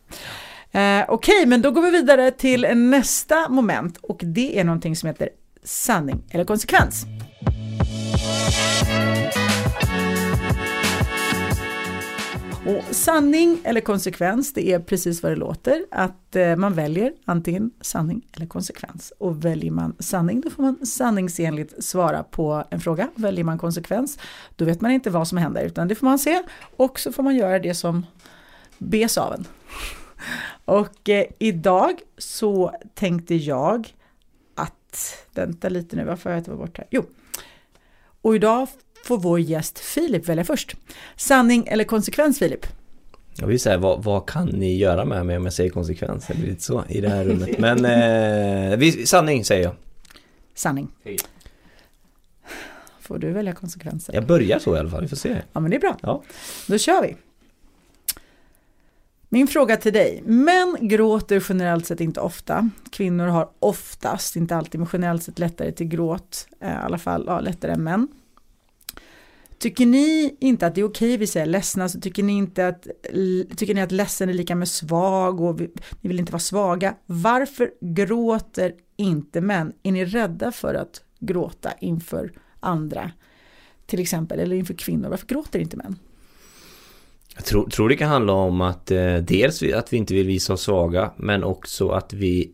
Eh, 0.71 1.05
Okej, 1.07 1.45
men 1.45 1.61
då 1.61 1.71
går 1.71 1.81
vi 1.81 1.91
vidare 1.91 2.31
till 2.31 2.67
nästa 2.75 3.49
moment 3.49 3.97
och 3.97 4.19
det 4.23 4.59
är 4.59 4.63
någonting 4.63 4.95
som 4.95 5.07
heter 5.07 5.29
sanning 5.63 6.23
eller 6.29 6.43
konsekvens. 6.43 7.05
Och 12.67 12.95
sanning 12.95 13.59
eller 13.63 13.81
konsekvens, 13.81 14.53
det 14.53 14.71
är 14.71 14.79
precis 14.79 15.23
vad 15.23 15.31
det 15.31 15.35
låter, 15.35 15.85
att 15.91 16.35
eh, 16.35 16.55
man 16.55 16.73
väljer 16.73 17.13
antingen 17.25 17.71
sanning 17.81 18.27
eller 18.33 18.45
konsekvens. 18.45 19.13
Och 19.17 19.45
väljer 19.45 19.71
man 19.71 19.95
sanning, 19.99 20.41
då 20.41 20.49
får 20.49 20.63
man 20.63 20.85
sanningsenligt 20.85 21.83
svara 21.83 22.23
på 22.23 22.63
en 22.69 22.79
fråga. 22.79 23.09
Väljer 23.15 23.43
man 23.43 23.57
konsekvens, 23.57 24.19
då 24.55 24.65
vet 24.65 24.81
man 24.81 24.91
inte 24.91 25.09
vad 25.09 25.27
som 25.27 25.37
händer, 25.37 25.65
utan 25.65 25.87
det 25.87 25.95
får 25.95 26.07
man 26.07 26.19
se 26.19 26.43
och 26.77 26.99
så 26.99 27.11
får 27.11 27.23
man 27.23 27.35
göra 27.35 27.59
det 27.59 27.73
som 27.73 28.05
bes 28.77 29.17
av 29.17 29.33
en. 29.33 29.45
Och 30.65 31.09
eh, 31.09 31.25
idag 31.39 31.99
så 32.17 32.75
tänkte 32.93 33.35
jag 33.35 33.93
att, 34.55 35.25
vänta 35.33 35.69
lite 35.69 35.95
nu, 35.95 36.03
varför 36.03 36.29
har 36.29 36.35
jag 36.35 36.39
inte 36.39 36.51
varit 36.51 36.61
borta? 36.61 36.83
Jo, 36.89 37.05
och 38.21 38.35
idag 38.35 38.67
får 39.07 39.17
vår 39.17 39.39
gäst 39.39 39.79
Filip 39.79 40.29
välja 40.29 40.43
först. 40.43 40.75
Sanning 41.15 41.67
eller 41.67 41.83
konsekvens 41.83 42.39
Filip? 42.39 42.65
Jag 43.35 43.47
vill 43.47 43.59
säga, 43.59 43.77
vad, 43.77 44.03
vad 44.03 44.29
kan 44.29 44.47
ni 44.47 44.77
göra 44.77 45.05
med 45.05 45.25
mig 45.25 45.37
om 45.37 45.43
jag 45.43 45.53
säger 45.53 45.69
konsekvens? 45.69 46.27
Det 46.27 46.33
blir 46.33 46.47
lite 46.47 46.63
så 46.63 46.83
i 46.89 47.01
det 47.01 47.09
här 47.09 47.25
rummet. 47.25 47.59
Men 47.59 47.85
eh, 47.85 48.77
vi, 48.77 49.05
sanning 49.05 49.45
säger 49.45 49.63
jag. 49.63 49.73
Sanning. 50.55 50.87
Får 52.99 53.17
du 53.17 53.31
välja 53.31 53.53
konsekvenser? 53.53 54.13
Jag 54.13 54.25
börjar 54.25 54.59
så 54.59 54.75
i 54.75 54.79
alla 54.79 54.89
fall, 54.89 55.01
vi 55.01 55.07
får 55.07 55.15
se. 55.15 55.35
Ja 55.53 55.59
men 55.59 55.71
det 55.71 55.77
är 55.77 55.81
bra. 55.81 55.97
Ja. 56.01 56.23
Då 56.67 56.77
kör 56.77 57.01
vi. 57.01 57.15
Min 59.29 59.47
fråga 59.47 59.77
till 59.77 59.93
dig. 59.93 60.23
Män 60.25 60.77
gråter 60.81 61.45
generellt 61.49 61.85
sett 61.85 62.01
inte 62.01 62.19
ofta. 62.19 62.69
Kvinnor 62.91 63.27
har 63.27 63.49
oftast, 63.59 64.35
inte 64.35 64.55
alltid, 64.55 64.79
men 64.79 64.89
generellt 64.93 65.23
sett 65.23 65.39
lättare 65.39 65.71
till 65.71 65.87
gråt. 65.87 66.47
Eh, 66.61 66.69
I 66.69 66.75
alla 66.75 66.97
fall 66.97 67.23
ja, 67.27 67.39
lättare 67.39 67.71
än 67.71 67.83
män. 67.83 68.07
Tycker 69.59 69.85
ni 69.85 70.37
inte 70.39 70.67
att 70.67 70.75
det 70.75 70.81
är 70.81 70.85
okej, 70.85 71.17
vi 71.17 71.27
säger 71.27 71.45
ledsna, 71.45 71.89
så 71.89 71.99
tycker 71.99 72.23
ni 72.23 72.33
inte 72.33 72.67
att, 72.67 72.87
tycker 73.57 73.73
ni 73.73 73.81
att 73.81 73.91
ledsen 73.91 74.29
är 74.29 74.33
lika 74.33 74.55
med 74.55 74.67
svag 74.67 75.41
och 75.41 75.61
vi, 75.61 75.69
ni 76.01 76.07
vill 76.07 76.19
inte 76.19 76.31
vara 76.31 76.39
svaga. 76.39 76.95
Varför 77.05 77.71
gråter 77.81 78.73
inte 78.95 79.41
män? 79.41 79.73
Är 79.83 79.91
ni 79.91 80.05
rädda 80.05 80.51
för 80.51 80.73
att 80.73 81.01
gråta 81.19 81.71
inför 81.81 82.31
andra? 82.59 83.11
Till 83.85 83.99
exempel, 83.99 84.39
eller 84.39 84.55
inför 84.55 84.73
kvinnor. 84.73 85.09
Varför 85.09 85.27
gråter 85.27 85.59
inte 85.59 85.77
män? 85.77 85.95
Jag 87.35 87.45
tror, 87.45 87.69
tror 87.69 87.89
det 87.89 87.95
kan 87.95 88.09
handla 88.09 88.33
om 88.33 88.61
att 88.61 88.91
eh, 88.91 89.15
dels 89.15 89.63
att 89.63 89.93
vi 89.93 89.97
inte 89.97 90.13
vill 90.13 90.27
visa 90.27 90.53
oss 90.53 90.61
svaga 90.61 91.11
men 91.17 91.43
också 91.43 91.89
att 91.89 92.13
vi 92.13 92.51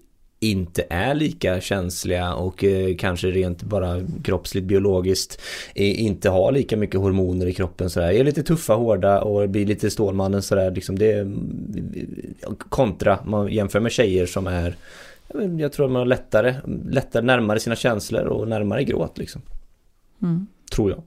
inte 0.51 0.85
är 0.89 1.13
lika 1.15 1.61
känsliga 1.61 2.33
och 2.33 2.63
eh, 2.63 2.95
kanske 2.95 3.27
rent 3.31 3.63
bara 3.63 4.01
kroppsligt 4.23 4.67
biologiskt 4.67 5.41
eh, 5.75 6.01
inte 6.03 6.29
har 6.29 6.51
lika 6.51 6.77
mycket 6.77 6.99
hormoner 6.99 7.45
i 7.45 7.53
kroppen 7.53 7.89
sådär. 7.89 8.11
Är 8.11 8.23
lite 8.23 8.43
tuffa, 8.43 8.73
hårda 8.73 9.21
och 9.21 9.49
blir 9.49 9.65
lite 9.65 9.91
Stålmannen 9.91 10.41
sådär 10.41 10.71
liksom 10.71 10.99
det 10.99 11.11
är 11.11 11.31
kontra 12.69 13.19
man 13.25 13.51
jämför 13.51 13.79
med 13.79 13.91
tjejer 13.91 14.25
som 14.25 14.47
är 14.47 14.75
jag 15.59 15.71
tror 15.73 15.85
att 15.85 15.91
man 15.91 15.99
har 15.99 16.05
lättare, 16.05 16.55
lättare 16.89 17.25
närmare 17.25 17.59
sina 17.59 17.75
känslor 17.75 18.21
och 18.25 18.47
närmare 18.47 18.83
gråt 18.83 19.17
liksom. 19.17 19.41
Mm. 20.21 20.47
Tror 20.71 20.91
jag. 20.91 21.03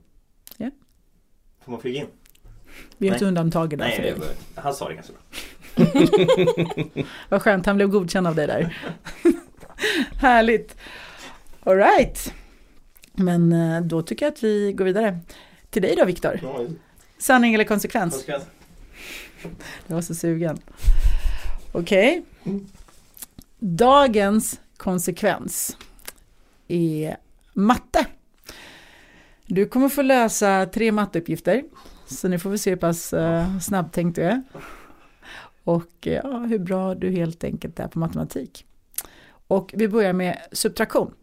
Får 1.65 1.71
man 1.71 1.81
flyga 1.81 1.99
in? 1.99 2.05
Vi 2.97 3.09
har 3.09 3.15
ett 3.15 3.21
undantag 3.21 3.73
idag 3.73 3.91
för 3.93 4.01
Nej, 4.01 4.11
dig. 4.11 4.21
jag- 4.55 4.61
han 4.61 4.73
sa 4.73 4.87
det 4.89 4.93
ganska 4.95 5.13
bra. 5.13 5.21
Vad 7.29 7.41
skönt, 7.41 7.65
han 7.65 7.75
blev 7.75 7.89
godkänd 7.89 8.27
av 8.27 8.35
dig 8.35 8.47
där. 8.47 8.77
Härligt. 10.19 10.75
All 11.63 11.77
right. 11.77 12.33
Men 13.13 13.51
eh, 13.51 13.81
då 13.81 14.01
tycker 14.01 14.25
jag 14.25 14.33
att 14.33 14.43
vi 14.43 14.73
går 14.73 14.85
vidare. 14.85 15.19
Till 15.69 15.81
dig 15.81 15.95
då 15.95 16.05
Viktor. 16.05 16.39
Sanning 17.17 17.53
eller 17.53 17.63
konsekvens? 17.63 18.13
Konsekvens. 18.13 18.43
Jag 19.87 19.95
var 19.95 20.01
så 20.01 20.15
sugen. 20.15 20.57
Okej. 21.71 22.23
Dagens 23.59 24.59
konsekvens 24.77 25.77
är 26.67 27.17
matte. 27.53 28.05
Du 29.45 29.65
kommer 29.65 29.89
få 29.89 30.01
lösa 30.01 30.65
tre 30.73 30.91
matteuppgifter. 30.91 31.63
Så 32.07 32.27
nu 32.27 32.39
får 32.39 32.49
vi 32.49 32.57
se 32.57 32.69
hur 32.69 32.77
pass 32.77 33.13
uh, 33.13 33.59
snabbtänkt 33.59 34.15
du 34.15 34.21
är. 34.23 34.43
Och 35.67 36.07
eh, 36.07 36.21
ja, 36.23 36.37
hur 36.37 36.59
bra 36.59 36.95
du 36.95 37.11
helt 37.11 37.43
enkelt 37.43 37.79
är 37.79 37.87
på 37.87 37.99
matematik. 37.99 38.65
Och 39.47 39.73
vi 39.77 39.87
börjar 39.87 40.13
med 40.13 40.41
subtraktion. 40.51 41.13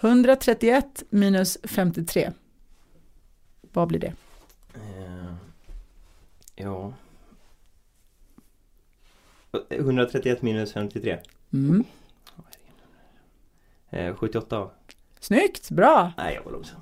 131 0.00 1.02
minus 1.10 1.58
53. 1.62 2.30
Vad 3.60 3.88
blir 3.88 4.00
det? 4.00 4.12
Eh, 4.74 5.34
ja. 6.54 6.92
131 9.70 10.42
minus 10.42 10.72
53. 10.72 11.18
Mm. 11.52 11.84
Eh, 13.90 14.14
78. 14.14 14.70
Snyggt, 15.20 15.70
bra! 15.70 16.12
Nej, 16.16 16.34
jag 16.34 16.42
var 16.42 16.52
långsam. 16.52 16.80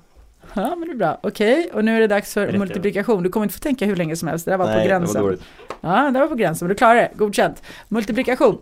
Ja, 0.53 0.75
men 0.75 0.87
det 0.87 0.93
är 0.93 0.97
bra. 0.97 1.19
Okej, 1.23 1.69
och 1.73 1.85
nu 1.85 1.95
är 1.95 1.99
det 1.99 2.07
dags 2.07 2.33
för 2.33 2.47
Rätt, 2.47 2.59
multiplikation. 2.59 3.23
Du 3.23 3.29
kommer 3.29 3.43
inte 3.43 3.53
få 3.53 3.59
tänka 3.59 3.85
hur 3.85 3.95
länge 3.95 4.15
som 4.15 4.27
helst. 4.27 4.45
Det 4.45 4.51
där 4.51 4.57
var 4.57 4.65
Nej, 4.65 4.75
på 4.75 4.79
det 4.87 4.93
var 4.99 4.99
gränsen. 4.99 5.37
ja, 5.81 6.11
det 6.11 6.19
var 6.19 6.27
på 6.27 6.35
gränsen, 6.35 6.65
men 6.67 6.69
du 6.69 6.75
klarar 6.77 6.95
det. 6.95 7.11
Godkänt. 7.15 7.63
Multiplikation. 7.87 8.57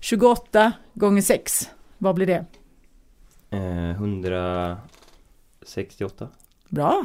28 0.00 0.72
gånger 0.94 1.22
6. 1.22 1.70
Vad 1.98 2.14
blir 2.14 2.26
det? 2.26 2.44
Eh, 3.50 3.90
168. 3.90 6.28
Bra, 6.68 7.04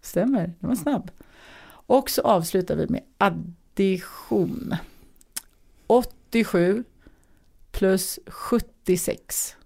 stämmer. 0.00 0.52
Det 0.60 0.66
var 0.66 0.74
snabb. 0.74 1.10
Och 1.70 2.10
så 2.10 2.22
avslutar 2.22 2.76
vi 2.76 2.86
med 2.88 3.02
addition. 3.18 4.74
87 5.86 6.84
plus 7.72 8.18
76. 8.26 9.56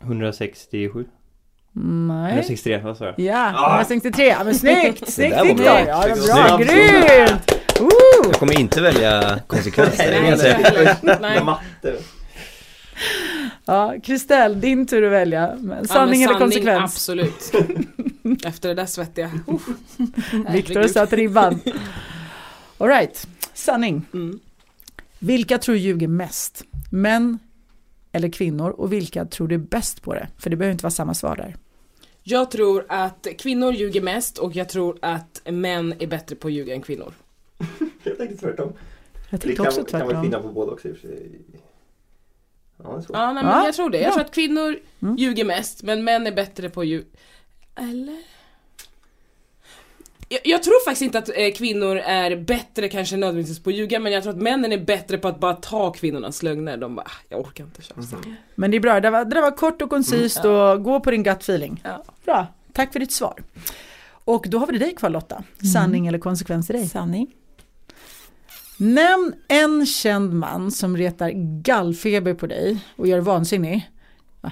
167. 0.00 1.06
Nej. 1.80 2.32
163, 2.32 2.78
vad 2.78 2.96
sa 2.96 3.04
jag? 3.04 3.14
Ja, 3.18 3.68
163. 3.70 4.26
Ja, 4.26 4.44
men 4.44 4.54
snyggt! 4.54 5.12
Snyggt 5.12 5.30
där 5.30 5.38
var 5.38 5.44
Viktor! 5.44 5.64
bra. 5.64 5.80
Ja, 5.86 6.02
det 6.02 6.20
var 6.20 6.48
bra. 6.48 6.56
Grymt! 6.58 7.52
Woo! 7.80 7.90
Jag 8.24 8.34
kommer 8.34 8.60
inte 8.60 8.80
välja 8.80 9.40
konsekvenser. 9.46 10.10
det 10.10 10.18
kan 10.18 10.26
jag 10.26 10.38
säga. 10.38 11.58
Ja, 13.64 13.94
Kristel, 14.02 14.60
din 14.60 14.86
tur 14.86 15.04
att 15.04 15.12
välja. 15.12 15.46
Men 15.46 15.68
Ja, 15.68 15.74
men 15.74 15.88
Sanning 15.88 16.22
eller 16.22 16.38
konsekvens? 16.38 16.82
Absolut. 16.94 17.52
Efter 18.44 18.68
det 18.68 18.74
där 18.74 18.86
svettiga. 18.86 19.30
Uh. 19.48 20.52
Viktor 20.52 20.88
satt 20.88 21.12
ribban. 21.12 21.60
All 22.78 22.88
right, 22.88 23.28
sanning. 23.54 24.06
Mm. 24.14 24.40
Vilka 25.18 25.58
tror 25.58 25.76
ljuger 25.76 26.08
mest? 26.08 26.64
Män 26.90 27.38
eller 28.12 28.28
kvinnor? 28.28 28.70
Och 28.70 28.92
vilka 28.92 29.24
tror 29.24 29.48
du 29.48 29.54
är 29.54 29.58
bäst 29.58 30.02
på 30.02 30.14
det? 30.14 30.28
För 30.38 30.50
det 30.50 30.56
behöver 30.56 30.72
inte 30.72 30.84
vara 30.84 30.90
samma 30.90 31.14
svar 31.14 31.36
där. 31.36 31.56
Jag 32.30 32.50
tror 32.50 32.84
att 32.88 33.26
kvinnor 33.38 33.72
ljuger 33.72 34.00
mest 34.00 34.38
och 34.38 34.56
jag 34.56 34.68
tror 34.68 34.98
att 35.02 35.40
män 35.44 35.94
är 35.98 36.06
bättre 36.06 36.36
på 36.36 36.48
att 36.48 36.54
ljuga 36.54 36.74
än 36.74 36.82
kvinnor. 36.82 37.14
Jag 38.04 38.16
tänkte 38.18 38.36
tvärtom. 38.36 38.72
Jag 39.30 39.40
Det 39.40 39.46
tänkte 39.46 39.56
kan, 39.56 39.66
också 39.66 39.84
kan 39.84 40.00
vara 40.00 40.08
tvärtom. 40.08 40.22
skillnad 40.22 40.42
på 40.42 40.48
båda 40.48 40.72
också 40.72 40.88
i 40.88 40.92
och 40.92 40.96
för 40.96 41.08
sig. 41.08 41.40
Ja, 42.82 42.96
det. 42.96 43.04
Ja, 43.12 43.32
nej, 43.32 43.44
men 43.44 43.52
Ja, 43.52 43.64
jag 43.64 43.74
tror 43.74 43.90
det. 43.90 43.98
Jag 43.98 44.08
ja. 44.08 44.12
tror 44.12 44.24
att 44.24 44.34
kvinnor 44.34 44.78
Mm. 45.02 45.16
ljuger 45.16 45.44
mest, 45.44 45.82
men 45.82 46.04
män 46.04 46.26
är 46.26 46.32
bättre 46.32 46.70
på 46.70 46.80
att 46.80 46.86
ljuga. 46.86 47.04
Eller? 47.74 48.22
Jag, 50.28 50.40
jag 50.44 50.62
tror 50.62 50.84
faktiskt 50.84 51.02
inte 51.02 51.18
att 51.18 51.28
eh, 51.28 51.52
kvinnor 51.56 51.96
är 51.96 52.36
bättre 52.36 52.88
kanske 52.88 53.16
nödvändigtvis 53.16 53.58
på 53.62 53.70
att 53.70 53.76
ljuga, 53.76 53.98
men 54.00 54.12
jag 54.12 54.22
tror 54.22 54.32
att 54.32 54.42
männen 54.42 54.72
är 54.72 54.78
bättre 54.78 55.18
på 55.18 55.28
att 55.28 55.40
bara 55.40 55.54
ta 55.54 55.92
kvinnornas 55.92 56.42
lögner. 56.42 56.76
De 56.76 56.94
bara, 56.96 57.06
"Ah, 57.06 57.10
jag 57.28 57.40
orkar 57.40 57.64
inte 57.64 57.82
tjafsa. 57.82 58.16
Men 58.54 58.70
det 58.70 58.76
är 58.76 58.80
bra, 58.80 59.00
det 59.00 59.10
var, 59.10 59.24
det 59.24 59.40
var 59.40 59.50
kort 59.50 59.82
och 59.82 59.90
koncist 59.90 60.44
och 60.44 60.82
gå 60.82 61.00
på 61.00 61.10
din 61.10 61.22
gut 61.22 61.42
feeling. 61.42 61.80
Ja. 61.84 62.04
Bra, 62.24 62.46
tack 62.72 62.92
för 62.92 63.00
ditt 63.00 63.12
svar. 63.12 63.42
Och 64.08 64.44
då 64.48 64.58
har 64.58 64.66
vi 64.66 64.78
dig 64.78 64.94
kvar 64.94 65.10
Lotta. 65.10 65.42
Sanning 65.74 66.06
eller 66.06 66.18
konsekvens 66.18 66.66
till 66.66 66.76
dig? 66.76 66.88
Sanning. 66.88 67.26
Nämn 68.76 69.34
en 69.48 69.86
känd 69.86 70.32
man 70.32 70.70
som 70.70 70.96
retar 70.96 71.30
gallfeber 71.62 72.34
på 72.34 72.46
dig 72.46 72.78
och 72.96 73.06
gör 73.06 73.20
vansinnig. 73.20 73.90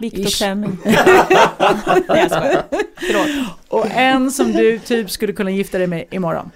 Viktor. 0.01 0.37
Klemming. 0.37 0.78
Och 3.68 3.87
en 3.91 4.30
som 4.30 4.53
du 4.53 4.78
typ 4.78 5.11
skulle 5.11 5.32
kunna 5.32 5.51
gifta 5.51 5.78
dig 5.78 5.87
med 5.87 6.05
imorgon. 6.11 6.51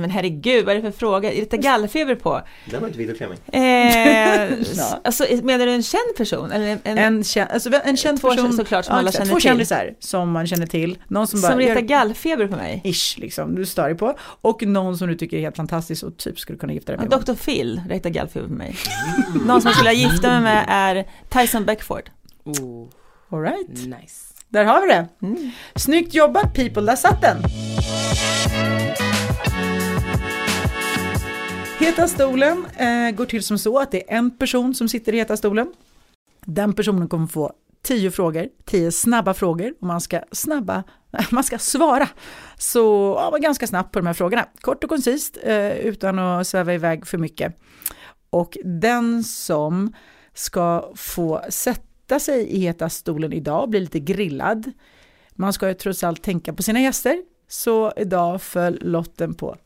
Men 0.00 0.10
herregud, 0.10 0.64
vad 0.66 0.76
är 0.76 0.82
det 0.82 0.92
för 0.92 0.98
fråga? 0.98 1.32
Är 1.32 1.46
det 1.50 1.56
gallfeber 1.56 2.14
på? 2.14 2.42
Det 2.70 2.78
var 2.78 2.86
inte 2.86 2.98
Viktor 2.98 3.14
Klemming. 3.14 3.38
Eh, 3.52 4.58
Ja. 4.76 5.00
alltså, 5.04 5.24
menar 5.42 5.66
du 5.66 5.72
en 5.72 5.82
känd 5.82 6.16
person? 6.16 6.50
Eller 6.52 6.66
en, 6.66 6.78
en, 6.84 6.98
En, 6.98 7.24
känd, 7.24 7.50
alltså, 7.50 7.70
en 7.84 7.96
känd 7.96 8.20
Två 8.20 8.30
person, 8.30 8.52
såklart 8.52 8.84
som 8.84 8.94
alla 8.94 9.08
exakt. 9.08 9.16
känner 9.16 9.30
två 9.30 9.40
till. 9.40 9.48
kändisar 9.48 9.94
som 10.00 10.30
man 10.30 10.46
känner 10.46 10.66
till. 10.66 10.98
Någon 11.08 11.26
som 11.26 11.40
bara 11.40 11.50
som 11.52 11.58
retar 11.60 11.80
gallfeber 11.80 12.46
på 12.46 12.56
mig? 12.56 12.80
ish 12.84 13.18
liksom, 13.18 13.54
du 13.54 13.66
stör 13.66 13.88
dig 13.88 13.96
på. 13.98 14.18
Och 14.40 14.62
någon 14.66 14.98
som 14.98 15.08
du 15.08 15.14
tycker 15.14 15.36
är 15.36 15.40
helt 15.40 15.56
fantastisk 15.56 16.04
och 16.04 16.16
typ 16.16 16.38
skulle 16.38 16.58
kunna 16.58 16.72
gifta 16.72 16.92
dig 16.92 17.00
Ja, 17.10 17.16
med. 17.16 17.26
Dr. 17.26 17.34
Phil 17.44 17.80
retar 17.88 18.10
gallfeber 18.10 18.46
på 18.48 18.54
mig. 18.54 18.76
Någon 19.46 19.62
som 19.62 19.68
jag 19.68 19.76
skulle 19.76 19.92
gifta 19.92 20.28
mig 20.30 20.40
med 20.40 20.64
är 20.68 21.04
Tyson 21.30 21.64
Beckford. 21.64 22.10
Oh, 22.44 22.88
All 23.30 23.40
right. 23.42 23.68
nice. 23.68 24.34
där 24.48 24.64
har 24.64 24.80
vi 24.82 24.86
det. 24.88 25.08
Mm. 25.22 25.50
Snyggt 25.74 26.14
jobbat 26.14 26.54
people, 26.54 26.82
där 26.82 26.96
satt 26.96 27.22
den. 27.22 27.36
Heta 31.86 32.08
stolen 32.08 32.66
eh, 32.76 33.10
går 33.10 33.24
till 33.24 33.42
som 33.42 33.58
så 33.58 33.78
att 33.78 33.90
det 33.90 34.12
är 34.12 34.16
en 34.16 34.30
person 34.30 34.74
som 34.74 34.88
sitter 34.88 35.12
i 35.12 35.16
heta 35.16 35.36
stolen. 35.36 35.72
Den 36.44 36.72
personen 36.72 37.08
kommer 37.08 37.26
få 37.26 37.52
tio 37.82 38.10
frågor, 38.10 38.48
tio 38.64 38.92
snabba 38.92 39.34
frågor 39.34 39.74
och 39.80 39.86
man 39.86 40.00
ska 40.00 40.20
snabba, 40.32 40.84
man 41.30 41.44
ska 41.44 41.58
svara. 41.58 42.08
Så 42.58 43.14
ja, 43.20 43.38
ganska 43.38 43.66
snabbt 43.66 43.92
på 43.92 43.98
de 43.98 44.06
här 44.06 44.14
frågorna. 44.14 44.48
Kort 44.60 44.84
och 44.84 44.90
koncist 44.90 45.38
eh, 45.42 45.72
utan 45.72 46.18
att 46.18 46.46
sväva 46.46 46.74
iväg 46.74 47.06
för 47.06 47.18
mycket. 47.18 47.56
Och 48.30 48.58
den 48.64 49.24
som 49.24 49.92
ska 50.34 50.92
få 50.94 51.42
sätta 51.48 52.20
sig 52.20 52.46
i 52.48 52.58
heta 52.58 52.88
stolen 52.88 53.32
idag 53.32 53.70
blir 53.70 53.80
lite 53.80 54.00
grillad. 54.00 54.72
Man 55.34 55.52
ska 55.52 55.68
ju 55.68 55.74
trots 55.74 56.04
allt 56.04 56.22
tänka 56.22 56.52
på 56.52 56.62
sina 56.62 56.80
gäster. 56.80 57.22
Så 57.48 57.92
idag 57.96 58.42
föll 58.42 58.78
lotten 58.82 59.34
på 59.34 59.56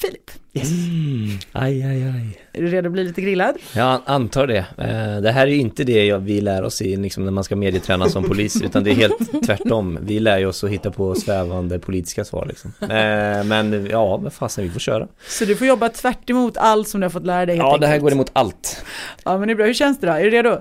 Filip. 0.00 0.30
Mm. 0.54 1.38
Aj, 1.52 1.82
aj, 1.82 2.02
aj. 2.02 2.40
Är 2.52 2.62
du 2.62 2.68
redo 2.68 2.86
att 2.88 2.92
bli 2.92 3.04
lite 3.04 3.20
grillad? 3.20 3.56
Jag 3.76 4.00
antar 4.06 4.46
det. 4.46 4.58
Eh, 4.78 5.20
Det 5.22 5.32
här 5.32 5.46
är 5.46 5.50
ju 5.50 5.56
inte 5.56 5.84
det 5.84 6.16
vi 6.16 6.40
lär 6.40 6.62
oss 6.62 6.82
i 6.82 6.96
liksom, 6.96 7.24
när 7.24 7.32
man 7.32 7.44
ska 7.44 7.56
medieträna 7.56 8.08
som 8.08 8.24
polis, 8.24 8.62
utan 8.64 8.84
det 8.84 8.90
är 8.90 8.94
helt 8.94 9.42
tvärtom. 9.46 9.98
Vi 10.02 10.20
lär 10.20 10.38
ju 10.38 10.46
oss 10.46 10.64
att 10.64 10.70
hitta 10.70 10.90
på 10.90 11.14
svävande 11.14 11.78
politiska 11.78 12.24
svar 12.24 12.46
liksom. 12.46 12.72
Eh, 12.82 13.44
Men 13.44 13.86
ja, 13.90 14.16
vad 14.16 14.32
fasen, 14.32 14.64
vi 14.64 14.70
får 14.70 14.80
köra. 14.80 15.08
Så 15.28 15.44
du 15.44 15.56
får 15.56 15.66
jobba 15.66 15.88
tvärt 15.88 16.30
emot 16.30 16.56
allt 16.56 16.88
som 16.88 17.00
du 17.00 17.04
har 17.04 17.10
fått 17.10 17.26
lära 17.26 17.46
dig 17.46 17.56
helt 17.56 17.66
Ja, 17.72 17.78
det 17.78 17.86
här 17.86 17.94
enkelt. 17.94 18.02
går 18.02 18.12
emot 18.12 18.30
allt. 18.32 18.84
Ja, 19.24 19.38
men 19.38 19.48
det 19.48 19.52
är 19.52 19.56
bra. 19.56 19.66
Hur 19.66 19.74
känns 19.74 20.00
det 20.00 20.06
då? 20.06 20.12
Är 20.12 20.24
du 20.24 20.30
redo? 20.30 20.58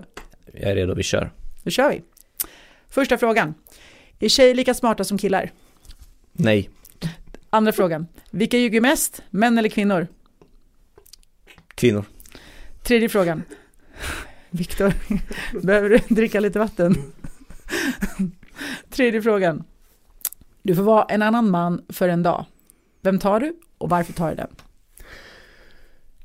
Jag 0.53 0.71
är 0.71 0.75
redo, 0.75 0.93
vi 0.93 1.03
kör. 1.03 1.29
Då 1.63 1.69
kör 1.69 1.89
vi. 1.89 2.01
Första 2.89 3.17
frågan. 3.17 3.53
Är 4.19 4.29
tjejer 4.29 4.55
lika 4.55 4.73
smarta 4.73 5.03
som 5.03 5.17
killar? 5.17 5.51
Nej. 6.33 6.69
Andra 7.49 7.71
frågan. 7.71 8.07
Vilka 8.31 8.57
ljuger 8.57 8.81
mest? 8.81 9.21
Män 9.29 9.57
eller 9.57 9.69
kvinnor? 9.69 10.07
Kvinnor. 11.75 12.05
Tredje 12.83 13.09
frågan. 13.09 13.43
Viktor, 14.49 14.93
behöver 15.61 15.89
du 15.89 16.15
dricka 16.15 16.39
lite 16.39 16.59
vatten? 16.59 16.95
Tredje 18.89 19.21
frågan. 19.21 19.63
Du 20.61 20.75
får 20.75 20.83
vara 20.83 21.03
en 21.03 21.21
annan 21.21 21.49
man 21.49 21.85
för 21.89 22.09
en 22.09 22.23
dag. 22.23 22.45
Vem 23.01 23.19
tar 23.19 23.39
du 23.39 23.53
och 23.77 23.89
varför 23.89 24.13
tar 24.13 24.29
du 24.29 24.35
den? 24.35 24.47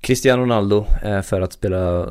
Cristiano 0.00 0.42
Ronaldo 0.42 0.86
eh, 1.04 1.22
för 1.22 1.40
att 1.40 1.52
spela 1.52 2.08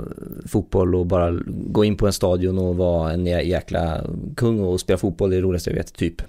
fotboll 0.48 0.96
och 0.96 1.06
bara 1.06 1.32
gå 1.48 1.86
in 1.86 1.98
på 1.98 2.08
en 2.08 2.14
stadion 2.14 2.58
och 2.58 2.76
vara 2.78 3.12
en 3.14 3.28
jä- 3.28 3.42
jäkla 3.42 4.02
kung 4.36 4.60
och 4.60 4.80
spela 4.80 4.98
fotboll, 4.98 5.30
det 5.30 5.36
är 5.36 5.42
det 5.42 5.48
roligaste 5.48 5.70
jag 5.70 5.78
vet, 5.78 5.94
typ. 5.94 6.22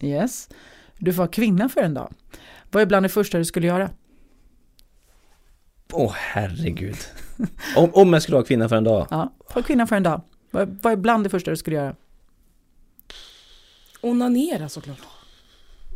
Yes. 0.00 0.48
Du 0.98 1.12
får 1.12 1.18
vara 1.18 1.28
kvinna 1.28 1.68
för 1.68 1.80
en 1.80 1.94
dag. 1.94 2.12
Vad 2.70 2.82
är 2.82 2.86
bland 2.86 3.04
det 3.04 3.08
första 3.08 3.38
du 3.38 3.44
skulle 3.44 3.66
göra? 3.66 3.90
Åh 5.92 6.12
herregud. 6.16 6.96
Om, 7.76 7.90
om 7.92 8.12
jag 8.12 8.22
skulle 8.22 8.34
vara 8.34 8.46
kvinna 8.46 8.68
för 8.68 8.76
en 8.76 8.84
dag. 8.84 9.06
Ja, 9.10 9.32
vara 9.54 9.64
kvinna 9.64 9.86
för 9.86 9.96
en 9.96 10.02
dag. 10.02 10.20
Vad 10.50 10.78
vad 10.82 10.92
är 10.92 10.96
bland 10.96 11.24
det 11.24 11.30
första 11.30 11.50
du 11.50 11.56
skulle 11.56 11.76
göra? 11.76 11.94
Onanera 14.00 14.68
såklart. 14.68 14.98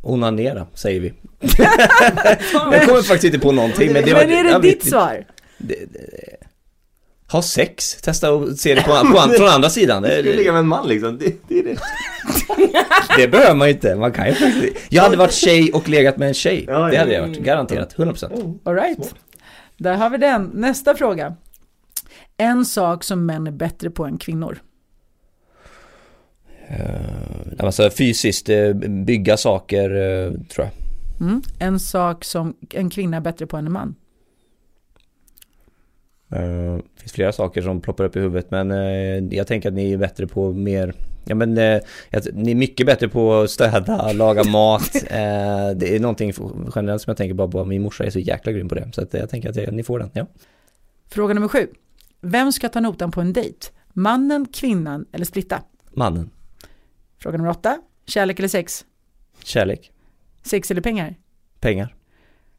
Onanera, 0.03 0.67
säger 0.75 1.01
vi. 1.01 1.15
jag 2.73 2.87
kommer 2.87 3.03
faktiskt 3.03 3.25
inte 3.25 3.39
på 3.39 3.53
någonting. 3.53 3.93
Men, 3.93 4.05
det 4.05 4.13
var, 4.15 4.27
Men 4.27 4.31
är 4.31 4.45
det 4.45 4.59
ditt 4.59 4.89
svar? 4.89 5.27
Det, 5.59 5.75
det, 5.93 6.42
ha 7.33 7.43
sex, 7.43 7.95
testa 8.03 8.33
och 8.33 8.49
se 8.59 8.75
det 8.75 8.83
på, 8.83 8.91
på, 8.91 9.19
an- 9.19 9.31
från 9.37 9.49
andra 9.49 9.71
sidan. 9.71 10.03
Du 10.03 10.09
skulle 10.09 10.23
Det, 10.31 10.37
ligga 10.37 10.53
med 10.53 10.59
en 10.59 10.69
man 10.69 10.89
liksom, 10.89 11.19
det, 11.19 11.49
det 11.49 11.59
är 11.59 11.65
det. 11.65 11.77
det 13.17 13.29
behöver 13.29 13.55
man 13.55 13.69
ju 13.69 13.75
inte, 13.75 13.95
man 13.95 14.13
kan 14.13 14.27
ju 14.27 14.35
faktiskt 14.35 14.77
Jag 14.89 15.03
hade 15.03 15.17
varit 15.17 15.33
tjej 15.33 15.73
och 15.73 15.89
legat 15.89 16.17
med 16.17 16.29
en 16.29 16.35
tjej. 16.35 16.65
Ja, 16.69 16.79
Det 16.91 16.97
hade 16.97 17.13
jag 17.13 17.29
varit, 17.29 17.39
garanterat, 17.39 17.97
100%. 17.97 18.59
All 18.65 18.75
right. 18.75 19.15
Där 19.77 19.95
har 19.95 20.11
vi 20.11 20.19
den. 20.19 20.51
Nästa 20.55 20.95
fråga. 20.95 21.35
En 22.37 22.65
sak 22.65 23.05
som 23.05 23.27
män 23.27 23.47
är 23.47 23.51
bättre 23.51 23.91
på 23.91 24.05
än 24.05 24.19
kvinnor. 24.19 24.59
Uh, 26.71 26.77
alltså 27.59 27.91
fysiskt, 27.91 28.49
eh, 28.49 28.73
bygga 29.07 29.37
saker, 29.37 29.91
eh, 29.91 30.33
tror 30.33 30.67
jag. 30.67 30.71
Mm. 31.29 31.43
En 31.59 31.81
sak 31.81 32.25
som 32.25 32.55
en 32.71 32.91
kvinna 32.91 33.17
är 33.17 33.21
bättre 33.21 33.47
på 33.47 33.57
än 33.57 33.67
en 33.67 33.73
man. 33.73 33.95
Eh, 36.33 36.77
Det 36.77 37.01
finns 37.01 37.13
flera 37.13 37.33
saker 37.33 37.63
som 37.63 37.81
ploppar 37.81 38.05
upp 38.05 38.17
i 38.17 38.21
huvudet 38.21 38.51
men 38.51 38.71
eh, 38.71 39.37
jag 39.37 39.47
tänker 39.47 39.69
att 39.69 39.75
ni 39.75 39.93
är 39.93 39.97
bättre 39.99 40.27
på 40.27 40.53
mer 40.53 40.95
Ja 41.25 41.35
men 41.35 41.59
eh, 41.59 41.81
ni 42.33 42.51
är 42.51 42.55
mycket 42.55 42.87
bättre 42.87 43.09
på 43.09 43.35
att 43.35 43.51
städa, 43.51 44.13
laga 44.13 44.45
mat 44.45 44.95
Eh, 45.11 45.71
Det 45.77 45.97
är 45.97 46.01
någonting 46.01 46.33
generellt 46.75 47.03
som 47.03 47.11
jag 47.11 47.17
tänker 47.17 47.35
bara 47.35 47.49
på 47.49 47.65
Min 47.65 47.83
morsa 47.83 48.05
är 48.05 48.11
så 48.11 48.19
jäkla 48.19 48.53
grym 48.53 48.69
på 48.69 48.75
det 48.75 48.89
Så 48.95 49.03
att 49.03 49.15
jag 49.15 49.31
tänker 49.31 49.69
att 49.69 49.75
ni 49.75 49.83
får 49.83 49.99
den, 49.99 50.11
ja 50.13 50.27
Fråga 51.09 51.35
nummer 51.35 51.49
sju. 51.49 51.69
Vem 52.21 52.53
ska 52.53 52.69
ta 52.69 52.81
notan 52.81 53.11
på 53.11 53.21
en 53.21 53.33
dejt? 53.33 53.67
Mannen, 53.93 54.47
kvinnan 54.53 55.07
eller 55.13 55.25
splitta? 55.25 55.63
Mannen, 55.91 56.31
Fråga 57.19 57.37
nummer 57.37 57.51
åtta. 57.51 57.79
Kärlek 58.07 58.39
eller 58.39 58.49
sex? 58.49 58.85
kärlek, 59.45 59.93
Sex 60.43 60.71
eller 60.71 60.81
pengar? 60.81 61.15
pengar 61.61 61.95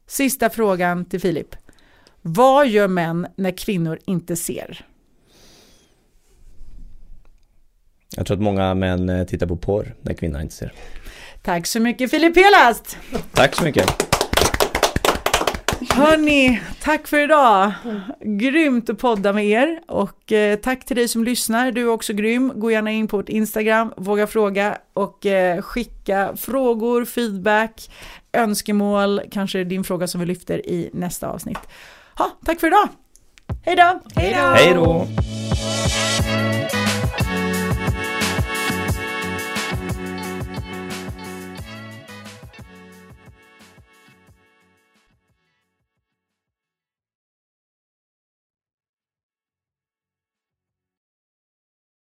Sista 0.08 0.50
frågan 0.50 1.06
till 1.06 1.20
Filip. 1.22 1.56
Vad 2.26 2.68
gör 2.68 2.88
män 2.88 3.28
när 3.36 3.52
kvinnor 3.52 4.00
inte 4.06 4.36
ser? 4.36 4.86
Jag 8.16 8.26
tror 8.26 8.38
att 8.38 8.44
många 8.44 8.74
män 8.74 9.10
eh, 9.10 9.26
tittar 9.26 9.48
på 9.48 9.58
porr 9.58 9.96
när 10.02 10.14
kvinnan 10.14 10.42
inte 10.42 10.56
ser 10.56 10.74
Tack 11.42 11.68
så 11.68 11.80
mycket 11.80 12.12
Filip 12.12 12.36
Helast! 12.36 12.98
Tack 13.34 13.56
så 13.56 13.64
mycket 13.64 13.86
Hörni, 15.90 16.62
tack 16.82 17.08
för 17.08 17.24
idag. 17.24 17.72
Grymt 18.20 18.90
att 18.90 18.98
podda 18.98 19.34
med 19.34 19.46
er 19.46 19.82
och 19.88 20.32
eh, 20.32 20.56
tack 20.56 20.86
till 20.86 20.96
dig 20.96 21.08
som 21.08 21.24
lyssnar. 21.24 21.72
Du 21.72 21.82
är 21.82 21.88
också 21.88 22.14
grym. 22.14 22.52
Gå 22.56 22.72
gärna 22.72 22.92
in 22.92 23.08
på 23.08 23.18
vårt 23.18 23.30
Instagram, 23.30 23.94
våga 23.98 24.28
fråga 24.28 24.78
och 24.94 25.26
eh, 25.26 25.62
skicka 25.62 26.36
frågor, 26.36 27.06
feedback, 27.06 27.92
önskemål, 28.34 29.22
kanske 29.32 29.64
din 29.64 29.84
fråga 29.84 30.08
som 30.08 30.22
vi 30.22 30.28
lyfter 30.28 30.70
i 30.70 30.90
nästa 30.94 31.28
avsnitt. 31.28 31.60
Ha, 32.16 32.30
tack 32.46 32.60
för 32.60 32.68
idag! 32.68 32.90
Hej 33.66 33.76
då! 33.76 34.00
Hej 34.16 34.74
då! 34.74 35.08